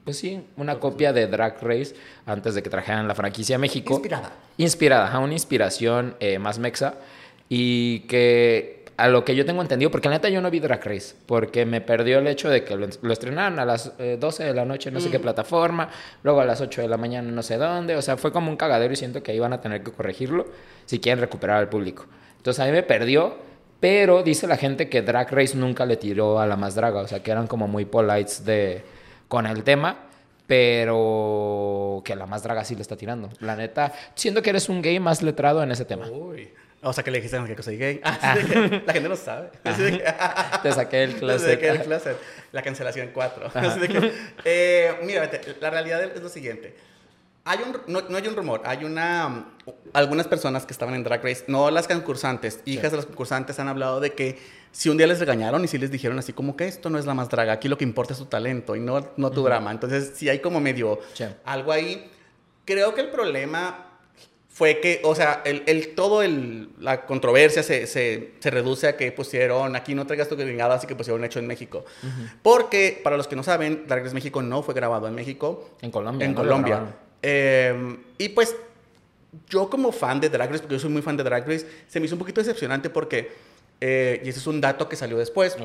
pues 0.03 0.17
sí, 0.17 0.45
una 0.57 0.79
copia 0.79 1.13
de 1.13 1.27
Drag 1.27 1.57
Race 1.61 1.95
antes 2.25 2.53
de 2.53 2.61
que 2.61 2.69
trajeran 2.69 3.07
la 3.07 3.15
franquicia 3.15 3.55
a 3.55 3.59
México. 3.59 3.93
Inspirada. 3.93 4.33
Inspirada, 4.57 5.19
una 5.19 5.33
inspiración 5.33 6.15
eh, 6.19 6.37
más 6.37 6.59
mexa. 6.59 6.95
Y 7.49 8.01
que 8.01 8.74
a 8.97 9.09
lo 9.09 9.25
que 9.25 9.35
yo 9.35 9.45
tengo 9.45 9.61
entendido, 9.61 9.91
porque 9.91 10.07
la 10.07 10.15
neta 10.15 10.29
yo 10.29 10.41
no 10.41 10.49
vi 10.49 10.59
Drag 10.59 10.83
Race, 10.83 11.15
porque 11.25 11.65
me 11.65 11.81
perdió 11.81 12.19
el 12.19 12.27
hecho 12.27 12.49
de 12.49 12.63
que 12.63 12.75
lo, 12.75 12.87
lo 13.01 13.13
estrenaron 13.13 13.59
a 13.59 13.65
las 13.65 13.91
eh, 13.99 14.17
12 14.19 14.45
de 14.45 14.53
la 14.53 14.63
noche, 14.63 14.89
no 14.91 14.99
sé 14.99 15.11
qué 15.11 15.19
plataforma, 15.19 15.89
luego 16.23 16.39
a 16.39 16.45
las 16.45 16.61
8 16.61 16.83
de 16.83 16.87
la 16.87 16.97
mañana, 16.97 17.29
no 17.29 17.43
sé 17.43 17.57
dónde, 17.57 17.95
o 17.95 18.01
sea, 18.01 18.15
fue 18.15 18.31
como 18.31 18.49
un 18.49 18.57
cagadero 18.57 18.93
y 18.93 18.95
siento 18.95 19.21
que 19.21 19.31
ahí 19.31 19.39
van 19.39 19.53
a 19.53 19.59
tener 19.59 19.83
que 19.83 19.91
corregirlo 19.91 20.45
si 20.85 20.99
quieren 20.99 21.19
recuperar 21.19 21.57
al 21.57 21.69
público. 21.69 22.05
Entonces 22.37 22.63
a 22.63 22.65
mí 22.65 22.71
me 22.71 22.83
perdió, 22.83 23.35
pero 23.79 24.23
dice 24.23 24.47
la 24.47 24.55
gente 24.55 24.87
que 24.87 25.01
Drag 25.01 25.29
Race 25.29 25.57
nunca 25.57 25.85
le 25.85 25.97
tiró 25.97 26.39
a 26.39 26.47
la 26.47 26.55
más 26.55 26.75
draga, 26.75 27.01
o 27.01 27.07
sea, 27.07 27.21
que 27.21 27.31
eran 27.31 27.47
como 27.47 27.67
muy 27.67 27.85
polites 27.85 28.45
de, 28.45 28.83
con 29.27 29.45
el 29.45 29.63
tema. 29.63 29.99
Pero 30.47 32.03
que 32.05 32.15
la 32.15 32.27
más 32.27 32.43
draga 32.43 32.63
sí 32.63 32.75
le 32.75 32.83
está 32.83 32.95
tirando. 32.95 33.31
La 33.39 33.55
neta, 33.55 33.93
siento 34.13 34.43
que 34.43 34.51
eres 34.51 34.69
un 34.69 34.79
gay 34.83 34.99
más 34.99 35.23
letrado 35.23 35.63
en 35.63 35.71
ese 35.71 35.85
tema. 35.85 36.07
Uy. 36.07 36.49
O 36.87 36.93
sea, 36.93 37.03
que 37.03 37.09
le 37.11 37.19
dijiste 37.19 37.55
que 37.55 37.63
soy 37.63 37.77
gay. 37.77 37.99
Ah, 38.03 38.35
sí, 38.39 38.45
que 38.47 38.83
la 38.85 38.93
gente 38.93 39.09
lo 39.09 39.15
sabe. 39.15 39.49
Te 39.63 40.71
saqué 40.71 41.03
el 41.03 41.13
Te 41.13 41.19
closet. 41.19 41.51
saqué 41.53 41.69
el 41.69 41.81
closet. 41.81 42.17
La 42.51 42.61
cancelación 42.61 43.09
4. 43.13 43.51
Así 43.53 43.79
de 43.79 43.87
que, 43.87 44.11
eh, 44.45 44.95
mira, 45.03 45.21
vete, 45.21 45.55
la 45.59 45.69
realidad 45.71 46.03
es 46.03 46.21
lo 46.21 46.29
siguiente. 46.29 46.75
Hay 47.43 47.59
un, 47.59 47.77
no, 47.91 48.01
no 48.09 48.17
hay 48.17 48.27
un 48.27 48.35
rumor, 48.35 48.61
hay 48.65 48.83
una... 48.85 49.45
Algunas 49.93 50.27
personas 50.27 50.65
que 50.65 50.73
estaban 50.73 50.95
en 50.95 51.03
Drag 51.03 51.23
Race, 51.23 51.43
no 51.47 51.69
las 51.69 51.87
concursantes, 51.87 52.59
hijas 52.65 52.89
de 52.91 52.97
los 52.97 53.05
concursantes 53.05 53.59
han 53.59 53.67
hablado 53.67 53.99
de 53.99 54.13
que 54.13 54.39
si 54.71 54.89
un 54.89 54.97
día 54.97 55.05
les 55.05 55.19
regañaron 55.19 55.63
y 55.63 55.67
si 55.67 55.77
les 55.77 55.91
dijeron 55.91 56.17
así 56.17 56.33
como 56.33 56.55
que 56.55 56.67
esto 56.67 56.89
no 56.89 56.97
es 56.97 57.05
la 57.05 57.13
más 57.13 57.29
draga, 57.29 57.53
aquí 57.53 57.67
lo 57.67 57.77
que 57.77 57.83
importa 57.83 58.13
es 58.13 58.19
tu 58.19 58.25
talento 58.25 58.75
y 58.75 58.79
no, 58.79 59.11
no 59.17 59.29
tu 59.31 59.43
drama. 59.43 59.71
Entonces, 59.71 60.13
si 60.15 60.27
hay 60.27 60.39
como 60.39 60.59
medio 60.59 60.99
Sí. 61.13 61.25
algo 61.45 61.71
ahí. 61.71 62.11
Creo 62.65 62.95
que 62.95 63.01
el 63.01 63.09
problema 63.09 63.84
fue 64.57 64.79
que, 64.79 65.01
o 65.03 65.13
sea, 65.15 65.41
el, 65.43 65.63
el- 65.65 65.95
todo 65.95 66.21
el, 66.23 66.69
la 66.79 67.05
controversia 67.05 67.61
se, 67.61 67.87
se, 67.87 68.31
se 68.39 68.49
reduce 68.49 68.87
a 68.87 68.95
que 68.95 69.11
pusieron, 69.11 69.75
aquí 69.75 69.93
no 69.95 70.07
traigas 70.07 70.29
tu 70.29 70.37
gringada, 70.37 70.75
así 70.75 70.87
que 70.87 70.95
pusieron 70.95 71.25
hecho 71.25 71.39
en 71.39 71.45
México. 71.47 71.83
Porque, 72.41 73.01
para 73.03 73.17
los 73.17 73.27
que 73.27 73.35
no 73.35 73.43
saben, 73.43 73.83
Drag 73.85 74.03
Race 74.03 74.15
México 74.15 74.41
no 74.41 74.63
fue 74.63 74.73
grabado 74.73 75.09
en 75.09 75.13
México, 75.13 75.69
En 75.81 75.91
Colombia. 75.91 76.25
en 76.25 76.33
Colombia. 76.33 76.83
Eh, 77.21 77.97
y 78.17 78.29
pues, 78.29 78.55
yo 79.49 79.69
como 79.69 79.91
fan 79.91 80.21
de 80.21 80.29
Drag 80.29 80.49
Race, 80.49 80.61
porque 80.61 80.75
yo 80.75 80.79
soy 80.79 80.89
muy 80.89 81.01
fan 81.01 81.17
de 81.17 81.23
Drag 81.25 81.45
Race, 81.45 81.65
se 81.89 81.99
me 81.99 82.05
hizo 82.05 82.15
un 82.15 82.19
poquito 82.19 82.39
decepcionante 82.39 82.89
porque, 82.89 83.31
eh, 83.81 84.21
y 84.23 84.29
ese 84.29 84.39
es 84.39 84.47
un 84.47 84.61
dato 84.61 84.87
que 84.87 84.95
salió 84.95 85.17
después. 85.17 85.57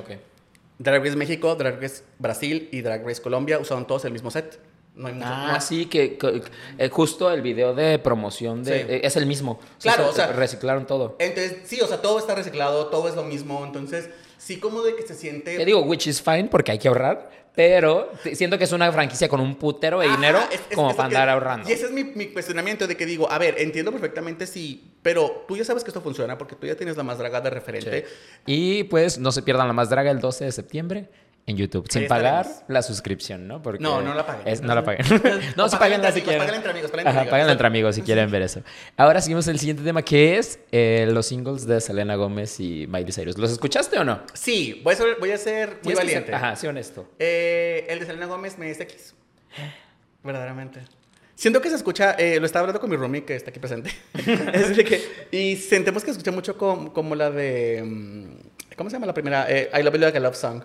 Drag 0.78 1.04
Race 1.04 1.14
México, 1.16 1.54
Drag 1.54 1.80
Race 1.80 2.02
Brasil 2.18 2.68
y 2.72 2.80
Drag 2.80 3.06
Race 3.06 3.22
Colombia 3.22 3.60
usaron 3.60 3.86
todos 3.86 4.04
el 4.06 4.12
mismo 4.12 4.32
set. 4.32 4.58
No 4.94 5.06
hay 5.08 5.14
mucho 5.14 5.26
Ah, 5.28 5.50
más. 5.52 5.66
sí, 5.66 5.86
que, 5.86 6.18
que- 6.18 6.42
eh, 6.78 6.88
justo 6.90 7.30
el 7.30 7.40
video 7.42 7.74
de 7.74 7.98
promoción 7.98 8.62
de, 8.64 8.78
Sí. 8.80 8.86
eh, 8.88 9.00
es 9.04 9.16
el 9.16 9.24
mismo. 9.26 9.58
Claro, 9.80 10.04
se- 10.04 10.10
o 10.10 10.12
sea- 10.12 10.26
reciclaron 10.32 10.86
todo. 10.86 11.16
Entonces, 11.18 11.58
sí, 11.64 11.80
o 11.80 11.86
sea, 11.86 12.02
todo 12.02 12.18
está 12.18 12.34
reciclado, 12.34 12.86
todo 12.88 13.08
es 13.08 13.14
lo 13.14 13.22
mismo. 13.22 13.64
Entonces, 13.64 14.10
sí, 14.36 14.58
como 14.58 14.82
de 14.82 14.96
que 14.96 15.02
se 15.06 15.14
siente. 15.14 15.56
Te 15.56 15.64
digo, 15.64 15.80
which 15.82 16.06
is 16.06 16.20
fine 16.20 16.44
porque 16.50 16.72
hay 16.72 16.78
que 16.78 16.88
ahorrar, 16.88 17.30
pero 17.54 18.10
siento 18.34 18.58
que 18.58 18.64
es 18.64 18.72
una 18.72 18.90
franquicia 18.92 19.28
con 19.28 19.40
un 19.40 19.54
putero 19.56 20.00
de 20.00 20.06
Ajá, 20.06 20.16
dinero 20.16 20.38
es- 20.52 20.60
es- 20.68 20.76
como 20.76 20.90
es 20.90 20.96
para 20.96 21.08
que- 21.08 21.14
andar 21.16 21.28
ahorrando. 21.30 21.68
Y 21.68 21.72
ese 21.72 21.86
es 21.86 21.92
mi, 21.92 22.04
mi 22.04 22.26
cuestionamiento 22.26 22.86
de 22.86 22.96
que 22.96 23.06
digo, 23.06 23.30
a 23.30 23.38
ver, 23.38 23.54
entiendo 23.58 23.92
perfectamente 23.92 24.46
sí, 24.46 24.92
pero 25.02 25.44
tú 25.48 25.56
ya 25.56 25.64
sabes 25.64 25.82
que 25.82 25.90
esto 25.90 26.00
funciona 26.02 26.36
porque 26.36 26.56
tú 26.56 26.66
ya 26.66 26.76
tienes 26.76 26.96
la 26.96 27.02
más 27.04 27.16
draga 27.16 27.40
de 27.40 27.48
referente. 27.50 28.06
Y 28.44 28.84
pues 28.84 29.18
no 29.18 29.32
se 29.32 29.42
pierdan 29.42 29.66
la 29.66 29.72
más 29.72 29.88
draga 29.88 30.10
el 30.10 30.20
12 30.20 30.44
de 30.44 30.52
septiembre 30.52 31.08
en 31.46 31.56
YouTube, 31.56 31.86
sin 31.90 32.06
pagar 32.06 32.46
la 32.68 32.80
suscripción, 32.82 33.48
¿no? 33.48 33.60
Porque 33.60 33.82
No, 33.82 34.00
no 34.02 34.14
la 34.14 34.24
paguen. 34.24 34.46
es- 34.46 34.60
no 34.62 34.72
la 34.74 34.84
paguen. 34.84 35.04
no, 35.56 35.68
páguenla 35.70 36.08
entre 36.08 36.12
si 36.12 36.20
quieren. 36.22 36.38
páguenla 36.38 36.56
entre 36.58 36.70
amigos, 36.70 36.90
páguenla 36.90 37.10
entre 37.10 37.20
Ajá, 37.22 37.34
amigos. 37.36 37.50
entre 37.52 37.66
amigos 37.66 37.94
si 37.96 38.02
quieren 38.02 38.30
ver 38.30 38.42
eso. 38.42 38.62
Ahora 38.96 39.20
seguimos 39.20 39.48
el 39.48 39.58
siguiente 39.58 39.82
tema 39.82 40.02
que 40.02 40.38
es 40.38 40.60
eh, 40.70 41.08
los 41.10 41.26
singles 41.26 41.66
de 41.66 41.80
Selena 41.80 42.14
Gómez 42.14 42.60
y 42.60 42.86
Miley 42.86 43.12
Cyrus. 43.12 43.36
¿Los 43.38 43.50
escuchaste 43.50 43.98
o 43.98 44.04
no? 44.04 44.20
Sí, 44.32 44.80
voy 44.84 44.94
a 44.94 44.96
ser, 44.96 45.16
voy 45.18 45.30
a 45.32 45.38
ser 45.38 45.68
muy 45.68 45.76
que 45.78 45.88
ser- 45.88 45.96
valiente. 45.96 46.34
Ajá, 46.34 46.54
sí, 46.56 46.66
honesto. 46.68 47.08
Eh, 47.18 47.86
el 47.88 47.98
de 48.00 48.06
Selena 48.06 48.26
Gómez 48.26 48.56
me 48.58 48.70
es 48.70 48.78
X. 48.80 49.14
Verdaderamente. 50.22 50.80
Siento 51.34 51.62
que 51.62 51.70
se 51.70 51.76
escucha, 51.76 52.12
eh, 52.18 52.38
lo 52.38 52.44
estaba 52.46 52.60
hablando 52.60 52.80
con 52.80 52.90
mi 52.90 52.96
roomie 52.96 53.24
que 53.24 53.34
está 53.34 53.50
aquí 53.50 53.58
presente. 53.58 53.90
Es 54.52 54.76
de 54.76 54.84
que, 54.84 55.02
y 55.30 55.56
sentimos 55.56 56.02
que 56.04 56.08
se 56.08 56.18
escucha 56.18 56.30
mucho 56.32 56.56
com- 56.58 56.90
como 56.90 57.14
la 57.14 57.30
de. 57.30 57.82
mm, 57.82 58.76
¿Cómo 58.76 58.90
se 58.90 58.96
llama 58.96 59.06
la 59.06 59.14
primera? 59.14 59.46
Eh, 59.48 59.70
I 59.78 59.82
Love 59.82 59.94
You 59.94 60.00
Like 60.00 60.18
a 60.18 60.20
Love 60.20 60.36
Song. 60.36 60.62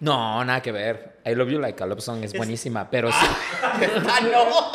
No, 0.00 0.44
nada 0.44 0.62
que 0.62 0.72
ver. 0.72 1.18
I 1.24 1.34
Love 1.34 1.50
You 1.50 1.58
Like 1.58 1.82
a 1.82 1.86
Love 1.86 2.00
Song 2.00 2.22
es, 2.22 2.32
buenísima, 2.32 2.88
pero 2.90 3.10
sí. 3.10 3.26
¡Esta 3.80 4.20
no! 4.20 4.72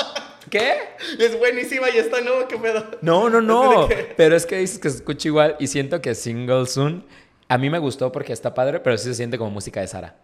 ¿Qué? 0.50 0.74
Es 1.18 1.38
buenísima 1.38 1.90
y 1.90 1.98
esta 1.98 2.20
no, 2.22 2.48
qué 2.48 2.58
pedo. 2.58 2.86
No, 3.02 3.30
no, 3.30 3.42
no. 3.42 3.88
Pero 4.18 4.36
es 4.36 4.46
que 4.46 4.58
dices 4.58 4.80
que 4.80 4.90
se 4.90 4.98
escucha 4.98 5.28
igual 5.28 5.56
y 5.60 5.68
siento 5.68 6.02
que 6.02 6.14
Single 6.16 6.66
Soon 6.66 7.06
a 7.48 7.58
mí 7.58 7.70
me 7.70 7.80
gustó 7.80 8.12
porque 8.12 8.34
está 8.34 8.54
padre, 8.54 8.80
pero 8.80 8.98
sí 8.98 9.06
se 9.06 9.16
siente 9.16 9.38
como 9.38 9.52
música 9.52 9.82
de 9.82 9.88
Sara. 9.88 10.16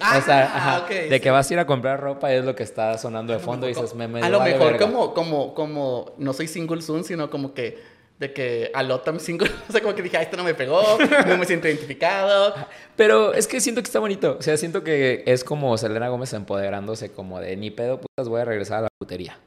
Ah, 0.00 0.18
o 0.18 0.22
sea, 0.22 0.44
ajá, 0.44 0.78
ok, 0.80 0.88
de 0.88 1.08
sí. 1.08 1.20
que 1.20 1.30
vas 1.30 1.48
a 1.48 1.54
ir 1.54 1.60
a 1.60 1.66
comprar 1.66 2.00
ropa 2.00 2.32
y 2.32 2.36
es 2.36 2.44
lo 2.44 2.56
que 2.56 2.64
está 2.64 2.98
sonando 2.98 3.32
de 3.32 3.38
fondo 3.38 3.66
y 3.66 3.74
dices, 3.74 3.94
me, 3.94 4.08
me 4.08 4.20
a 4.22 4.28
lo 4.28 4.40
vale 4.40 4.54
mejor 4.54 4.72
verga". 4.72 4.86
como, 4.86 5.14
como, 5.14 5.54
como, 5.54 6.14
no 6.18 6.32
soy 6.32 6.48
single 6.48 6.82
soon, 6.82 7.04
sino 7.04 7.30
como 7.30 7.54
que, 7.54 7.80
de 8.18 8.32
que 8.32 8.70
a 8.74 8.82
lot 8.82 9.06
I'm 9.06 9.18
single, 9.18 9.50
o 9.68 9.72
sea, 9.72 9.80
como 9.80 9.94
que 9.94 10.02
dije, 10.02 10.16
ah, 10.16 10.22
esto 10.22 10.36
no 10.36 10.44
me 10.44 10.54
pegó, 10.54 10.82
no 11.26 11.36
me 11.38 11.44
siento 11.46 11.68
identificado. 11.68 12.54
Pero 12.96 13.34
es 13.34 13.46
que 13.46 13.60
siento 13.60 13.82
que 13.82 13.86
está 13.86 13.98
bonito. 13.98 14.36
O 14.38 14.42
sea, 14.42 14.56
siento 14.56 14.84
que 14.84 15.22
es 15.26 15.42
como 15.44 15.76
Selena 15.78 16.08
Gómez 16.08 16.32
empoderándose 16.32 17.10
como 17.12 17.40
de 17.40 17.56
ni 17.56 17.70
pedo, 17.70 18.00
putas, 18.00 18.28
voy 18.28 18.40
a 18.40 18.44
regresar 18.44 18.78
a 18.78 18.82
la 18.82 18.88
putería. 18.98 19.38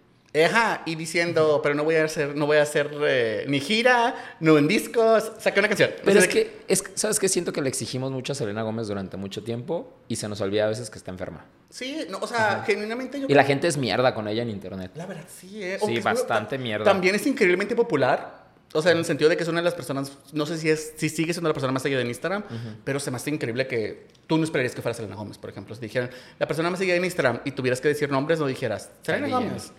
Ajá, 0.45 0.83
y 0.85 0.93
diciendo, 0.95 1.61
pero 1.63 1.73
no 1.73 1.83
voy 1.83 1.95
a 1.95 2.03
hacer, 2.03 2.35
no 2.35 2.45
voy 2.45 2.57
a 2.57 2.61
hacer 2.61 2.91
eh, 3.07 3.45
ni 3.47 3.59
gira, 3.59 4.13
no 4.39 4.57
en 4.59 4.67
discos, 4.67 5.31
saqué 5.39 5.59
una 5.59 5.67
canción. 5.69 5.89
Pero 6.03 6.19
O 6.19 6.21
es 6.21 6.27
que, 6.27 6.59
es, 6.67 6.83
¿sabes 6.93 7.19
qué? 7.19 7.27
Siento 7.27 7.53
que 7.53 7.61
le 7.61 7.69
exigimos 7.69 8.11
mucho 8.11 8.33
a 8.33 8.35
Selena 8.35 8.61
Gómez 8.61 8.87
durante 8.87 9.17
mucho 9.17 9.43
tiempo 9.43 9.97
y 10.07 10.17
se 10.17 10.27
nos 10.27 10.39
olvida 10.41 10.65
a 10.65 10.67
veces 10.67 10.91
que 10.91 10.99
está 10.99 11.09
enferma. 11.09 11.45
Sí, 11.69 12.05
no, 12.09 12.19
o 12.19 12.27
sea, 12.27 12.63
genuinamente 12.67 13.19
yo 13.19 13.25
Y 13.27 13.33
la 13.33 13.45
gente 13.45 13.67
es 13.67 13.77
mierda 13.77 14.13
con 14.13 14.27
ella 14.27 14.43
en 14.43 14.49
internet. 14.49 14.91
La 14.95 15.05
verdad, 15.07 15.25
sí, 15.27 15.63
¿eh? 15.63 15.79
Sí, 15.83 15.99
bastante 16.01 16.57
ta- 16.57 16.61
mierda. 16.61 16.85
También 16.85 17.15
es 17.15 17.25
increíblemente 17.25 17.75
popular. 17.75 18.46
O 18.77 18.81
sea, 18.83 18.91
en 18.91 18.99
el 18.99 19.05
sentido 19.05 19.27
de 19.27 19.35
que 19.35 19.41
es 19.41 19.49
una 19.49 19.59
de 19.59 19.63
las 19.63 19.73
personas, 19.73 20.11
no 20.33 20.45
sé 20.45 20.55
si 20.59 20.69
es, 20.69 20.93
si 20.97 21.09
sigue 21.09 21.33
siendo 21.33 21.49
la 21.49 21.53
persona 21.53 21.73
más 21.73 21.81
seguida 21.81 21.99
en 21.99 22.07
Instagram, 22.07 22.43
pero 22.83 22.99
se 22.99 23.09
me 23.09 23.17
hace 23.17 23.31
increíble 23.31 23.65
que 23.65 24.05
tú 24.27 24.37
no 24.37 24.43
esperarías 24.43 24.75
que 24.75 24.83
fuera 24.83 24.93
Selena 24.93 25.15
Gómez, 25.15 25.39
por 25.39 25.49
ejemplo. 25.49 25.73
Si 25.73 25.81
dijeran, 25.81 26.11
la 26.37 26.47
persona 26.47 26.69
más 26.69 26.77
seguida 26.77 26.95
en 26.95 27.03
Instagram 27.03 27.41
y 27.43 27.51
tuvieras 27.51 27.81
que 27.81 27.87
decir 27.87 28.11
nombres, 28.11 28.39
no 28.39 28.45
dijeras, 28.45 28.91
Selena. 29.01 29.29
Gómez. 29.29 29.71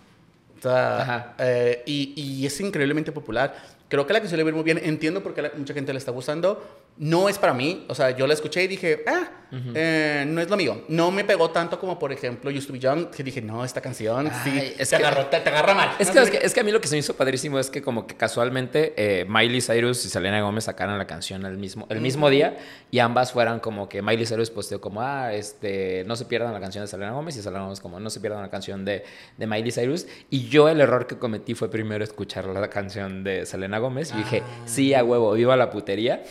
O 0.59 0.63
sea, 0.63 1.37
eh, 1.39 1.85
y, 1.87 2.13
y 2.21 2.45
es 2.45 2.61
increíblemente 2.61 3.13
popular. 3.13 3.55
Creo 3.89 4.07
que 4.07 4.13
la 4.13 4.21
canción 4.21 4.37
le 4.37 4.45
va 4.45 4.49
a 4.49 4.51
ir 4.51 4.55
muy 4.55 4.65
bien. 4.65 4.79
Entiendo 4.83 5.23
por 5.23 5.35
qué 5.35 5.43
la- 5.43 5.53
mucha 5.57 5.73
gente 5.75 5.93
le 5.93 5.99
está 5.99 6.11
gustando. 6.11 6.85
No 6.99 7.29
es 7.29 7.39
para 7.39 7.55
mí. 7.55 7.87
O 7.89 7.95
sea, 7.95 8.11
yo 8.11 8.27
la 8.27 8.35
escuché 8.35 8.63
y 8.65 8.69
dije, 8.69 9.03
ah, 9.07 9.31
eh, 9.75 10.25
no 10.29 10.41
es 10.43 10.51
lo 10.51 10.57
mío. 10.57 10.83
No 10.89 11.11
me 11.11 11.25
pegó 11.25 11.51
tanto 11.51 11.79
como, 11.81 11.99
por 11.99 12.13
ejemplo, 12.13 12.51
Used 12.51 12.67
to 12.67 12.73
Be 12.75 12.79
Young, 12.81 13.09
que 13.11 13.23
dije, 13.23 13.41
no, 13.41 13.65
esta 13.65 13.81
canción 13.81 14.27
sí, 14.45 14.51
Ay, 14.53 14.75
es 14.79 14.91
te, 14.91 14.97
que- 14.99 15.03
agarró- 15.07 15.27
te, 15.31 15.41
te 15.41 15.49
agarra 15.49 15.75
mal. 15.75 15.91
Es 15.99 16.09
No 16.09 16.15
que, 16.15 16.21
es, 16.21 16.31
que, 16.31 16.37
es 16.39 16.53
que 16.55 16.61
a 16.61 16.65
mí 16.65 16.71
lo 16.73 16.81
que 16.81 16.89
se 16.89 16.95
me 16.97 16.99
hizo 16.99 17.15
padrísimo 17.17 17.59
es 17.59 17.71
que 17.71 17.81
como 17.81 18.07
que 18.07 18.15
casualmente 18.17 18.93
eh, 18.97 19.25
Miley 19.27 19.61
Cyrus 19.63 20.05
y 20.05 20.09
Selena 20.11 20.41
Gómez 20.43 20.65
sacaran 20.65 20.99
la 20.99 21.07
canción 21.07 21.47
el 21.47 21.57
mismo, 21.57 21.87
el 21.89 22.01
mismo 22.03 22.29
día 22.31 22.59
y 22.91 22.99
ambas 22.99 23.33
fueran 23.33 23.59
como 23.61 23.89
que 23.89 24.03
Miley 24.03 24.27
Cyrus 24.27 24.51
posteó 24.51 24.81
como, 24.81 25.01
ah, 25.01 25.33
este, 25.33 26.05
no 26.07 26.15
se 26.17 26.27
pierdan 26.27 26.53
la 26.53 26.61
canción 26.61 26.85
de 26.85 26.89
Selena 26.89 27.13
Gómez 27.13 27.37
y 27.37 27.43
Selena 27.43 27.63
Gómez 27.63 27.81
como, 27.81 28.01
no 28.01 28.11
se 28.11 28.21
pierdan 28.21 28.43
la 28.43 28.51
canción 28.51 28.85
de, 28.85 29.05
de 29.37 29.47
Miley 29.47 29.73
Cyrus. 29.73 30.07
Y 30.31 30.49
yo 30.49 30.69
el 30.69 30.81
error 30.81 31.07
que 31.07 31.17
cometí 31.17 31.55
fue 31.55 31.71
primero 31.71 32.05
escuchar 32.05 32.45
la 32.47 32.69
canción 32.69 33.25
de 33.25 33.47
Selena 33.47 33.78
Gómez 33.79 34.13
y 34.15 34.19
dije, 34.19 34.43
sí, 34.67 34.95
a 34.95 35.05
huevo, 35.05 35.33
viva 35.33 35.57
la 35.57 35.71
putería. 35.71 36.23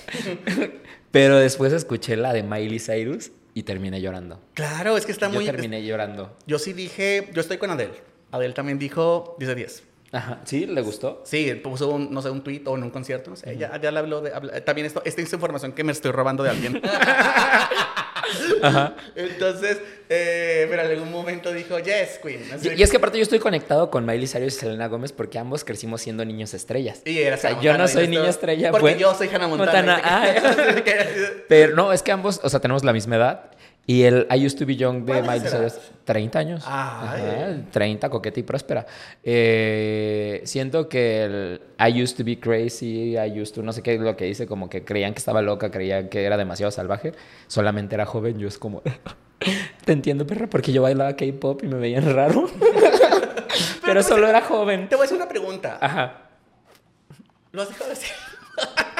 Pero 1.12 1.38
después 1.38 1.74
escuché 1.74 2.16
la 2.18 2.34
de 2.34 2.44
Miley 2.44 2.80
Cyrus 2.80 3.32
y 3.54 3.64
terminé 3.64 4.02
llorando. 4.02 4.42
Claro, 4.54 4.98
es 4.98 5.06
que 5.06 5.12
está 5.12 5.28
Yo 5.28 5.34
muy... 5.36 5.46
terminé 5.46 5.84
llorando. 5.84 6.36
Yo 6.46 6.60
sí 6.60 6.74
dije, 6.74 7.30
yo 7.34 7.42
estoy 7.42 7.58
con 7.58 7.72
Adele. 7.72 7.94
Adele 8.32 8.54
también 8.54 8.78
dijo 8.78 9.36
10 9.40 9.50
de 9.50 9.56
10. 9.56 9.84
Ajá. 10.12 10.42
¿Sí? 10.46 10.66
¿Le 10.66 10.82
gustó? 10.82 11.22
Sí, 11.26 11.54
puso 11.64 11.90
un, 11.90 12.14
no 12.14 12.22
sé, 12.22 12.30
un 12.30 12.44
tweet 12.44 12.62
o 12.66 12.78
en 12.78 12.84
un 12.84 12.92
concierto, 12.92 13.30
no 13.30 13.36
sé. 13.36 13.58
ya, 13.58 13.80
ya 13.82 13.92
le 13.92 14.00
habló 14.00 14.22
de... 14.22 14.34
habla- 14.34 14.64
también 14.64 14.86
esto, 14.88 15.02
esta 15.06 15.22
es 15.22 15.34
información 15.34 15.74
que 15.74 15.84
me 15.84 15.92
estoy 15.92 16.12
robando 16.12 16.44
de 16.44 16.50
alguien. 16.52 16.82
Entonces, 19.16 19.82
eh, 20.10 20.68
pero 20.70 20.84
en 20.84 20.92
algún 20.92 21.12
momento 21.12 21.52
dijo, 21.52 21.80
yes, 21.80 22.20
queen. 22.24 22.42
Así 22.54 22.70
Y, 22.70 22.80
y 22.80 22.84
es 22.84 22.92
que 22.92 22.98
aparte 22.98 23.18
yo 23.18 23.24
estoy 23.24 23.40
conectado 23.40 23.90
con 23.90 24.06
Miley 24.06 24.28
Cyrus 24.28 24.56
y 24.56 24.60
Selena 24.60 24.88
Gómez 24.88 25.12
porque 25.12 25.40
ambos 25.40 25.64
crecimos 25.64 26.02
siendo 26.02 26.24
niños 26.26 26.54
estrellas. 26.54 27.02
Y 27.06 27.20
era 27.20 27.36
o 27.36 27.40
sea, 27.40 27.52
Hannah 27.52 27.62
yo 27.62 27.78
no 27.78 27.88
soy 27.88 28.08
niña 28.08 28.30
estrella. 28.30 28.72
Porque 28.72 28.82
pues- 28.82 28.98
yo 28.98 29.14
soy 29.14 29.28
Hannah 29.28 29.48
Montana. 29.48 30.02
Ah, 30.04 30.28
que- 30.84 31.44
pero 31.50 31.76
no, 31.76 31.92
es 31.94 32.04
que 32.04 32.12
ambos, 32.12 32.40
o 32.44 32.50
sea, 32.50 32.60
tenemos 32.60 32.84
la 32.84 32.94
misma 32.94 33.16
edad. 33.18 33.52
Y 33.90 34.04
el 34.04 34.28
I 34.30 34.46
Used 34.46 34.60
to 34.60 34.66
Be 34.66 34.76
Young 34.76 35.06
de 35.06 35.22
¿Cuál 35.24 35.38
es 35.38 35.44
Miley? 35.44 35.50
Cyrus, 35.50 35.74
30 36.04 36.40
años. 36.40 36.64
Ajá, 36.68 37.56
30, 37.72 38.10
coqueta 38.10 38.38
y 38.38 38.44
próspera. 38.44 38.86
Eh, 39.24 40.42
siento 40.44 40.90
que 40.90 41.24
el 41.24 41.62
I 41.80 42.04
Used 42.04 42.18
to 42.18 42.26
Be 42.26 42.38
Crazy, 42.38 43.16
I 43.18 43.40
Used 43.42 43.56
to, 43.56 43.64
no 43.64 43.72
sé 43.72 43.82
qué 43.82 43.94
es 43.94 44.02
lo 44.02 44.18
que 44.18 44.26
dice, 44.26 44.46
como 44.46 44.70
que 44.70 44.84
creían 44.84 45.14
que 45.14 45.20
estaba 45.20 45.42
loca, 45.42 45.72
creían 45.72 46.10
que 46.10 46.26
era 46.26 46.36
demasiado 46.36 46.70
salvaje. 46.70 47.14
Solamente 47.48 47.96
era 47.96 48.06
joven, 48.06 48.38
yo 48.38 48.50
es 48.50 48.58
como... 48.58 48.82
Te 49.88 49.94
entiendo, 49.94 50.28
perra, 50.28 50.48
porque 50.48 50.74
yo 50.74 50.82
bailaba 50.82 51.16
K-pop 51.16 51.64
y 51.64 51.68
me 51.68 51.78
veían 51.78 52.14
raro. 52.14 52.50
Pero 53.86 54.04
solo 54.04 54.28
era 54.28 54.42
joven. 54.42 54.90
Te 54.90 54.96
voy 54.98 55.04
a 55.04 55.06
hacer 55.06 55.16
una 55.18 55.30
pregunta. 55.30 55.78
Ajá. 55.82 56.24
¿Lo 57.54 57.62
has 57.62 57.70
dejado 57.70 57.86
de 57.90 57.96
decir? 57.96 58.12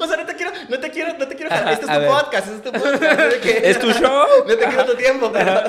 O 0.00 0.06
sea, 0.06 0.16
no 0.16 0.26
te 0.26 0.34
quiero, 0.34 0.50
no 0.68 0.80
te 0.80 0.90
quiero, 0.90 1.16
no 1.16 1.28
te 1.28 1.36
quiero. 1.36 1.54
Este 1.54 1.72
es 1.72 1.80
tu 1.80 1.86
ver. 1.86 2.08
podcast, 2.08 2.48
este 2.48 2.56
es 2.56 2.62
tu 2.62 2.72
podcast. 2.72 3.34
que- 3.40 3.70
¿Es 3.70 3.78
tu 3.78 3.92
show? 3.92 4.26
No 4.46 4.56
te 4.56 4.64
quiero 4.66 4.84
tu 4.84 4.94
tiempo, 4.96 5.30
pero. 5.32 5.62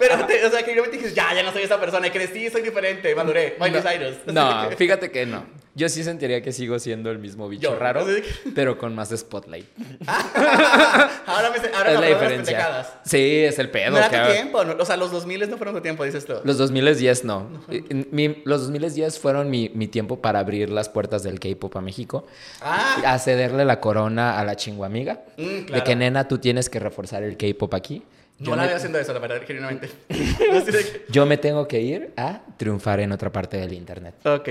Pero, 0.00 0.26
te- 0.26 0.44
o 0.46 0.50
sea, 0.50 0.64
que 0.64 0.74
yo 0.74 0.82
me 0.82 0.88
dije, 0.88 1.12
ya, 1.14 1.32
ya 1.32 1.44
no 1.44 1.52
soy 1.52 1.62
esa 1.62 1.78
persona. 1.78 2.08
Y 2.08 2.10
crecí, 2.10 2.50
soy 2.50 2.62
diferente, 2.62 3.14
maduré. 3.14 3.56
Miley 3.60 3.80
Cyrus. 3.82 4.16
No, 4.34 4.68
fíjate 4.76 5.12
que 5.12 5.26
no. 5.26 5.46
Yo 5.76 5.88
sí 5.90 6.02
sentiría 6.02 6.40
que 6.42 6.52
sigo 6.52 6.78
siendo 6.78 7.10
el 7.10 7.18
mismo 7.18 7.48
bicho 7.48 7.70
Yo, 7.70 7.78
raro, 7.78 8.04
que- 8.06 8.24
pero 8.54 8.78
con 8.78 8.94
más 8.94 9.10
spotlight. 9.16 9.66
ahora 11.26 11.50
me, 11.50 11.68
ahora 11.76 11.92
es 11.92 11.94
la 11.94 12.00
de 12.00 12.00
las 12.00 12.08
diferencia. 12.08 12.56
pendejadas. 12.56 12.92
Sí, 13.04 13.44
es 13.44 13.58
el 13.58 13.70
pedo. 13.70 13.90
No 13.90 13.98
era 13.98 14.08
que- 14.08 14.16
tu 14.18 14.32
tiempo, 14.32 14.64
¿no? 14.64 14.74
o 14.82 14.84
sea, 14.84 14.96
los 14.96 15.10
2000 15.12 15.50
no 15.50 15.56
fueron 15.58 15.74
tu 15.74 15.80
tiempo, 15.82 16.04
dices 16.04 16.24
tú. 16.24 16.34
Los 16.44 16.56
2010 16.58 17.24
no. 17.24 17.48
Mi- 18.10 18.42
los 18.44 18.62
2010 18.62 19.18
fueron 19.18 19.50
mi, 19.50 19.70
mi 19.74 19.86
tiempo 19.86 20.20
para 20.20 20.38
abrir 20.38 20.70
las 20.70 20.88
puertas 20.88 21.22
del 21.22 21.38
K-pop 21.40 21.76
a 21.76 21.80
México. 21.80 22.26
Ah, 22.62 23.02
A 23.04 23.18
cederle 23.18 23.64
la 23.64 23.78
corona 23.80 24.38
a 24.40 24.44
la 24.44 24.56
chinguamiga. 24.56 25.20
Mm, 25.36 25.42
De 25.44 25.64
claro. 25.66 25.84
que, 25.84 25.94
nena, 25.96 26.26
tú 26.26 26.38
tienes 26.38 26.70
que 26.70 26.78
reforzar 26.80 27.22
el 27.22 27.36
K-pop 27.36 27.74
aquí. 27.74 28.02
no 28.38 28.46
Yo 28.46 28.56
la 28.56 28.62
me- 28.62 28.68
veo 28.68 28.76
haciendo 28.78 28.98
eso, 28.98 29.12
la 29.12 29.18
verdad, 29.18 29.42
genuinamente. 29.46 29.90
De 30.08 31.04
Yo 31.10 31.26
me 31.26 31.36
tengo 31.36 31.68
que 31.68 31.80
ir 31.82 32.12
a 32.16 32.40
triunfar 32.56 33.00
en 33.00 33.12
otra 33.12 33.30
parte 33.30 33.58
del 33.58 33.74
internet. 33.74 34.14
ok. 34.24 34.48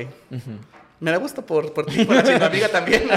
Me 1.00 1.12
da 1.12 1.18
gusto 1.18 1.46
por, 1.46 1.74
por 1.74 1.86
ti, 1.86 2.06
por 2.06 2.16
la 2.16 2.24
chingada 2.24 2.48
amiga 2.48 2.70
también. 2.70 3.04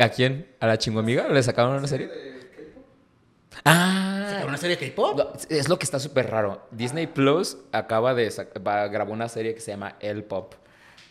¿A 0.00 0.08
quién? 0.08 0.48
¿A 0.60 0.66
la 0.66 0.78
chinguamiga? 0.78 1.28
¿Le 1.28 1.42
sacaron 1.42 1.76
una 1.76 1.86
serie? 1.86 2.08
Ah, 3.64 4.26
¿Sacaron 4.28 4.48
una 4.48 4.56
serie 4.56 4.76
de 4.76 4.88
K-pop? 4.88 5.36
Es 5.48 5.68
lo 5.68 5.78
que 5.78 5.84
está 5.84 5.98
súper 5.98 6.30
raro. 6.30 6.66
Disney 6.70 7.06
Plus 7.06 7.58
acaba 7.72 8.14
de 8.14 8.32
va, 8.66 8.88
grabó 8.88 9.12
una 9.12 9.28
serie 9.28 9.54
que 9.54 9.60
se 9.60 9.72
llama 9.72 9.96
El 10.00 10.24
Pop. 10.24 10.54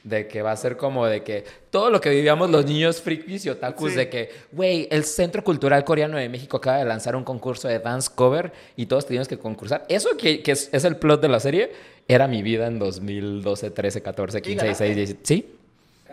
De 0.04 0.28
que 0.28 0.42
va 0.42 0.52
a 0.52 0.58
ser 0.58 0.78
como 0.78 1.06
de 1.06 1.22
que 1.22 1.44
todo 1.70 1.92
lo 1.92 2.02
que 2.02 2.10
vivíamos 2.10 2.50
los 2.50 2.66
niños 2.66 3.00
frikis 3.02 3.46
y 3.46 3.50
otakus, 3.50 3.92
Sí. 3.92 3.98
de 3.98 4.10
que, 4.10 4.32
güey, 4.52 4.88
el 4.90 5.04
Centro 5.04 5.44
Cultural 5.44 5.84
Coreano 5.84 6.18
de 6.18 6.28
México 6.28 6.58
acaba 6.58 6.78
de 6.78 6.86
lanzar 6.86 7.16
un 7.16 7.24
concurso 7.24 7.68
de 7.68 7.78
dance 7.78 8.10
cover 8.16 8.52
y 8.76 8.88
todos 8.88 9.06
teníamos 9.06 9.28
que 9.28 9.38
concursar. 9.38 9.86
Eso 9.90 10.18
que, 10.18 10.42
que 10.42 10.54
es, 10.54 10.70
es 10.72 10.86
el 10.86 10.96
plot 10.96 11.22
de 11.22 11.28
la 11.30 11.40
serie, 11.40 11.72
era 12.08 12.28
mi 12.28 12.42
vida 12.42 12.66
en 12.66 12.80
2012, 12.80 13.70
13, 13.70 14.02
14, 14.02 14.42
15, 14.42 14.66
ganaste? 14.66 14.86
16, 14.86 14.96
17. 15.22 15.28
Sí. 15.28 15.56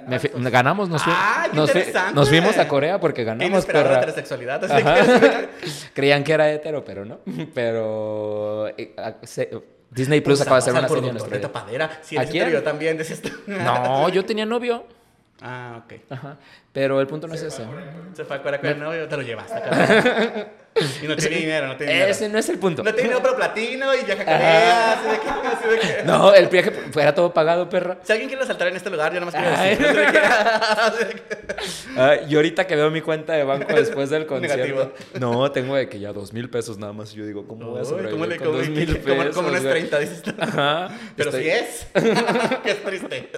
Me 0.06 0.18
fui- 0.20 0.30
ganamos, 0.50 0.88
nos, 0.88 1.02
¡Ah, 1.06 1.48
qué 1.50 1.56
nos, 1.56 1.70
nos 2.14 2.28
fuimos 2.28 2.56
a 2.58 2.68
Corea 2.68 3.00
porque 3.00 3.24
ganamos. 3.24 3.50
Inesperada 3.50 3.84
perra. 3.88 3.96
heterosexualidad. 4.02 4.64
Así 4.64 4.84
que-. 4.84 5.48
Creían 5.94 6.24
que 6.24 6.32
era 6.34 6.50
hetero, 6.52 6.84
pero 6.84 7.04
no. 7.04 7.18
Pero 7.54 8.68
eh, 8.76 8.94
Disney 9.90 10.20
Plus 10.20 10.40
acaba 10.40 10.56
de 10.56 10.60
hacer 10.60 10.72
una 10.74 10.88
serie 10.88 11.08
en 11.08 11.16
productor 11.16 11.30
de 11.30 11.38
nuestra 11.38 11.38
vida. 11.38 11.48
tapadera. 11.88 11.98
Si 12.02 12.16
eres 12.16 12.28
¿A 12.28 12.30
quién? 12.30 12.42
hetero, 12.44 12.58
yo 12.58 12.64
también, 12.64 12.96
decías. 12.98 13.22
No, 13.46 14.08
yo 14.08 14.24
tenía 14.24 14.44
novio. 14.46 14.84
Ah, 15.40 15.82
ok. 15.84 15.94
Ajá. 16.10 16.36
Pero 16.72 17.00
el 17.00 17.06
punto 17.06 17.26
no 17.26 17.34
es 17.34 17.42
ese. 17.42 17.64
Se 18.14 18.24
fue 18.24 18.36
a 18.36 18.42
con 18.42 18.54
el 18.54 18.78
novio, 18.78 19.08
te 19.08 19.16
lo 19.16 19.22
llevaste 19.22 19.54
acá. 19.58 20.48
Y 21.02 21.06
no 21.06 21.16
tiene 21.16 21.36
dinero, 21.36 21.66
no 21.68 21.76
tiene 21.76 21.92
dinero. 21.92 22.10
Ese 22.10 22.28
no 22.28 22.38
es 22.38 22.48
el 22.48 22.58
punto. 22.58 22.82
No 22.82 22.92
tiene 22.92 23.08
dinero, 23.10 23.20
pero 23.22 23.36
platino 23.36 23.94
y 23.94 24.04
viaja 24.04 24.22
a 24.22 24.24
Corea. 24.24 24.92
Así 24.92 25.08
de 25.08 25.18
que, 25.20 25.28
así 25.28 25.68
de 25.68 25.96
que- 25.96 26.02
No, 26.04 26.34
el 26.34 26.46
viaje 26.48 26.70
fuera 26.92 27.14
todo 27.14 27.32
pagado, 27.32 27.68
perra. 27.68 27.98
Si 28.02 28.12
alguien 28.12 28.28
quiere 28.28 28.46
saltar 28.46 28.68
en 28.68 28.76
este 28.76 28.90
lugar, 28.90 29.12
yo 29.12 29.20
nada 29.20 29.32
más 29.32 29.34
quiero 29.34 29.50
decir. 29.50 29.86
Así 29.86 29.94
de 30.06 30.12
que- 30.12 30.18
así 30.18 31.04
de 31.04 31.10
que- 31.14 31.22
Ah, 31.96 32.16
y 32.28 32.34
ahorita 32.36 32.66
que 32.66 32.76
veo 32.76 32.90
mi 32.90 33.00
cuenta 33.00 33.32
de 33.32 33.44
banco 33.44 33.72
después 33.74 34.10
del 34.10 34.26
concierto. 34.26 34.56
Negativo. 34.56 34.92
No, 35.18 35.50
tengo 35.52 35.74
de 35.76 35.88
que 35.88 35.98
ya 35.98 36.12
dos 36.12 36.32
mil 36.32 36.48
pesos 36.50 36.78
nada 36.78 36.92
más. 36.92 37.12
Yo 37.12 37.26
digo, 37.26 37.46
¿cómo 37.46 37.70
voy 37.70 37.80
a 37.80 37.84
sobrevivir 37.84 38.12
¿Cómo 38.12 38.26
le 38.26 38.36
con 38.36 38.52
dos 38.52 38.68
mil 38.68 38.96
pesos? 38.98 39.34
cómo 39.34 39.50
no 39.50 39.56
es 39.56 39.62
güey? 39.62 39.72
30? 39.74 39.98
Dices. 39.98 40.22
Ajá. 40.38 40.88
Pero 41.16 41.30
Estoy- 41.30 41.42
sí 41.44 41.50
es. 41.50 41.86
que 42.62 42.70
es 42.70 42.84
triste. 42.84 43.30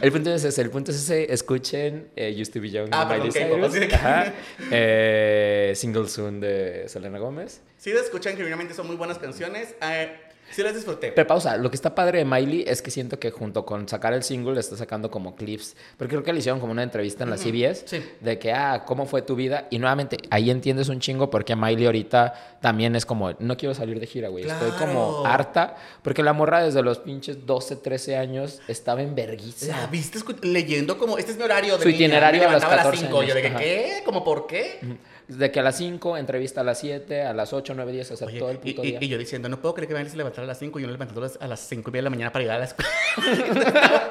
El 0.00 0.12
punto 0.12 0.30
es 0.34 0.44
ese, 0.44 0.60
el 0.62 0.70
punto 0.70 0.90
es 0.90 0.96
ese, 0.98 1.32
escuchen 1.32 2.08
eh, 2.16 2.34
Used 2.40 2.52
to 2.52 2.60
Be 2.60 2.70
Young 2.70 2.88
Ah, 2.92 3.06
perdón, 3.08 3.30
que- 3.30 3.94
ajá, 3.94 4.32
eh, 4.70 5.72
Single 5.74 6.08
Soon 6.08 6.40
de 6.40 6.47
Selena 6.88 7.18
Gómez. 7.18 7.60
Sí, 7.76 7.90
se 7.90 7.98
escuchan 8.00 8.34
genuinamente, 8.36 8.74
son 8.74 8.86
muy 8.86 8.96
buenas 8.96 9.18
canciones. 9.18 9.74
Eh, 9.82 10.12
sí 10.50 10.62
las 10.62 10.74
disfruté. 10.74 11.12
Pero 11.12 11.26
pausa, 11.28 11.56
lo 11.58 11.68
que 11.70 11.76
está 11.76 11.94
padre 11.94 12.18
de 12.20 12.24
Miley 12.24 12.64
es 12.66 12.80
que 12.80 12.90
siento 12.90 13.18
que 13.20 13.30
junto 13.30 13.66
con 13.66 13.86
sacar 13.86 14.14
el 14.14 14.22
single 14.22 14.58
está 14.58 14.76
sacando 14.78 15.10
como 15.10 15.36
clips, 15.36 15.76
porque 15.98 16.12
creo 16.14 16.24
que 16.24 16.32
le 16.32 16.38
hicieron 16.38 16.58
como 16.58 16.72
una 16.72 16.82
entrevista 16.82 17.22
en 17.24 17.30
la 17.30 17.36
CBS 17.36 17.84
sí. 17.86 18.02
de 18.20 18.38
que, 18.38 18.50
ah, 18.52 18.84
¿cómo 18.86 19.04
fue 19.04 19.20
tu 19.20 19.36
vida? 19.36 19.66
Y 19.70 19.78
nuevamente, 19.78 20.16
ahí 20.30 20.50
entiendes 20.50 20.88
un 20.88 21.00
chingo 21.00 21.28
porque 21.28 21.54
Miley 21.54 21.84
ahorita 21.84 22.58
también 22.62 22.96
es 22.96 23.04
como, 23.04 23.32
no 23.38 23.56
quiero 23.58 23.74
salir 23.74 24.00
de 24.00 24.06
gira, 24.06 24.28
güey, 24.28 24.46
estoy 24.48 24.70
como 24.72 25.20
Claro. 25.20 25.26
harta, 25.26 25.76
porque 26.02 26.22
la 26.22 26.32
morra 26.32 26.62
desde 26.64 26.82
los 26.82 26.98
pinches 26.98 27.44
12, 27.44 27.76
13 27.76 28.16
años 28.16 28.60
estaba 28.68 29.02
en 29.02 29.14
verguiza. 29.14 29.66
La 29.76 29.86
viste 29.86 30.18
leyendo 30.42 30.96
como, 30.98 31.18
este 31.18 31.32
es 31.32 31.36
mi 31.36 31.44
horario 31.44 31.76
de 31.76 31.82
Su 31.82 31.88
niña. 31.88 32.06
itinerario 32.06 32.40
Me 32.40 32.46
a 32.46 32.52
los 32.52 32.62
levantaba 32.62 32.82
14 32.90 33.04
5. 33.06 33.22
Yo 33.22 33.34
de 33.34 33.40
que, 33.42 33.46
años, 33.48 33.56
ajá. 33.60 33.64
¿qué? 33.64 34.02
¿Cómo 34.06 34.24
por 34.24 34.46
qué? 34.46 34.80
De 35.28 35.50
que 35.52 35.60
a 35.60 35.62
las 35.62 35.76
5, 35.76 36.16
entrevista 36.16 36.62
a 36.62 36.64
las 36.64 36.78
7, 36.78 37.22
a 37.22 37.34
las 37.34 37.52
8, 37.52 37.74
9, 37.76 37.92
10, 37.92 38.10
o 38.12 38.16
sea, 38.16 38.26
Oye, 38.28 38.38
todo 38.38 38.50
el 38.50 38.56
puto 38.58 38.82
y- 38.82 38.92
día. 38.92 38.98
y 39.02 39.08
yo 39.08 39.18
diciendo, 39.18 39.48
no 39.50 39.60
puedo 39.60 39.74
creer 39.74 39.88
que 39.88 39.94
Miley 39.94 40.10
se 40.10 40.16
levantara 40.16 40.44
a 40.44 40.46
las 40.46 40.58
5 40.58 40.78
y 40.78 40.82
yo 40.82 40.88
me 40.88 40.92
levantando 40.92 41.30
a 41.38 41.46
las 41.46 41.60
5 41.60 41.90
y 41.90 41.92
media 41.92 41.98
de 41.98 42.04
la 42.04 42.10
mañana 42.10 42.32
para 42.32 42.44
ir 42.46 42.50
a 42.50 42.58
la 42.58 42.64
escuela. 42.64 42.90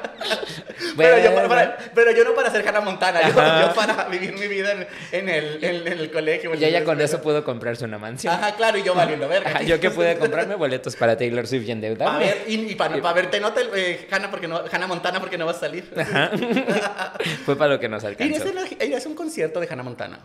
pero, 0.96 1.18
yo 1.18 1.34
para- 1.34 1.48
para- 1.48 1.78
pero 1.94 2.12
yo 2.12 2.24
no 2.24 2.34
para 2.34 2.50
ser 2.50 2.66
Hannah 2.68 2.80
Montana, 2.82 3.28
yo, 3.28 3.34
para 3.74 4.04
vivir 4.08 4.32
mi 4.38 4.46
vida 4.46 4.72
en, 4.72 4.86
en 5.12 5.28
el, 5.28 5.64
en, 5.64 5.86
en 5.88 5.98
el 5.98 6.10
colegio. 6.10 6.54
Y 6.54 6.64
ella 6.64 6.84
con 6.84 7.00
eso 7.00 7.20
pudo 7.20 7.42
comprarse 7.44 7.84
una 7.84 7.98
mansión. 7.98 8.32
Ajá, 8.34 8.54
claro, 8.54 8.78
y 8.78 8.82
yo 8.84 8.94
valiendo 8.94 9.28
verga. 9.28 9.50
Ajá, 9.50 9.62
yo 9.62 9.80
que 9.80 9.90
pude 9.90 10.16
comprarme 10.18 10.54
boletos 10.54 10.94
para 10.96 11.16
Taylor 11.16 11.46
Swift 11.46 11.66
y 11.66 11.72
endeudarme. 11.72 12.14
A 12.16 12.18
ver, 12.18 12.44
y, 12.46 12.74
para 12.76 13.12
verte, 13.12 13.40
no 13.40 13.52
te, 13.52 13.62
eh, 13.74 14.06
Hannah, 14.10 14.30
porque 14.30 14.46
no, 14.48 14.62
Hannah 14.70 14.86
Montana 14.86 15.18
porque 15.20 15.36
no 15.36 15.46
vas 15.46 15.56
a 15.56 15.60
salir. 15.60 15.92
Ajá. 15.96 16.30
Fue 17.44 17.56
para 17.56 17.72
lo 17.74 17.80
que 17.80 17.88
nos 17.88 18.04
alcanzó. 18.04 18.44
a, 18.44 18.84
irías 18.84 19.04
a 19.04 19.08
un 19.08 19.14
concierto 19.16 19.58
de 19.60 19.66
Hannah 19.68 19.82
Montana. 19.82 20.20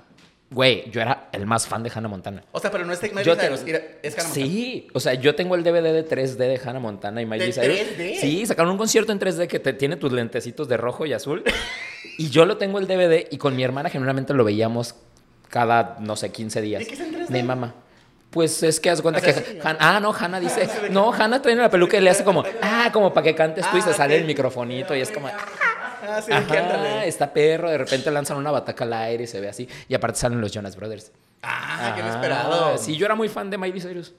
Güey, 0.53 0.89
yo 0.91 1.01
era 1.01 1.29
el 1.31 1.45
más 1.47 1.65
fan 1.67 1.81
de 1.81 1.91
Hannah 1.93 2.07
Montana. 2.07 2.43
O 2.51 2.59
sea, 2.59 2.69
pero 2.69 2.85
no 2.85 2.93
es 2.93 3.01
Miley 3.01 3.23
Yo 3.25 3.35
Cyrus, 3.35 3.61
es 3.61 4.13
Hannah 4.13 4.23
Montana. 4.27 4.29
Sí, 4.33 4.87
o 4.93 4.99
sea, 4.99 5.15
yo 5.15 5.33
tengo 5.35 5.55
el 5.55 5.63
DVD 5.63 5.91
de 5.91 6.07
3D 6.07 6.35
de 6.37 6.61
Hannah 6.63 6.79
Montana 6.79 7.21
y 7.21 7.25
Miley 7.25 7.51
¿De 7.51 7.53
Cyrus. 7.53 7.77
3D? 7.97 8.15
Sí, 8.21 8.45
sacaron 8.45 8.71
un 8.71 8.77
concierto 8.77 9.11
en 9.11 9.19
3D 9.19 9.47
que 9.47 9.59
te, 9.59 9.73
tiene 9.73 9.95
tus 9.95 10.11
lentecitos 10.11 10.67
de 10.67 10.77
rojo 10.77 11.05
y 11.07 11.13
azul. 11.13 11.43
y 12.19 12.29
yo 12.29 12.45
lo 12.45 12.57
tengo 12.57 12.77
el 12.77 12.85
DVD 12.87 13.27
y 13.31 13.37
con 13.37 13.55
mi 13.55 13.63
hermana 13.63 13.89
generalmente 13.89 14.33
lo 14.33 14.43
veíamos 14.43 14.95
cada, 15.49 15.97
no 15.99 16.15
sé, 16.15 16.31
15 16.31 16.61
días. 16.61 16.83
¿Y 16.83 16.85
qué 16.85 16.93
es 16.93 16.99
en 16.99 17.13
3D? 17.15 17.29
Mi 17.29 17.41
mamá. 17.43 17.73
Pues 18.29 18.63
es 18.63 18.79
que 18.79 18.89
haz 18.89 19.01
cuenta 19.01 19.19
O 19.21 19.23
sea, 19.23 19.33
que 19.35 19.41
sí. 19.53 19.59
Han- 19.63 19.77
ah 19.79 19.99
no 19.99 20.11
Hannah 20.11 20.39
dice 20.39 20.67
no 20.89 21.13
Hannah 21.13 21.39
trae 21.41 21.53
la 21.55 21.69
peluca 21.69 21.97
y 21.97 22.01
le 22.01 22.09
hace 22.09 22.23
como 22.23 22.43
ah 22.63 22.89
como 22.91 23.13
para 23.13 23.23
que 23.25 23.35
cantes 23.35 23.63
tú 23.69 23.77
y 23.77 23.81
Ah, 23.81 23.83
se 23.83 23.93
sale 23.93 24.15
ok. 24.15 24.21
el 24.21 24.25
microfonito 24.27 24.95
y 24.95 25.01
es 25.01 25.11
como 25.11 25.27
Ah, 25.27 25.82
sí, 26.21 26.31
de 26.31 26.45
que 26.45 26.57
Ajá, 26.57 26.75
ándale. 26.75 27.07
está 27.07 27.33
perro, 27.33 27.69
de 27.69 27.77
repente 27.77 28.09
lanzan 28.11 28.37
una 28.37 28.51
bataca 28.51 28.83
al 28.83 28.93
aire 28.93 29.23
y 29.23 29.27
se 29.27 29.39
ve 29.41 29.49
así. 29.49 29.67
Y 29.87 29.93
aparte 29.95 30.19
salen 30.19 30.39
los 30.41 30.51
Jonas 30.51 30.75
Brothers. 30.75 31.11
Ah, 31.41 31.93
qué 31.95 32.01
Ajá, 32.01 32.09
inesperado. 32.09 32.77
Sí, 32.77 32.95
yo 32.97 33.05
era 33.05 33.15
muy 33.15 33.29
fan 33.29 33.49
de 33.49 33.57
Miley 33.57 33.81
Cyrus. 33.81 34.13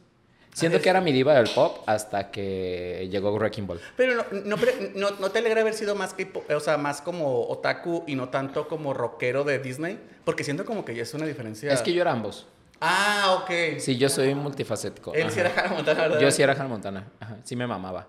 Siento 0.52 0.78
Ah, 0.78 0.80
que 0.82 0.88
era 0.88 1.00
mi 1.00 1.10
diva 1.10 1.34
del 1.34 1.48
pop 1.48 1.82
hasta 1.86 2.30
que 2.30 3.08
llegó 3.10 3.32
Wrecking 3.34 3.66
Ball. 3.66 3.80
Pero 3.96 4.14
no, 4.14 4.24
no, 4.44 4.56
no, 4.94 5.10
¿no 5.18 5.30
te 5.32 5.40
alegra 5.40 5.62
haber 5.62 5.74
sido 5.74 5.96
más, 5.96 6.14
que, 6.14 6.30
o 6.54 6.60
sea, 6.60 6.76
más 6.76 7.00
como 7.00 7.48
otaku 7.48 8.04
y 8.06 8.14
no 8.14 8.28
tanto 8.28 8.68
como 8.68 8.94
rockero 8.94 9.42
de 9.42 9.58
Disney? 9.58 9.98
Porque 10.24 10.44
siento 10.44 10.64
como 10.64 10.84
que 10.84 10.94
ya 10.94 11.02
es 11.02 11.12
una 11.12 11.26
diferencia. 11.26 11.72
Es 11.72 11.82
que 11.82 11.92
yo 11.92 12.02
era 12.02 12.12
ambos. 12.12 12.46
Ah, 12.80 13.40
ok. 13.42 13.78
Sí, 13.80 13.96
yo 13.98 14.08
soy 14.08 14.32
multifacético. 14.36 15.12
Él 15.14 15.30
sí 15.32 15.40
era. 15.40 15.50
Hannah 15.56 15.74
Montana, 15.74 16.02
¿verdad? 16.02 16.20
Yo 16.20 16.30
sí 16.30 16.42
era 16.42 16.52
Hannah 16.52 16.68
Montana. 16.68 17.04
Ajá, 17.18 17.36
sí 17.42 17.56
me 17.56 17.66
mamaba. 17.66 18.06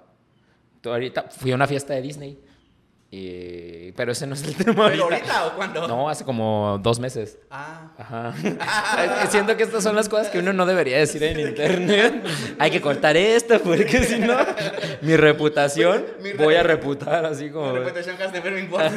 Tú 0.81 0.91
ahorita 0.91 1.23
fui 1.29 1.51
a 1.51 1.55
una 1.55 1.65
fiesta 1.65 1.95
de 1.95 2.01
Disney. 2.03 2.39
Y- 3.17 3.91
Pero 3.95 4.11
ese 4.11 4.27
no 4.27 4.33
es 4.35 4.43
el 4.43 4.55
tema 4.65 4.89
¿Pero 4.89 5.03
ahorita. 5.05 5.39
ahorita 5.39 5.45
o 5.47 5.55
cuándo? 5.55 5.87
No, 5.87 6.09
hace 6.09 6.23
como 6.25 6.79
dos 6.83 6.99
meses. 6.99 7.37
Ah. 7.49 7.91
Ajá. 7.97 8.33
Siento 9.29 9.55
que 9.55 9.63
estas 9.63 9.83
son 9.83 9.95
las 9.95 10.09
cosas 10.09 10.27
que 10.29 10.39
uno 10.39 10.51
no 10.53 10.65
debería 10.65 10.97
decir 10.97 11.23
en 11.23 11.39
internet. 11.47 12.23
Hay 12.59 12.71
que 12.71 12.81
cortar 12.81 13.15
esto 13.17 13.59
porque 13.61 14.03
si 14.03 14.19
no, 14.19 14.35
mi 15.01 15.15
reputación 15.15 16.05
Mi 16.21 16.31
re- 16.33 16.43
voy 16.43 16.55
a 16.55 16.63
reputar 16.63 17.25
así 17.25 17.49
como. 17.49 17.71
My 17.73 17.79
reputation 17.79 18.15
has 18.21 18.31
never 18.33 18.53
been 18.53 18.71
worth 18.71 18.91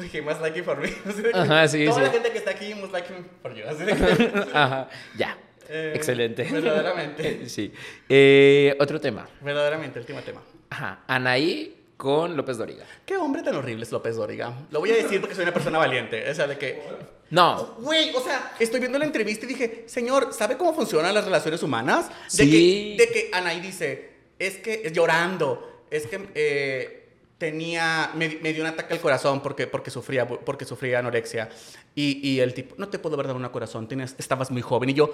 Dije, 0.00 0.22
must 0.22 0.40
like 0.40 0.58
it 0.58 0.64
for 0.64 0.78
me. 0.80 0.88
Ajá, 1.34 1.68
sí, 1.68 1.84
Toda 1.84 1.96
sí. 1.98 2.02
la 2.06 2.10
gente 2.10 2.30
que 2.30 2.38
está 2.38 2.52
aquí 2.52 2.72
like 2.92 3.12
him 3.12 3.24
for 3.42 3.52
you. 3.54 3.64
Así 3.68 3.84
de 3.84 3.94
que, 3.94 4.32
Ajá, 4.54 4.88
ya. 5.18 5.36
eh, 5.68 5.92
Excelente. 5.94 6.44
Verdaderamente. 6.50 7.48
Sí. 7.48 7.72
Eh, 8.08 8.76
otro 8.80 9.00
tema. 9.00 9.28
Verdaderamente, 9.42 9.98
último 9.98 10.20
tema. 10.20 10.40
Ajá. 10.70 11.00
Anaí 11.06 11.76
con 11.96 12.36
López 12.36 12.56
Doriga. 12.56 12.84
Qué 13.04 13.16
hombre 13.16 13.42
tan 13.42 13.54
horrible 13.56 13.84
es 13.84 13.92
López 13.92 14.16
Dóriga. 14.16 14.54
Lo 14.70 14.80
voy 14.80 14.90
a 14.90 14.94
decir 14.94 15.20
porque 15.20 15.34
soy 15.34 15.42
una 15.42 15.52
persona 15.52 15.78
valiente. 15.78 16.28
O 16.30 16.34
sea, 16.34 16.46
de 16.46 16.56
que. 16.56 16.82
No. 17.28 17.74
Güey, 17.80 18.14
o 18.16 18.20
sea, 18.20 18.54
estoy 18.58 18.80
viendo 18.80 18.98
la 18.98 19.04
entrevista 19.04 19.44
y 19.44 19.50
dije, 19.50 19.84
señor, 19.86 20.32
¿sabe 20.32 20.56
cómo 20.56 20.72
funcionan 20.74 21.14
las 21.14 21.24
relaciones 21.24 21.62
humanas? 21.62 22.08
De 22.08 22.44
Sí. 22.44 22.96
Que, 22.96 23.04
de 23.04 23.12
que 23.12 23.30
Anaí 23.32 23.60
dice, 23.60 24.10
es 24.38 24.56
que, 24.56 24.90
llorando, 24.92 25.84
es 25.90 26.06
que 26.06 26.28
eh, 26.34 27.08
tenía, 27.38 28.10
me, 28.14 28.38
me 28.42 28.52
dio 28.52 28.62
un 28.62 28.70
ataque 28.70 28.94
al 28.94 29.00
corazón 29.00 29.42
porque, 29.42 29.66
porque, 29.66 29.90
sufría, 29.90 30.26
porque 30.26 30.64
sufría 30.64 31.00
anorexia. 31.00 31.50
Y, 31.94 32.26
y 32.26 32.40
el 32.40 32.54
tipo, 32.54 32.74
no 32.78 32.88
te 32.88 32.98
puedo 32.98 33.16
ver 33.16 33.26
dar 33.26 33.36
un 33.36 33.46
corazón, 33.48 33.86
tienes, 33.86 34.14
estabas 34.18 34.50
muy 34.50 34.62
joven. 34.62 34.90
Y 34.90 34.94
yo, 34.94 35.12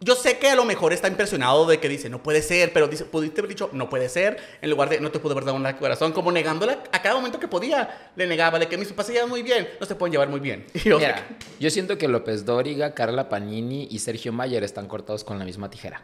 Yo 0.00 0.16
sé 0.16 0.38
que 0.38 0.50
a 0.50 0.54
lo 0.54 0.64
mejor 0.64 0.92
está 0.92 1.08
impresionado 1.08 1.66
de 1.66 1.78
que 1.78 1.88
dice, 1.88 2.10
no 2.10 2.22
puede 2.22 2.42
ser, 2.42 2.72
pero 2.72 2.88
dice, 2.88 3.04
pudiste 3.04 3.40
haber 3.40 3.48
dicho, 3.48 3.70
no 3.72 3.88
puede 3.88 4.08
ser, 4.08 4.36
en 4.60 4.68
lugar 4.68 4.90
de, 4.90 5.00
no 5.00 5.10
te 5.10 5.18
pude 5.18 5.32
haber 5.32 5.44
dado 5.44 5.56
un 5.56 5.72
corazón, 5.74 6.12
como 6.12 6.30
negándola 6.30 6.82
a 6.92 7.00
cada 7.00 7.14
momento 7.14 7.40
que 7.40 7.48
podía. 7.48 8.10
Le 8.16 8.26
negaba 8.26 8.58
de 8.58 8.68
que 8.68 8.76
mis 8.76 8.88
papás 8.88 9.06
se 9.06 9.12
llevan 9.14 9.30
muy 9.30 9.42
bien, 9.42 9.68
no 9.80 9.86
se 9.86 9.94
pueden 9.94 10.12
llevar 10.12 10.28
muy 10.28 10.40
bien. 10.40 10.66
Y 10.74 10.80
yo, 10.80 10.98
Mira, 10.98 11.26
yo 11.58 11.70
siento 11.70 11.96
que 11.96 12.08
López 12.08 12.44
Dóriga, 12.44 12.92
Carla 12.92 13.28
Panini 13.28 13.88
y 13.90 14.00
Sergio 14.00 14.32
Mayer 14.32 14.62
están 14.64 14.86
cortados 14.86 15.24
con 15.24 15.38
la 15.38 15.44
misma 15.44 15.70
tijera. 15.70 16.02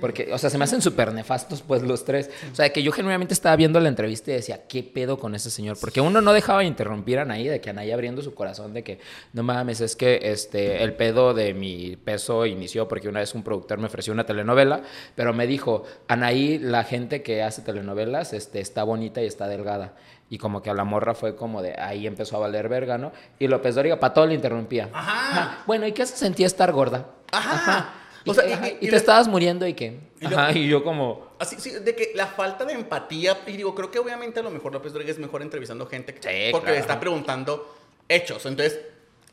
Porque, 0.00 0.32
o 0.32 0.38
sea, 0.38 0.50
se 0.50 0.58
me 0.58 0.64
hacen 0.64 0.82
súper 0.82 1.12
nefastos, 1.12 1.62
pues, 1.62 1.82
los 1.82 2.04
tres. 2.04 2.30
O 2.52 2.54
sea, 2.54 2.72
que 2.72 2.82
yo 2.82 2.92
genuinamente 2.92 3.34
estaba 3.34 3.56
viendo 3.56 3.80
la 3.80 3.88
entrevista 3.88 4.30
y 4.30 4.34
decía, 4.34 4.66
¿qué 4.68 4.82
pedo 4.82 5.18
con 5.18 5.34
ese 5.34 5.50
señor? 5.50 5.78
Porque 5.80 6.00
uno 6.00 6.20
no 6.20 6.32
dejaba 6.32 6.60
de 6.60 6.66
interrumpir 6.66 7.18
a 7.18 7.22
Anaí, 7.22 7.48
de 7.48 7.60
que 7.60 7.70
Anaí 7.70 7.90
abriendo 7.90 8.22
su 8.22 8.34
corazón, 8.34 8.72
de 8.72 8.84
que, 8.84 9.00
no 9.32 9.42
mames, 9.42 9.80
es 9.80 9.96
que 9.96 10.20
este, 10.22 10.82
el 10.82 10.94
pedo 10.94 11.34
de 11.34 11.54
mi 11.54 11.96
peso 11.96 12.46
inició 12.46 12.86
porque 12.86 13.08
una 13.08 13.20
vez 13.20 13.34
un 13.34 13.39
productor 13.42 13.78
me 13.78 13.86
ofreció 13.86 14.12
una 14.12 14.24
telenovela, 14.24 14.82
pero 15.14 15.32
me 15.32 15.46
dijo, 15.46 15.84
Anaí, 16.08 16.58
la 16.58 16.84
gente 16.84 17.22
que 17.22 17.42
hace 17.42 17.62
telenovelas 17.62 18.32
este, 18.32 18.60
está 18.60 18.82
bonita 18.84 19.22
y 19.22 19.26
está 19.26 19.46
delgada. 19.48 19.94
Y 20.28 20.38
como 20.38 20.62
que 20.62 20.70
a 20.70 20.74
la 20.74 20.84
morra 20.84 21.14
fue 21.14 21.34
como 21.34 21.60
de 21.62 21.74
ahí 21.80 22.06
empezó 22.06 22.36
a 22.36 22.40
valer 22.40 22.68
verga, 22.68 22.98
¿no? 22.98 23.10
Y 23.38 23.48
López 23.48 23.74
Dóriga 23.74 23.98
para 23.98 24.14
todo 24.14 24.26
le 24.26 24.34
interrumpía. 24.34 24.88
Ajá. 24.92 25.64
Bueno, 25.66 25.86
¿y 25.86 25.92
qué 25.92 26.06
se 26.06 26.16
sentía 26.16 26.46
estar 26.46 26.70
gorda? 26.72 27.06
Ajá. 27.32 27.94
Y, 28.24 28.30
O 28.30 28.34
sea, 28.34 28.44
que- 28.44 28.50
y- 28.50 28.52
ajá, 28.52 28.68
y- 28.80 28.88
te 28.90 28.96
estabas 28.96 29.26
muriendo 29.28 29.66
y 29.66 29.72
qué. 29.74 29.98
Ajá, 30.22 30.52
y 30.52 30.68
yo 30.68 30.84
como... 30.84 31.30
Así, 31.38 31.56
sí, 31.58 31.70
de 31.70 31.96
que 31.96 32.12
la 32.14 32.26
falta 32.26 32.64
de 32.66 32.74
empatía, 32.74 33.38
y 33.46 33.52
digo, 33.56 33.74
creo 33.74 33.90
que 33.90 33.98
obviamente 33.98 34.40
a 34.40 34.42
lo 34.42 34.50
mejor 34.50 34.72
López 34.74 34.92
Dóriga 34.92 35.10
es 35.10 35.18
mejor 35.18 35.40
entrevistando 35.42 35.86
gente 35.86 36.14
que- 36.14 36.20
Sí, 36.22 36.52
porque 36.52 36.66
claro. 36.66 36.74
le 36.74 36.80
está 36.80 37.00
preguntando 37.00 37.74
hechos. 38.08 38.44
Entonces, 38.46 38.78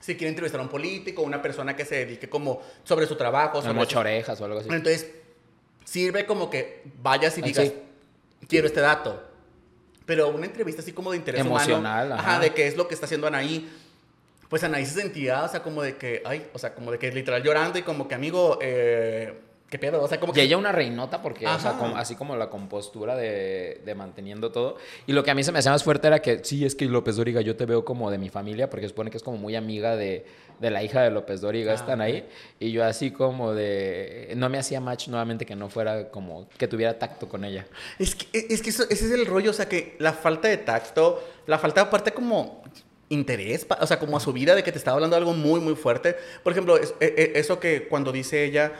si 0.07 0.15
quiere 0.15 0.29
entrevistar 0.29 0.59
a 0.59 0.63
un 0.63 0.69
político, 0.69 1.21
una 1.21 1.41
persona 1.41 1.75
que 1.75 1.83
se 1.85 1.95
dedique 2.05 2.29
como 2.29 2.61
sobre 2.83 3.05
su 3.05 3.15
trabajo, 3.15 3.61
sobre 3.61 3.73
mocho 3.73 3.91
su- 3.91 3.99
orejas 3.99 4.39
o 4.41 4.45
algo 4.45 4.59
así. 4.59 4.69
Entonces, 4.71 5.07
sirve 5.83 6.25
como 6.25 6.49
que 6.49 6.81
vayas 7.01 7.37
y 7.37 7.41
Ah, 7.41 7.45
digas, 7.45 7.67
sí. 7.67 7.73
quiero 8.47 8.67
este 8.67 8.79
dato. 8.79 9.21
Pero 10.05 10.29
una 10.29 10.45
entrevista 10.45 10.81
así 10.81 10.93
como 10.93 11.11
de 11.11 11.17
interés 11.17 11.41
Emocional, 11.41 12.07
humano, 12.07 12.21
ajá. 12.21 12.39
de 12.39 12.53
qué 12.53 12.67
es 12.67 12.77
lo 12.77 12.87
que 12.87 12.93
está 12.93 13.05
haciendo 13.05 13.27
Anaí. 13.27 13.69
Pues 14.47 14.63
Anaí 14.63 14.85
se 14.85 15.01
sentía, 15.01 15.43
o 15.43 15.49
sea, 15.49 15.61
como 15.61 15.81
de 15.83 15.97
que, 15.97 16.21
ay, 16.25 16.47
o 16.53 16.57
sea, 16.59 16.73
como 16.73 16.91
de 16.93 16.97
que 16.99 17.11
literal 17.11 17.43
llorando 17.43 17.77
y 17.77 17.81
como 17.81 18.07
que, 18.07 18.15
amigo, 18.15 18.59
eh, 18.61 19.33
¿qué 19.70 19.78
pedo? 19.80 20.01
O 20.01 20.07
sea, 20.07 20.20
como 20.20 20.32
Y 20.34 20.36
que... 20.36 20.41
ella 20.43 20.57
una 20.57 20.72
reinota 20.72 21.22
porque, 21.22 21.45
o 21.47 21.59
sea, 21.59 21.74
como- 21.74 21.97
así 21.97 22.15
como 22.15 22.36
la 22.36 22.49
compostura 22.49 23.15
de, 23.15 23.82
de 23.86 23.95
manteniendo 23.95 24.51
todo. 24.51 24.78
Y 25.05 25.13
lo 25.13 25.24
que 25.24 25.32
a 25.32 25.36
mí 25.36 25.43
se 25.43 25.51
me 25.51 25.59
hacía 25.59 25.72
más 25.72 25.84
fuerte 25.84 26.07
era 26.07 26.22
que, 26.22 26.43
sí, 26.43 26.65
es 26.65 26.76
que 26.76 26.86
López 26.86 27.15
Dóriga 27.18 27.41
yo 27.41 27.55
te 27.55 27.65
veo 27.65 27.84
como 27.86 28.09
de 28.11 28.18
mi 28.18 28.30
familia, 28.30 28.70
porque 28.70 28.88
supone 28.88 29.11
que 29.11 29.18
es 29.18 29.24
como 29.24 29.38
muy 29.38 29.55
amiga 29.55 29.95
de, 29.95 30.26
de 30.59 30.72
la 30.72 30.84
hija 30.84 31.01
de 31.01 31.11
López 31.11 31.41
Dóriga, 31.41 31.74
Ah, 31.74 31.76
están 31.76 32.01
ahí. 32.01 32.28
Y 32.59 32.72
yo 32.72 32.84
así 32.86 33.11
como 33.11 33.53
de, 33.53 34.34
no 34.38 34.49
me 34.49 34.57
hacía 34.57 34.80
match 34.80 35.07
nuevamente 35.09 35.45
que 35.45 35.55
no 35.55 35.70
fuera 35.70 36.09
como, 36.09 36.47
que 36.57 36.68
tuviera 36.68 36.97
tacto 36.97 37.28
con 37.28 37.43
ella. 37.43 37.65
Es 37.99 38.15
que, 38.15 38.47
es 38.49 38.61
que 38.61 38.70
eso- 38.70 38.84
ese 38.89 39.05
es 39.05 39.11
el 39.11 39.26
rollo, 39.26 39.51
o 39.51 39.53
sea, 39.53 39.68
que 39.68 39.95
la 39.99 40.13
falta 40.13 40.47
de 40.47 40.57
tacto, 40.57 41.22
la 41.45 41.59
falta 41.59 41.82
aparte 41.82 42.11
como 42.13 42.63
interés, 43.09 43.65
o 43.80 43.88
sea, 43.88 43.99
como 43.99 44.18
a 44.18 44.20
su 44.20 44.34
vida 44.34 44.53
de 44.55 44.63
que 44.63 44.72
te 44.72 44.78
estaba 44.78 44.95
hablando 44.95 45.15
de 45.15 45.20
algo 45.20 45.34
muy, 45.34 45.59
muy 45.61 45.76
fuerte. 45.76 46.15
Por 46.43 46.51
ejemplo, 46.51 46.78
es- 46.78 46.93
e- 46.99 47.13
e- 47.36 47.39
eso 47.39 47.59
que 47.59 47.88
cuando 47.88 48.11
dice 48.11 48.43
ella, 48.43 48.74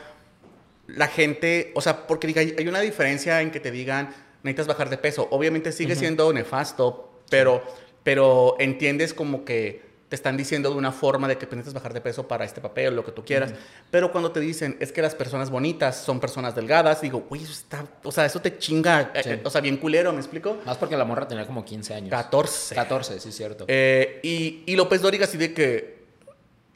la 0.88 1.08
gente, 1.08 1.72
o 1.76 1.82
sea, 1.82 2.08
porque 2.08 2.28
diga, 2.28 2.42
hay 2.42 2.68
una 2.68 2.80
diferencia 2.82 3.42
en 3.42 3.52
que 3.52 3.60
te 3.60 3.72
digan, 3.72 4.14
necesitas 4.44 4.68
bajar 4.68 4.90
de 4.90 4.98
peso. 4.98 5.28
Obviamente 5.32 5.72
sigue 5.72 5.96
siendo 5.96 6.32
nefasto, 6.34 7.22
pero, 7.30 7.62
pero 8.04 8.56
entiendes 8.60 9.14
como 9.14 9.44
que 9.46 9.86
te 10.08 10.16
están 10.16 10.38
diciendo 10.38 10.70
de 10.70 10.78
una 10.78 10.94
forma 10.94 11.28
de 11.28 11.38
que 11.38 11.46
necesitas 11.48 11.74
bajar 11.74 11.94
de 11.94 12.00
peso 12.00 12.30
para 12.30 12.46
este 12.46 12.62
papel, 12.62 12.96
lo 12.96 13.04
que 13.04 13.12
tú 13.12 13.26
quieras. 13.26 13.54
Pero 13.92 14.10
cuando 14.14 14.32
te 14.32 14.40
dicen, 14.40 14.78
es 14.80 14.94
que 14.94 15.02
las 15.02 15.14
personas 15.16 15.50
bonitas 15.50 15.98
son 15.98 16.22
personas 16.22 16.56
delgadas, 16.56 17.02
digo, 17.02 17.26
güey, 17.28 17.44
eso 17.44 17.52
está, 17.52 17.84
o 18.04 18.12
sea, 18.14 18.26
eso 18.26 18.40
te 18.40 18.58
chinga, 18.58 19.12
eh, 19.14 19.22
Sí. 19.24 19.30
eh, 19.32 19.42
o 19.44 19.50
sea, 19.50 19.60
bien 19.60 19.76
culero, 19.76 20.14
¿me 20.14 20.20
explico? 20.20 20.60
Más 20.66 20.78
porque 20.78 20.96
la 20.96 21.04
morra 21.04 21.28
tenía 21.28 21.46
como 21.46 21.66
15 21.66 21.94
años. 21.94 22.10
14. 22.12 22.74
14, 22.76 23.20
sí, 23.20 23.28
es 23.30 23.36
cierto. 23.36 23.66
Eh, 23.68 24.22
y, 24.24 24.64
y 24.66 24.78
López 24.78 25.02
Dóriga 25.02 25.26
así 25.26 25.38
de 25.38 25.54
que 25.54 25.97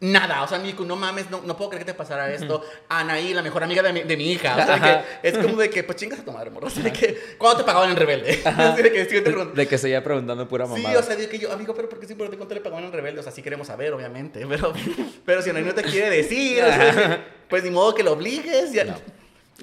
nada, 0.01 0.43
o 0.43 0.47
sea, 0.47 0.57
Nico, 0.57 0.83
no 0.83 0.95
mames, 0.95 1.29
no, 1.29 1.41
no 1.45 1.55
puedo 1.55 1.69
creer 1.69 1.85
que 1.85 1.91
te 1.93 1.97
pasara 1.97 2.31
esto. 2.33 2.61
Anaí, 2.89 3.33
la 3.33 3.41
mejor 3.41 3.63
amiga 3.63 3.81
de 3.81 3.93
mi, 3.93 4.01
de 4.03 4.17
mi 4.17 4.31
hija. 4.31 4.51
O 4.53 4.55
sea, 4.57 4.65
de 4.65 4.73
Ajá. 4.73 5.05
que 5.21 5.27
es 5.29 5.37
como 5.37 5.55
de 5.55 5.69
que, 5.69 5.83
pues 5.83 5.97
chingas 5.97 6.19
a 6.19 6.25
tu 6.25 6.31
madre, 6.31 6.49
morro. 6.49 6.67
Así 6.67 6.81
de 6.81 6.91
que, 6.91 7.17
¿cuándo 7.37 7.59
te 7.59 7.63
pagaban 7.63 7.91
en 7.91 7.95
Rebelde? 7.95 8.41
Así 8.45 8.81
de 8.81 8.91
que, 8.91 9.05
sí, 9.05 9.21
te. 9.21 9.31
De 9.31 9.67
que 9.67 9.77
seguía 9.77 10.03
preguntando 10.03 10.47
pura 10.47 10.65
Sí, 10.65 10.71
mamada. 10.73 10.99
o 10.99 11.03
sea, 11.03 11.15
digo 11.15 11.29
que 11.29 11.39
yo, 11.39 11.51
amigo, 11.51 11.73
pero 11.73 11.87
¿por 11.87 11.99
qué 11.99 12.05
siempre 12.07 12.27
te 12.29 12.35
cuánto 12.37 12.53
le 12.55 12.61
pagaban 12.61 12.83
en 12.85 12.91
Rebelde? 12.91 13.19
O 13.21 13.23
sea, 13.23 13.31
sí 13.31 13.41
queremos 13.41 13.67
saber, 13.67 13.93
obviamente, 13.93 14.45
pero, 14.49 14.73
pero 15.25 15.41
si 15.41 15.49
Anaí 15.51 15.63
no 15.63 15.73
te 15.73 15.83
quiere 15.83 16.09
decir, 16.09 16.63
o 16.63 16.67
sea, 16.67 17.25
pues 17.47 17.63
ni 17.63 17.69
modo 17.69 17.93
que 17.95 18.03
lo 18.03 18.13
obligues, 18.13 18.73
ya. 18.73 18.85
No. 18.85 18.95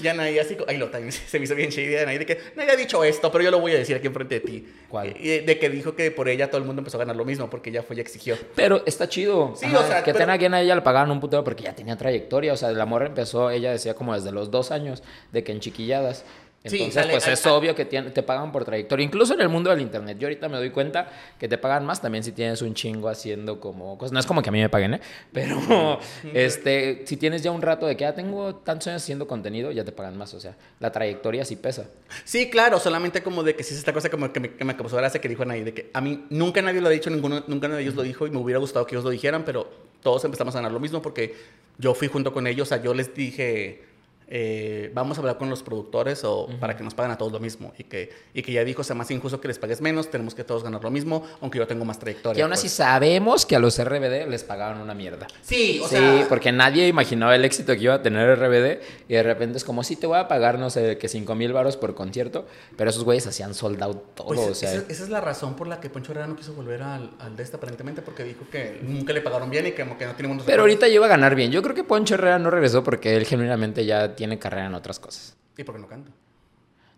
Ya 0.00 0.12
Anaí 0.12 0.38
así, 0.38 0.56
ay, 0.66 0.76
lo 0.78 0.88
también 0.90 1.12
se 1.12 1.38
me 1.38 1.44
hizo 1.44 1.54
bien 1.54 1.70
de 1.70 2.00
Anaí 2.00 2.18
de 2.18 2.26
que 2.26 2.38
no 2.56 2.62
haya 2.62 2.76
dicho 2.76 3.02
esto, 3.04 3.30
pero 3.32 3.44
yo 3.44 3.50
lo 3.50 3.60
voy 3.60 3.72
a 3.72 3.78
decir 3.78 3.96
aquí 3.96 4.06
enfrente 4.06 4.36
de 4.36 4.40
ti. 4.40 4.68
¿Cuál? 4.88 5.14
Y- 5.18 5.40
de 5.40 5.58
que 5.58 5.68
dijo 5.70 5.94
que 5.94 6.10
por 6.10 6.28
ella 6.28 6.48
todo 6.48 6.58
el 6.58 6.64
mundo 6.66 6.80
empezó 6.80 6.96
a 6.96 7.00
ganar 7.00 7.16
lo 7.16 7.24
mismo, 7.24 7.48
porque 7.50 7.70
ella 7.70 7.82
fue 7.82 7.96
y 7.96 8.00
exigió. 8.00 8.36
Pero 8.54 8.82
está 8.86 9.08
chido. 9.08 9.54
Sí, 9.56 9.66
o 9.66 9.82
sea, 9.86 9.98
que 10.02 10.12
pero- 10.12 10.18
tenga 10.24 10.38
quien 10.38 10.54
a 10.54 10.60
ella 10.60 10.74
le 10.74 10.82
pagaban 10.82 11.10
un 11.10 11.20
putero 11.20 11.44
porque 11.44 11.64
ya 11.64 11.74
tenía 11.74 11.96
trayectoria. 11.96 12.52
O 12.52 12.56
sea, 12.56 12.70
el 12.70 12.80
amor 12.80 13.02
empezó, 13.04 13.50
ella 13.50 13.72
decía 13.72 13.94
como 13.94 14.14
desde 14.14 14.32
los 14.32 14.50
dos 14.50 14.70
años, 14.70 15.02
de 15.32 15.44
que 15.44 15.52
en 15.52 15.60
chiquilladas. 15.60 16.24
Sí, 16.64 16.74
Entonces, 16.76 16.94
sale- 16.94 17.12
pues 17.12 17.28
es 17.28 17.46
obvio 17.46 17.74
que 17.74 17.84
te 17.84 18.22
pagan 18.24 18.50
por 18.50 18.64
trayectoria. 18.64 19.04
Incluso 19.04 19.32
en 19.34 19.40
el 19.40 19.48
mundo 19.48 19.70
del 19.70 19.80
internet. 19.80 20.18
Yo 20.18 20.26
ahorita 20.26 20.48
me 20.48 20.56
doy 20.56 20.70
cuenta 20.70 21.08
que 21.38 21.48
te 21.48 21.56
pagan 21.56 21.86
más 21.86 22.02
también 22.02 22.24
si 22.24 22.32
tienes 22.32 22.60
un 22.62 22.74
chingo 22.74 23.08
haciendo 23.08 23.60
como 23.60 23.96
cosas. 23.96 24.12
No 24.12 24.18
es 24.18 24.26
como 24.26 24.42
que 24.42 24.48
a 24.48 24.52
mí 24.52 24.60
me 24.60 24.68
paguen, 24.68 24.94
¿eh? 24.94 25.00
Pero 25.32 25.98
este, 26.34 27.04
si 27.06 27.16
tienes 27.16 27.42
ya 27.42 27.52
un 27.52 27.62
rato 27.62 27.86
de 27.86 27.96
que 27.96 28.02
ya 28.02 28.12
tengo 28.12 28.56
tantos 28.56 28.88
años 28.88 29.02
haciendo 29.02 29.26
contenido, 29.28 29.70
ya 29.70 29.84
te 29.84 29.92
pagan 29.92 30.18
más. 30.18 30.34
O 30.34 30.40
sea, 30.40 30.56
la 30.80 30.90
trayectoria 30.90 31.44
sí 31.44 31.56
pesa. 31.56 31.86
Sí, 32.24 32.50
claro, 32.50 32.78
solamente 32.80 33.22
como 33.22 33.42
de 33.44 33.54
que 33.54 33.62
sí 33.62 33.72
es 33.72 33.78
esta 33.78 33.92
cosa 33.92 34.10
como 34.10 34.32
que 34.32 34.40
me, 34.40 34.50
que 34.54 34.64
me 34.64 34.76
causó 34.76 34.96
gracia 34.96 35.20
que 35.20 35.28
dijo 35.28 35.44
Anaí, 35.44 35.62
de 35.62 35.72
que 35.72 35.90
a 35.94 36.00
mí 36.00 36.26
nunca 36.28 36.60
nadie 36.60 36.80
lo 36.80 36.88
ha 36.88 36.90
dicho, 36.90 37.08
ninguno, 37.08 37.44
nunca 37.46 37.68
nadie 37.68 37.78
de 37.78 37.82
ellos 37.84 37.94
lo 37.94 38.02
dijo 38.02 38.26
y 38.26 38.30
me 38.30 38.38
hubiera 38.38 38.58
gustado 38.58 38.84
que 38.84 38.96
ellos 38.96 39.04
lo 39.04 39.10
dijeran, 39.10 39.44
pero 39.44 39.70
todos 40.02 40.24
empezamos 40.24 40.54
a 40.56 40.58
ganar 40.58 40.72
lo 40.72 40.80
mismo 40.80 41.00
porque 41.02 41.34
yo 41.78 41.94
fui 41.94 42.08
junto 42.08 42.32
con 42.32 42.46
ellos, 42.48 42.66
o 42.66 42.70
sea, 42.74 42.82
yo 42.82 42.92
les 42.94 43.14
dije, 43.14 43.84
eh, 44.30 44.90
vamos 44.94 45.16
a 45.16 45.20
hablar 45.20 45.38
con 45.38 45.48
los 45.48 45.62
productores 45.62 46.22
o 46.24 46.48
para 46.60 46.76
que 46.76 46.84
nos 46.84 46.94
paguen 46.94 47.12
a 47.12 47.18
todos 47.18 47.32
lo 47.32 47.40
mismo 47.40 47.72
y 47.78 47.84
que, 47.84 48.10
y 48.34 48.42
que 48.42 48.52
ya 48.52 48.62
dijo, 48.64 48.84
sea 48.84 48.94
más 48.94 49.10
injusto 49.10 49.40
que 49.40 49.48
les 49.48 49.58
pagues 49.58 49.80
menos, 49.80 50.10
tenemos 50.10 50.34
que 50.34 50.44
todos 50.44 50.62
ganar 50.62 50.82
lo 50.82 50.90
mismo, 50.90 51.24
aunque 51.40 51.58
yo 51.58 51.66
tengo 51.66 51.84
más 51.84 51.98
trayectoria. 51.98 52.40
Y 52.40 52.42
aún 52.42 52.52
así 52.52 52.64
pues. 52.64 52.72
sabemos 52.74 53.46
que 53.46 53.56
a 53.56 53.58
los 53.58 53.82
RBD 53.82 54.28
les 54.28 54.44
pagaban 54.44 54.80
una 54.80 54.94
mierda. 54.94 55.26
Sí, 55.42 55.80
o 55.82 55.88
sí, 55.88 55.96
sea... 55.96 56.26
porque 56.28 56.52
nadie 56.52 56.88
imaginaba 56.88 57.34
el 57.34 57.44
éxito 57.44 57.74
que 57.74 57.80
iba 57.80 57.94
a 57.94 58.02
tener 58.02 58.38
RBD 58.38 58.82
y 59.08 59.14
de 59.14 59.22
repente 59.22 59.56
es 59.58 59.64
como, 59.64 59.82
sí, 59.82 59.96
te 59.96 60.06
voy 60.06 60.18
a 60.18 60.28
pagar, 60.28 60.58
no 60.58 60.68
sé, 60.70 60.98
que 60.98 61.08
5 61.08 61.34
mil 61.34 61.52
baros 61.52 61.76
por 61.76 61.94
concierto, 61.94 62.46
pero 62.76 62.90
esos 62.90 63.04
güeyes 63.04 63.26
hacían 63.26 63.54
sold 63.54 63.82
out 63.82 64.14
todo, 64.14 64.26
Pues 64.28 64.40
o 64.40 64.54
sea... 64.54 64.72
esa, 64.74 64.84
esa 64.92 65.02
es 65.04 65.08
la 65.08 65.20
razón 65.20 65.56
por 65.56 65.66
la 65.68 65.80
que 65.80 65.88
Poncho 65.90 66.12
Herrera 66.12 66.26
no 66.26 66.36
quiso 66.36 66.52
volver 66.52 66.82
al, 66.82 67.10
al 67.18 67.34
de 67.36 67.42
esta 67.42 67.56
aparentemente 67.56 68.02
porque 68.02 68.24
dijo 68.24 68.44
que 68.50 68.78
nunca 68.82 69.12
le 69.12 69.20
pagaron 69.22 69.48
bien 69.50 69.66
y 69.66 69.72
que 69.72 69.82
como 69.82 69.96
que 69.96 70.04
no 70.06 70.12
tiene 70.14 70.28
buenos 70.28 70.44
Pero 70.44 70.64
recuerdos. 70.64 70.82
ahorita 70.82 70.88
lleva 70.88 71.06
a 71.06 71.08
ganar 71.08 71.34
bien. 71.34 71.50
Yo 71.50 71.62
creo 71.62 71.74
que 71.74 71.84
Poncho 71.84 72.14
Herrera 72.14 72.38
no 72.38 72.50
regresó 72.50 72.84
porque 72.84 73.16
él 73.16 73.24
genuinamente 73.26 73.84
ya 73.86 74.14
tiene 74.18 74.36
carrera 74.36 74.66
en 74.66 74.74
otras 74.74 74.98
cosas. 74.98 75.36
¿Y 75.56 75.62
por 75.62 75.76
qué 75.76 75.80
no 75.80 75.86
canta? 75.86 76.10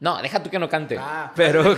No, 0.00 0.22
deja 0.22 0.42
tú 0.42 0.48
que 0.48 0.58
no 0.58 0.70
cante. 0.70 0.96
Ah. 0.98 1.30
pero... 1.36 1.62
no, 1.64 1.74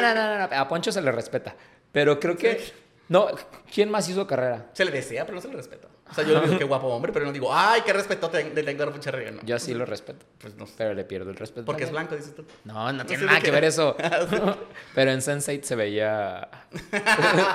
no, 0.00 0.14
no, 0.14 0.48
no, 0.48 0.56
a 0.56 0.66
Poncho 0.66 0.90
se 0.90 1.00
le 1.00 1.12
respeta. 1.12 1.54
Pero 1.92 2.18
creo 2.18 2.36
que... 2.36 2.60
No, 3.08 3.28
¿quién 3.72 3.88
más 3.88 4.08
hizo 4.08 4.26
carrera? 4.26 4.70
Se 4.72 4.84
le 4.84 4.90
desea, 4.90 5.24
pero 5.24 5.36
no 5.36 5.40
se 5.40 5.46
le 5.46 5.54
respeta. 5.54 5.86
O 6.10 6.14
sea, 6.14 6.24
yo 6.24 6.34
le 6.34 6.40
digo 6.40 6.58
qué 6.58 6.64
guapo 6.64 6.88
hombre, 6.88 7.12
pero 7.12 7.24
no 7.24 7.32
digo, 7.32 7.54
ay, 7.54 7.82
qué 7.86 7.92
respeto 7.92 8.28
de 8.28 8.50
de 8.50 8.60
Héctor 8.68 8.90
Poncho 8.90 9.10
Herrera. 9.10 9.30
No. 9.30 9.42
Yo 9.44 9.56
sí 9.60 9.72
lo 9.74 9.86
respeto. 9.86 10.26
Pues 10.38 10.56
no. 10.56 10.66
Pero 10.76 10.92
le 10.94 11.04
pierdo 11.04 11.30
el 11.30 11.36
respeto. 11.36 11.64
Porque 11.64 11.84
es 11.84 11.92
blanco, 11.92 12.16
dices 12.16 12.34
tú. 12.34 12.44
No, 12.64 12.92
no 12.92 13.06
tiene 13.06 13.20
sé 13.20 13.26
nada 13.26 13.40
que 13.40 13.52
ver 13.52 13.64
eso. 13.64 13.96
Pero 14.94 15.12
en 15.12 15.20
Sense8 15.20 15.62
se 15.62 15.76
veía. 15.76 16.48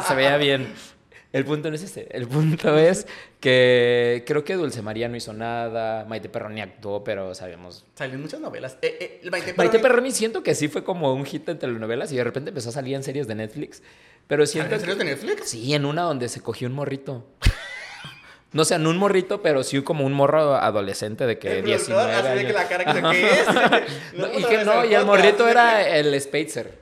se 0.07 0.15
veía 0.15 0.37
bien. 0.37 0.73
El 1.33 1.45
punto 1.45 1.69
no 1.69 1.75
es 1.75 1.83
ese. 1.83 2.07
El 2.11 2.27
punto 2.27 2.77
es 2.77 3.07
que 3.39 4.23
creo 4.27 4.43
que 4.43 4.55
Dulce 4.55 4.81
María 4.81 5.07
no 5.07 5.15
hizo 5.15 5.31
nada. 5.33 6.03
Maite 6.05 6.27
Perroni 6.29 6.59
actuó, 6.61 7.03
pero 7.03 7.33
sabemos. 7.35 7.85
Salió 7.95 8.15
en 8.15 8.21
muchas 8.21 8.39
novelas. 8.41 8.77
Eh, 8.81 9.19
eh, 9.23 9.29
Maite 9.29 9.53
Maite 9.55 9.81
Perroni- 9.81 10.11
siento 10.11 10.43
que 10.43 10.55
sí 10.55 10.67
fue 10.67 10.83
como 10.83 11.13
un 11.13 11.25
hit 11.25 11.47
en 11.47 11.57
telenovelas 11.57 12.11
y 12.11 12.17
de 12.17 12.23
repente 12.23 12.49
empezó 12.49 12.69
a 12.69 12.73
salir 12.73 12.95
en 12.95 13.03
series 13.03 13.27
de 13.27 13.35
Netflix. 13.35 13.81
Pero 14.27 14.45
siento. 14.45 14.75
¿En 14.75 14.81
series 14.81 14.97
que- 14.97 15.03
de 15.05 15.09
Netflix? 15.11 15.49
Sí, 15.49 15.73
en 15.73 15.85
una 15.85 16.01
donde 16.03 16.27
se 16.29 16.41
cogió 16.41 16.67
un 16.67 16.73
morrito. 16.73 17.25
No 18.53 18.65
sé, 18.65 18.77
no 18.79 18.89
un 18.89 18.97
morrito, 18.97 19.41
pero 19.41 19.63
sí 19.63 19.81
como 19.81 20.05
un 20.05 20.11
morro 20.11 20.55
adolescente 20.55 21.25
de 21.25 21.39
que 21.39 21.59
El 21.59 21.63
productor, 21.63 21.77
19 21.95 22.11
así 22.13 22.23
de 22.23 22.29
años. 22.31 22.45
que 22.47 22.53
la 22.53 22.67
cara. 22.67 22.83
No, 24.13 24.27
y 24.39 24.43
que 24.43 24.65
no, 24.65 24.83
y 24.83 24.93
el 24.93 25.05
morrito 25.05 25.47
era 25.47 25.87
el 25.87 26.19
Spacer. 26.19 26.77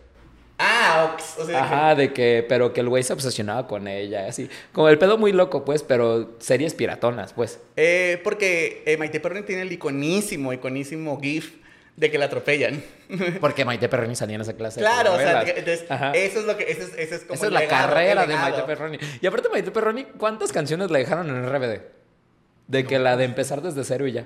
Ah, 0.59 1.11
ox, 1.13 1.37
o 1.39 1.45
sea, 1.45 1.53
que- 1.53 1.65
Ajá, 1.65 1.95
de 1.95 2.11
que, 2.13 2.45
pero 2.47 2.73
que 2.73 2.81
el 2.81 2.89
güey 2.89 3.01
se 3.01 3.13
obsesionaba 3.13 3.65
con 3.65 3.87
ella, 3.87 4.27
así. 4.27 4.49
Como 4.73 4.89
el 4.89 4.97
pedo 4.97 5.17
muy 5.17 5.31
loco, 5.31 5.63
pues, 5.63 5.83
pero 5.83 6.35
series 6.39 6.73
piratonas, 6.73 7.31
pues. 7.33 7.59
Eh, 7.77 8.19
porque 8.23 8.83
eh, 8.85 8.97
Maite 8.97 9.19
Perroni 9.21 9.43
tiene 9.43 9.61
el 9.61 9.71
iconísimo, 9.71 10.51
iconísimo 10.51 11.17
GIF 11.21 11.55
de 11.95 12.11
que 12.11 12.17
la 12.17 12.25
atropellan. 12.25 12.81
Porque 13.41 13.65
Maite 13.65 13.89
Perroni 13.89 14.15
salía 14.15 14.35
en 14.35 14.41
esa 14.41 14.53
clase. 14.53 14.79
de 14.79 14.85
claro, 14.85 15.13
o 15.13 15.17
sea, 15.17 15.41
entonces, 15.41 15.83
eso 16.13 16.39
es 16.39 16.45
lo 16.45 16.55
que, 16.55 16.63
ese 16.71 16.83
es, 16.83 16.93
ese 16.97 17.15
es 17.15 17.21
como 17.23 17.33
Esa 17.33 17.45
es 17.45 17.47
el 17.47 17.53
la 17.53 17.59
legado, 17.61 17.87
carrera 17.89 18.21
el 18.23 18.29
de. 18.29 18.35
Maite 18.35 18.61
Perroni. 18.63 18.97
Y 19.21 19.27
aparte 19.27 19.49
Maite 19.49 19.71
Perroni, 19.71 20.03
¿cuántas 20.17 20.51
canciones 20.53 20.91
le 20.91 20.99
dejaron 20.99 21.29
en 21.29 21.43
RBD? 21.49 21.81
De 22.67 22.85
que 22.85 22.99
la 22.99 23.17
de 23.17 23.23
empezar 23.25 23.61
desde 23.61 23.83
cero 23.83 24.07
y 24.07 24.11
ya. 24.13 24.25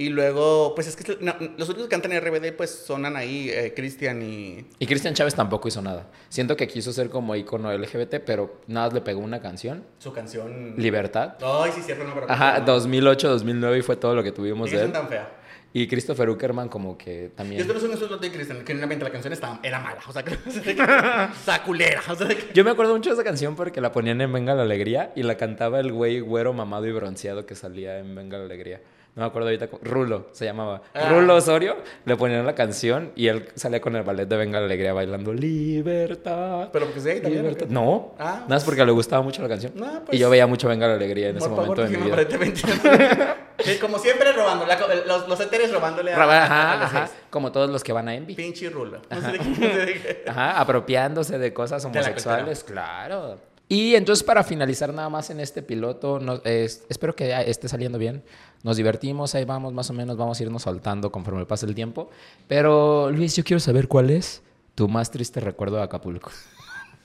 Y 0.00 0.08
luego, 0.08 0.74
pues 0.74 0.86
es 0.86 0.96
que 0.96 1.18
no, 1.20 1.34
los 1.58 1.68
únicos 1.68 1.86
que 1.86 1.90
cantan 1.90 2.18
RBD, 2.18 2.54
pues 2.56 2.70
son 2.70 3.04
Anaí, 3.04 3.50
eh, 3.50 3.74
Cristian 3.76 4.22
y... 4.22 4.66
Y 4.78 4.86
Cristian 4.86 5.12
Chávez 5.12 5.34
tampoco 5.34 5.68
hizo 5.68 5.82
nada. 5.82 6.06
Siento 6.30 6.56
que 6.56 6.66
quiso 6.66 6.90
ser 6.90 7.10
como 7.10 7.36
icono 7.36 7.70
LGBT, 7.70 8.14
pero 8.24 8.62
nada 8.66 8.86
más 8.86 8.94
le 8.94 9.02
pegó 9.02 9.20
una 9.20 9.42
canción. 9.42 9.84
Su 9.98 10.14
canción... 10.14 10.72
Libertad. 10.78 11.34
Ay, 11.42 11.72
sí, 11.74 11.82
cierto, 11.82 12.04
no, 12.04 12.14
pero... 12.14 12.30
Ajá, 12.30 12.60
2008, 12.60 13.28
2009 13.28 13.78
y 13.78 13.82
fue 13.82 13.96
todo 13.96 14.14
lo 14.14 14.22
que 14.22 14.32
tuvimos 14.32 14.72
¿Y 14.72 14.76
de 14.76 14.84
él. 14.84 14.92
tan 14.92 15.06
fea? 15.06 15.36
Y 15.74 15.86
Christopher 15.86 16.30
Uckerman 16.30 16.70
como 16.70 16.96
que 16.96 17.24
Yo 17.24 17.36
también... 17.36 17.60
esto 17.60 17.74
no 17.74 17.78
soy 17.78 17.88
un 17.90 17.92
insulto 17.92 18.16
de 18.16 18.32
Cristian, 18.32 18.64
que 18.64 18.74
la 18.74 19.10
canción 19.10 19.34
estaba, 19.34 19.60
era 19.62 19.80
mala, 19.80 20.00
o 20.08 20.12
sea, 20.14 20.22
que... 20.22 20.32
Está 21.38 21.62
culera, 21.62 22.00
o 22.08 22.14
sea, 22.14 22.26
que- 22.26 22.54
Yo 22.54 22.64
me 22.64 22.70
acuerdo 22.70 22.94
mucho 22.94 23.10
de 23.10 23.16
esa 23.16 23.22
canción 23.22 23.54
porque 23.54 23.82
la 23.82 23.92
ponían 23.92 24.22
en 24.22 24.32
Venga 24.32 24.54
la 24.54 24.62
Alegría 24.62 25.12
y 25.14 25.24
la 25.24 25.36
cantaba 25.36 25.78
el 25.78 25.92
güey 25.92 26.20
güero 26.20 26.54
mamado 26.54 26.86
y 26.86 26.92
bronceado 26.92 27.44
que 27.44 27.54
salía 27.54 27.98
en 27.98 28.14
Venga 28.14 28.38
la 28.38 28.46
Alegría. 28.46 28.80
No 29.16 29.22
me 29.22 29.26
acuerdo 29.28 29.48
ahorita. 29.48 29.68
Rulo 29.82 30.28
se 30.32 30.44
llamaba. 30.44 30.82
Ah. 30.94 31.08
Rulo 31.10 31.34
Osorio. 31.36 31.76
Le 32.04 32.16
ponían 32.16 32.46
la 32.46 32.54
canción 32.54 33.10
y 33.16 33.26
él 33.26 33.48
salía 33.54 33.80
con 33.80 33.96
el 33.96 34.02
ballet 34.04 34.26
de 34.28 34.36
Venga 34.36 34.60
la 34.60 34.66
Alegría 34.66 34.92
bailando 34.92 35.32
Libertad. 35.32 36.68
Pero 36.72 36.86
porque 36.86 37.00
sí, 37.00 37.20
también. 37.20 37.42
Libertad. 37.42 37.64
¿o 37.64 37.68
qué? 37.68 37.74
No, 37.74 38.14
Ah, 38.18 38.34
nada 38.42 38.46
más 38.48 38.64
porque 38.64 38.84
le 38.84 38.92
gustaba 38.92 39.22
mucho 39.22 39.42
la 39.42 39.48
canción. 39.48 39.72
No, 39.74 39.86
y 39.86 40.00
pues- 40.06 40.18
yo 40.18 40.30
veía 40.30 40.46
mucho 40.46 40.68
Venga 40.68 40.86
la 40.86 40.94
Alegría 40.94 41.30
en 41.30 41.38
ese 41.38 41.48
favor, 41.48 41.62
momento 41.66 41.82
de 41.82 41.88
mi 41.98 42.04
vida. 42.04 43.36
Como 43.80 43.98
siempre 43.98 44.32
robando, 44.32 44.64
la 44.64 44.78
los, 45.06 45.28
los 45.28 45.38
éteres 45.40 45.70
robándole 45.70 46.14
a, 46.14 46.16
a 46.22 46.44
Ajá, 46.44 46.76
los 46.76 46.84
ajá, 46.84 47.10
como 47.28 47.52
todos 47.52 47.68
los 47.68 47.84
que 47.84 47.92
van 47.92 48.08
a 48.08 48.14
Envy. 48.14 48.34
Pinche 48.34 48.70
rulo. 48.70 49.02
No 49.10 49.20
qué. 49.32 50.24
Ajá, 50.26 50.58
apropiándose 50.60 51.38
de 51.38 51.52
cosas 51.52 51.84
homosexuales, 51.84 52.64
claro. 52.64 53.38
Y 53.72 53.94
entonces 53.94 54.24
para 54.24 54.42
finalizar 54.42 54.92
nada 54.92 55.08
más 55.08 55.30
en 55.30 55.38
este 55.38 55.62
piloto, 55.62 56.18
espero 56.44 57.14
que 57.14 57.32
esté 57.48 57.68
saliendo 57.68 57.98
bien. 57.98 58.24
Nos 58.64 58.76
divertimos, 58.76 59.36
ahí 59.36 59.44
vamos, 59.44 59.72
más 59.72 59.88
o 59.90 59.92
menos 59.92 60.16
vamos 60.16 60.40
a 60.40 60.42
irnos 60.42 60.62
soltando 60.62 61.12
conforme 61.12 61.46
pase 61.46 61.66
el 61.66 61.74
tiempo. 61.76 62.10
Pero 62.48 63.12
Luis, 63.12 63.36
yo 63.36 63.44
quiero 63.44 63.60
saber 63.60 63.86
cuál 63.86 64.10
es 64.10 64.42
tu 64.74 64.88
más 64.88 65.12
triste 65.12 65.38
recuerdo 65.38 65.76
de 65.76 65.84
Acapulco. 65.84 66.32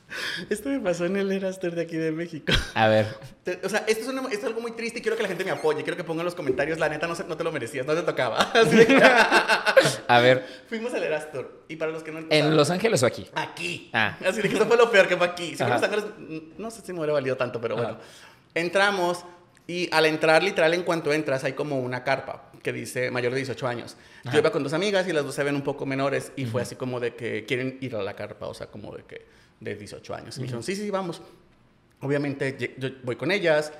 Esto 0.49 0.69
me 0.69 0.79
pasó 0.79 1.05
en 1.05 1.17
el 1.17 1.31
Eraster 1.31 1.73
de 1.73 1.81
aquí 1.81 1.97
de 1.97 2.11
México. 2.11 2.53
A 2.73 2.87
ver, 2.87 3.07
O 3.63 3.69
sea, 3.69 3.83
esto 3.87 4.03
es, 4.03 4.07
una- 4.07 4.21
esto 4.23 4.33
es 4.39 4.43
algo 4.45 4.61
muy 4.61 4.71
triste 4.71 4.99
y 4.99 5.01
quiero 5.01 5.17
que 5.17 5.23
la 5.23 5.29
gente 5.29 5.43
me 5.43 5.51
apoye. 5.51 5.81
Quiero 5.83 5.97
que 5.97 6.03
pongan 6.03 6.21
en 6.21 6.25
los 6.25 6.35
comentarios, 6.35 6.77
la 6.79 6.89
neta, 6.89 7.07
no, 7.07 7.15
se- 7.15 7.23
no 7.25 7.35
te 7.35 7.43
lo 7.43 7.51
merecías, 7.51 7.85
no 7.85 7.93
te 7.95 8.01
tocaba. 8.03 8.37
Así 8.53 8.75
de 8.75 8.85
que- 8.87 9.01
a 10.07 10.19
ver, 10.19 10.45
Fuimos 10.69 10.93
al 10.93 11.03
Erastor. 11.03 11.63
Y 11.67 11.75
para 11.77 11.91
los 11.91 12.03
que 12.03 12.11
no 12.11 12.19
¿en 12.19 12.29
saben- 12.29 12.55
Los 12.55 12.69
Ángeles 12.69 13.01
o 13.03 13.05
aquí? 13.05 13.27
Aquí. 13.33 13.89
Ah. 13.93 14.17
Así 14.25 14.41
de 14.41 14.49
que 14.49 14.55
eso 14.55 14.65
fue 14.65 14.77
lo 14.77 14.89
peor 14.91 15.07
que 15.07 15.17
fue 15.17 15.25
aquí. 15.27 15.55
Si 15.55 15.63
Ajá. 15.63 15.73
Los 15.75 15.83
Ángeles, 15.83 16.05
mm, 16.17 16.37
no 16.61 16.69
sé 16.71 16.81
si 16.85 16.93
me 16.93 16.99
hubiera 16.99 17.13
valido 17.13 17.35
tanto, 17.37 17.59
pero 17.59 17.75
Ajá. 17.75 17.83
bueno. 17.83 17.99
Entramos 18.53 19.25
y 19.67 19.89
al 19.91 20.05
entrar, 20.05 20.43
literal, 20.43 20.73
en 20.73 20.83
cuanto 20.83 21.11
entras, 21.11 21.43
hay 21.43 21.53
como 21.53 21.79
una 21.79 22.03
carpa 22.03 22.51
que 22.61 22.71
dice 22.71 23.11
mayor 23.11 23.31
de 23.31 23.37
18 23.39 23.67
años. 23.67 23.97
Ajá. 24.23 24.33
Yo 24.33 24.39
iba 24.39 24.51
con 24.51 24.63
dos 24.63 24.73
amigas 24.73 25.07
y 25.07 25.13
las 25.13 25.23
dos 25.25 25.35
se 25.35 25.43
ven 25.43 25.55
un 25.55 25.61
poco 25.63 25.85
menores 25.85 26.31
y 26.35 26.45
fue 26.45 26.61
así 26.61 26.75
como 26.75 26.99
de 26.99 27.15
que 27.15 27.45
quieren 27.45 27.77
ir 27.81 27.95
a 27.95 28.01
la 28.03 28.15
carpa, 28.15 28.47
o 28.47 28.53
sea, 28.53 28.67
como 28.67 28.95
de 28.95 29.03
que 29.03 29.25
de 29.59 29.75
18 29.75 30.15
años. 30.15 30.37
Y 30.37 30.39
me 30.39 30.43
dijeron, 30.43 30.63
sí, 30.63 30.75
sí, 30.75 30.89
vamos. 30.89 31.21
Obviamente 32.01 32.75
yo 32.77 32.89
voy 33.03 33.15
con 33.15 33.31
ellas, 33.31 33.71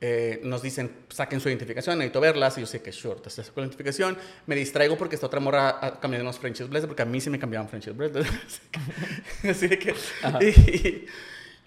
eh, 0.00 0.40
nos 0.44 0.62
dicen, 0.62 0.92
saquen 1.08 1.40
su 1.40 1.48
identificación, 1.48 1.98
necesito 1.98 2.20
verlas, 2.20 2.56
y 2.58 2.60
yo 2.60 2.66
sé 2.66 2.80
que 2.82 2.92
sure, 2.92 3.20
te 3.20 3.30
saco 3.30 3.60
la 3.60 3.66
identificación, 3.66 4.16
me 4.46 4.54
distraigo 4.54 4.96
porque 4.96 5.14
está 5.16 5.26
otra 5.26 5.40
morra 5.40 5.78
ah, 5.80 6.00
cambiando 6.00 6.24
unos 6.28 6.38
French 6.38 6.62
Blazer, 6.68 6.88
porque 6.88 7.02
a 7.02 7.06
mí 7.06 7.20
sí 7.20 7.30
me 7.30 7.38
cambiaban 7.38 7.68
French 7.68 7.88
Blazer. 7.94 8.24
Así 9.50 9.68
de 9.68 9.78
que... 9.78 9.94
Y, 10.40 11.06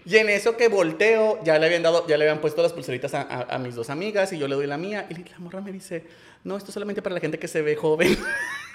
y 0.04 0.16
en 0.16 0.30
eso 0.30 0.56
que 0.56 0.68
volteo, 0.68 1.42
ya 1.44 1.58
le 1.58 1.66
habían 1.66 1.82
dado, 1.82 2.06
ya 2.06 2.16
le 2.16 2.24
habían 2.24 2.40
puesto 2.40 2.62
las 2.62 2.72
pulseritas 2.72 3.12
a, 3.14 3.22
a- 3.22 3.54
a 3.54 3.58
mis 3.58 3.74
dos 3.74 3.90
amigas 3.90 4.32
y 4.32 4.38
yo 4.38 4.48
le 4.48 4.54
doy 4.54 4.66
la 4.66 4.78
mía 4.78 5.06
y 5.10 5.14
la 5.14 5.38
morra 5.38 5.60
me 5.60 5.72
dice, 5.72 6.04
no, 6.44 6.56
esto 6.56 6.70
es 6.70 6.74
solamente 6.74 7.02
para 7.02 7.14
la 7.16 7.20
gente 7.20 7.38
que 7.38 7.48
se 7.48 7.60
ve 7.62 7.76
joven. 7.76 8.16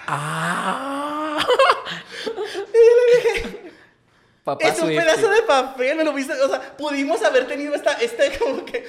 Ah. 0.06 1.44
Papá 4.46 4.68
es 4.68 4.78
un 4.78 4.86
pedazo 4.86 5.28
de 5.28 5.42
papel, 5.42 5.96
me 5.96 6.04
lo 6.04 6.12
viste, 6.12 6.32
o 6.32 6.48
sea, 6.48 6.60
pudimos 6.76 7.20
haber 7.24 7.48
tenido 7.48 7.74
esta, 7.74 7.94
este 7.94 8.38
como 8.38 8.64
que, 8.64 8.86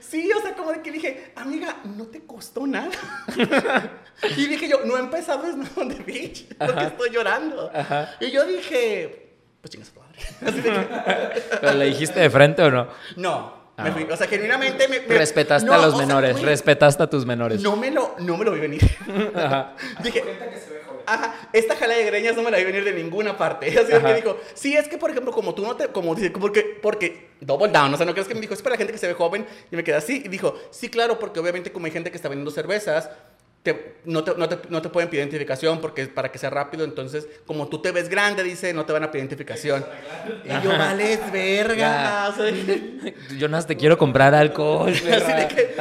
sí, 0.00 0.32
o 0.32 0.40
sea, 0.40 0.54
como 0.54 0.72
de 0.72 0.80
que 0.80 0.90
dije, 0.90 1.30
amiga, 1.36 1.76
no 1.84 2.06
te 2.06 2.24
costó 2.24 2.66
nada. 2.66 2.88
y 4.34 4.46
dije 4.46 4.66
yo, 4.66 4.86
no 4.86 4.96
he 4.96 5.00
empezado 5.00 5.42
Snow 5.42 5.68
on 5.76 5.88
the 5.94 6.02
Beach, 6.02 6.46
porque 6.56 6.84
estoy 6.86 7.10
llorando. 7.10 7.70
Ajá. 7.74 8.16
Y 8.18 8.30
yo 8.30 8.46
dije, 8.46 9.34
pues 9.60 9.72
chingas 9.72 9.90
a 9.90 9.92
tu 9.92 10.00
madre. 10.00 11.42
¿Pero 11.60 11.74
le 11.74 11.84
dijiste 11.84 12.20
de 12.20 12.30
frente 12.30 12.62
o 12.62 12.70
no? 12.70 12.88
no, 13.16 13.57
Ah. 13.78 13.84
me 13.84 13.92
fui, 13.92 14.02
o 14.02 14.16
sea, 14.16 14.26
genuinamente 14.26 14.88
me... 14.88 14.98
me- 15.00 15.18
Respetaste 15.18 15.66
no, 15.66 15.72
a 15.74 15.78
los 15.78 15.96
sea, 15.96 16.04
menores, 16.04 16.32
güey, 16.32 16.44
respetaste 16.44 17.00
a 17.02 17.06
tus 17.08 17.24
menores. 17.24 17.62
No 17.62 17.76
me 17.76 17.92
lo, 17.92 18.16
no 18.18 18.36
me 18.36 18.44
lo 18.44 18.50
vi 18.52 18.58
venir. 18.60 18.82
Ajá. 19.34 19.74
Dije, 20.02 20.24
ajá, 21.06 21.34
esta 21.52 21.76
jala 21.76 21.94
de 21.94 22.04
greñas 22.04 22.34
no 22.36 22.42
me 22.42 22.50
la 22.50 22.58
vi 22.58 22.64
venir 22.64 22.82
de 22.84 22.92
ninguna 22.92 23.38
parte. 23.38 23.66
Así 23.78 23.92
Ajá. 23.92 24.08
que 24.08 24.14
dijo, 24.14 24.36
sí, 24.54 24.76
es 24.76 24.88
que 24.88 24.98
por 24.98 25.10
ejemplo, 25.10 25.32
como 25.32 25.54
tú 25.54 25.62
no 25.62 25.76
te, 25.76 25.86
como 25.88 26.14
dice, 26.16 26.30
porque, 26.32 26.78
porque, 26.82 27.28
double 27.40 27.68
down, 27.68 27.94
o 27.94 27.96
sea, 27.96 28.04
no 28.04 28.12
crees 28.12 28.26
que 28.28 28.34
me 28.34 28.40
dijo, 28.40 28.52
es 28.54 28.62
para 28.62 28.74
la 28.74 28.78
gente 28.78 28.92
que 28.92 28.98
se 28.98 29.06
ve 29.06 29.14
joven, 29.14 29.46
y 29.70 29.76
me 29.76 29.84
quedé 29.84 29.96
así, 29.96 30.22
y 30.24 30.28
dijo, 30.28 30.54
sí, 30.70 30.88
claro, 30.88 31.18
porque 31.20 31.38
obviamente 31.40 31.70
como 31.72 31.86
hay 31.86 31.92
gente 31.92 32.10
que 32.10 32.16
está 32.16 32.28
vendiendo 32.28 32.50
cervezas, 32.50 33.08
te- 33.74 33.94
no, 34.04 34.24
te, 34.24 34.34
no, 34.36 34.48
te, 34.48 34.58
no 34.68 34.82
te 34.82 34.88
pueden 34.88 35.08
pedir 35.10 35.20
identificación 35.22 35.80
porque 35.80 36.06
para 36.06 36.30
que 36.32 36.38
sea 36.38 36.50
rápido, 36.50 36.84
entonces, 36.84 37.26
como 37.46 37.68
tú 37.68 37.80
te 37.82 37.92
ves 37.92 38.08
grande, 38.08 38.42
dice, 38.42 38.72
no 38.72 38.84
te 38.86 38.92
van 38.92 39.04
a 39.04 39.10
pedir 39.10 39.24
identificación. 39.24 39.84
Y 40.44 40.64
yo, 40.64 40.70
vales 40.70 41.20
verga. 41.32 42.32
Yo 43.36 43.48
nada 43.48 43.58
más 43.58 43.66
te 43.66 43.76
quiero 43.76 43.98
comprar 43.98 44.34
alcohol. 44.34 44.92
así 44.92 45.04
de 45.32 45.48
que, 45.48 45.74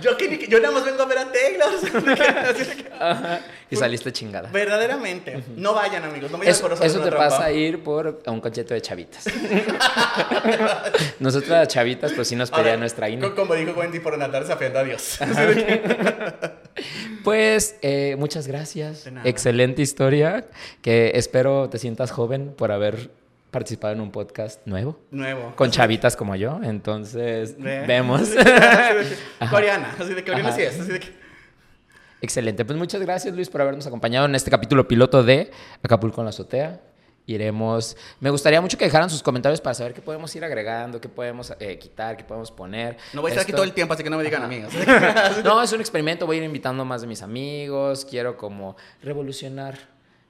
yo, 0.00 0.16
que, 0.16 0.46
yo 0.48 0.60
nada 0.60 0.72
más 0.74 0.84
vengo 0.84 1.02
a 1.02 1.06
ver 1.06 1.18
a 1.18 1.32
Taylor. 1.32 1.68
que- 2.16 2.22
así 2.22 2.64
de 2.64 2.76
que- 2.84 2.92
Ajá. 2.98 3.40
Y 3.68 3.74
saliste 3.74 4.12
chingada. 4.12 4.48
Verdaderamente. 4.52 5.42
No 5.56 5.74
vayan, 5.74 6.04
amigos. 6.04 6.30
No 6.30 6.38
vayan 6.38 6.52
Eso, 6.52 6.62
por 6.62 6.72
eso. 6.74 6.84
eso 6.84 7.00
te 7.00 7.10
pasa 7.10 7.46
a 7.46 7.50
ir 7.52 7.82
por 7.82 8.22
a 8.24 8.30
un 8.30 8.40
concierto 8.40 8.74
de 8.74 8.80
chavitas. 8.80 9.24
Nosotras 11.18 11.66
chavitas, 11.68 12.12
pues 12.12 12.28
sí 12.28 12.36
nos 12.36 12.50
pedía 12.50 12.76
nuestra 12.76 13.08
INE. 13.08 13.34
Como 13.34 13.54
dijo 13.54 13.72
Wendy, 13.72 13.98
por 13.98 14.14
andar 14.14 14.42
desafiando 14.42 14.78
a 14.78 14.84
Dios. 14.84 15.18
Pues 17.26 17.76
eh, 17.82 18.14
muchas 18.20 18.46
gracias. 18.46 19.04
Excelente 19.24 19.82
historia. 19.82 20.46
Que 20.80 21.10
espero 21.16 21.68
te 21.68 21.76
sientas 21.80 22.12
joven 22.12 22.54
por 22.56 22.70
haber 22.70 23.10
participado 23.50 23.94
en 23.94 24.00
un 24.00 24.12
podcast 24.12 24.64
nuevo. 24.64 25.00
Nuevo. 25.10 25.52
Con 25.56 25.72
chavitas 25.72 26.14
como 26.14 26.36
yo. 26.36 26.60
Entonces, 26.62 27.56
Ve. 27.58 27.84
vemos. 27.84 28.30
Coreana. 29.50 29.96
Así 29.98 30.14
de 30.14 30.22
que 30.22 30.30
Coreana 30.30 30.52
sí 30.52 30.62
es. 30.62 30.78
Así 30.78 30.92
de 30.92 31.00
que... 31.00 31.08
Excelente. 32.20 32.64
Pues 32.64 32.78
muchas 32.78 33.00
gracias, 33.00 33.34
Luis, 33.34 33.50
por 33.50 33.60
habernos 33.60 33.84
acompañado 33.88 34.26
en 34.26 34.36
este 34.36 34.52
capítulo 34.52 34.86
piloto 34.86 35.24
de 35.24 35.50
Acapulco 35.82 36.20
en 36.20 36.26
la 36.26 36.30
azotea. 36.30 36.80
Iremos. 37.26 37.96
Me 38.20 38.30
gustaría 38.30 38.60
mucho 38.60 38.78
que 38.78 38.84
dejaran 38.84 39.10
sus 39.10 39.22
comentarios 39.22 39.60
para 39.60 39.74
saber 39.74 39.92
qué 39.92 40.00
podemos 40.00 40.34
ir 40.36 40.44
agregando, 40.44 41.00
qué 41.00 41.08
podemos 41.08 41.52
eh, 41.58 41.76
quitar, 41.78 42.16
qué 42.16 42.22
podemos 42.22 42.52
poner. 42.52 42.96
No 43.12 43.20
voy 43.20 43.30
a 43.30 43.32
estar 43.32 43.42
aquí 43.42 43.52
todo 43.52 43.64
el 43.64 43.72
tiempo, 43.72 43.94
así 43.94 44.04
que 44.04 44.10
no 44.10 44.16
me 44.16 44.22
digan 44.24 44.42
amigos. 44.44 44.72
No, 45.44 45.60
es 45.62 45.72
un 45.72 45.80
experimento. 45.80 46.24
Voy 46.26 46.36
a 46.36 46.38
ir 46.38 46.44
invitando 46.44 46.84
más 46.84 47.00
de 47.00 47.08
mis 47.08 47.22
amigos. 47.22 48.06
Quiero 48.08 48.36
como 48.36 48.76
revolucionar 49.02 49.76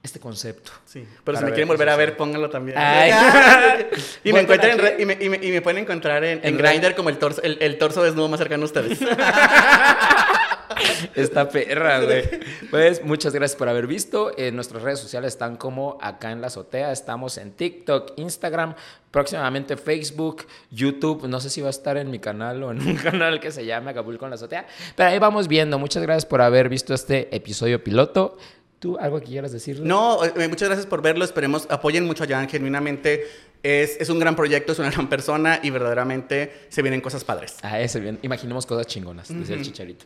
este 0.01 0.19
concepto. 0.19 0.71
Sí, 0.85 1.05
pero 1.23 1.37
si 1.37 1.43
me 1.43 1.51
quieren 1.51 1.67
volver 1.67 1.89
a 1.89 1.95
ver, 1.95 2.17
pónganlo 2.17 2.49
también. 2.49 2.77
Ay. 2.77 3.11
y, 4.23 4.33
me 4.33 4.39
encuentran 4.41 4.79
en 4.79 5.01
y, 5.01 5.05
me, 5.05 5.17
y 5.19 5.29
me- 5.29 5.39
y 5.45 5.51
me 5.51 5.61
pueden 5.61 5.83
encontrar 5.83 6.23
en, 6.23 6.39
en 6.39 6.45
En 6.45 6.57
Grindr 6.57 6.95
como 6.95 7.09
el 7.09 7.17
torso, 7.17 7.41
el, 7.43 7.57
el 7.61 7.77
torso 7.77 8.01
desnudo 8.03 8.27
más 8.29 8.39
cercano 8.39 8.63
a 8.63 8.65
ustedes. 8.65 8.99
Esta 11.15 11.49
perra, 11.49 12.01
güey. 12.01 12.23
Pues 12.69 13.03
muchas 13.03 13.33
gracias 13.33 13.57
por 13.57 13.69
haber 13.69 13.87
visto. 13.87 14.31
En 14.37 14.55
nuestras 14.55 14.83
redes 14.83 14.99
sociales 14.99 15.33
están 15.33 15.57
como 15.57 15.97
acá 16.01 16.31
en 16.31 16.41
la 16.41 16.47
azotea. 16.47 16.91
Estamos 16.91 17.37
en 17.37 17.51
TikTok, 17.51 18.13
Instagram, 18.17 18.75
próximamente 19.11 19.77
Facebook, 19.77 20.45
YouTube. 20.71 21.27
No 21.27 21.39
sé 21.39 21.49
si 21.49 21.61
va 21.61 21.67
a 21.67 21.71
estar 21.71 21.97
en 21.97 22.09
mi 22.11 22.19
canal 22.19 22.63
o 22.63 22.71
en 22.71 22.81
un 22.81 22.95
canal 23.03 23.39
que 23.39 23.51
se 23.51 23.65
llame 23.65 23.91
Acapulco 23.91 24.25
en 24.25 24.31
la 24.31 24.35
azotea. 24.35 24.67
Pero 24.95 25.09
ahí 25.09 25.19
vamos 25.19 25.47
viendo. 25.47 25.79
Muchas 25.79 26.03
gracias 26.03 26.25
por 26.25 26.41
haber 26.41 26.69
visto 26.69 26.93
este 26.93 27.35
episodio 27.35 27.83
piloto. 27.83 28.37
¿Tú 28.79 28.97
algo 28.99 29.19
que 29.19 29.25
quieras 29.25 29.51
decirle? 29.51 29.87
No, 29.87 30.23
eh, 30.23 30.47
muchas 30.47 30.69
gracias 30.69 30.85
por 30.85 31.01
verlo. 31.01 31.25
Esperemos, 31.25 31.65
apoyen 31.69 32.05
mucho 32.05 32.23
a 32.23 32.27
Jan. 32.27 32.47
Genuinamente 32.47 33.25
es, 33.63 33.97
es 33.99 34.09
un 34.09 34.19
gran 34.19 34.35
proyecto, 34.35 34.71
es 34.71 34.79
una 34.79 34.91
gran 34.91 35.09
persona 35.09 35.59
y 35.63 35.71
verdaderamente 35.71 36.67
se 36.69 36.81
vienen 36.81 37.01
cosas 37.01 37.23
padres. 37.23 37.57
Ah, 37.63 37.79
ese 37.79 37.99
bien. 37.99 38.19
Imaginemos 38.21 38.65
cosas 38.65 38.85
chingonas, 38.85 39.29
decía 39.29 39.55
el 39.55 39.63
chicharito. 39.63 40.05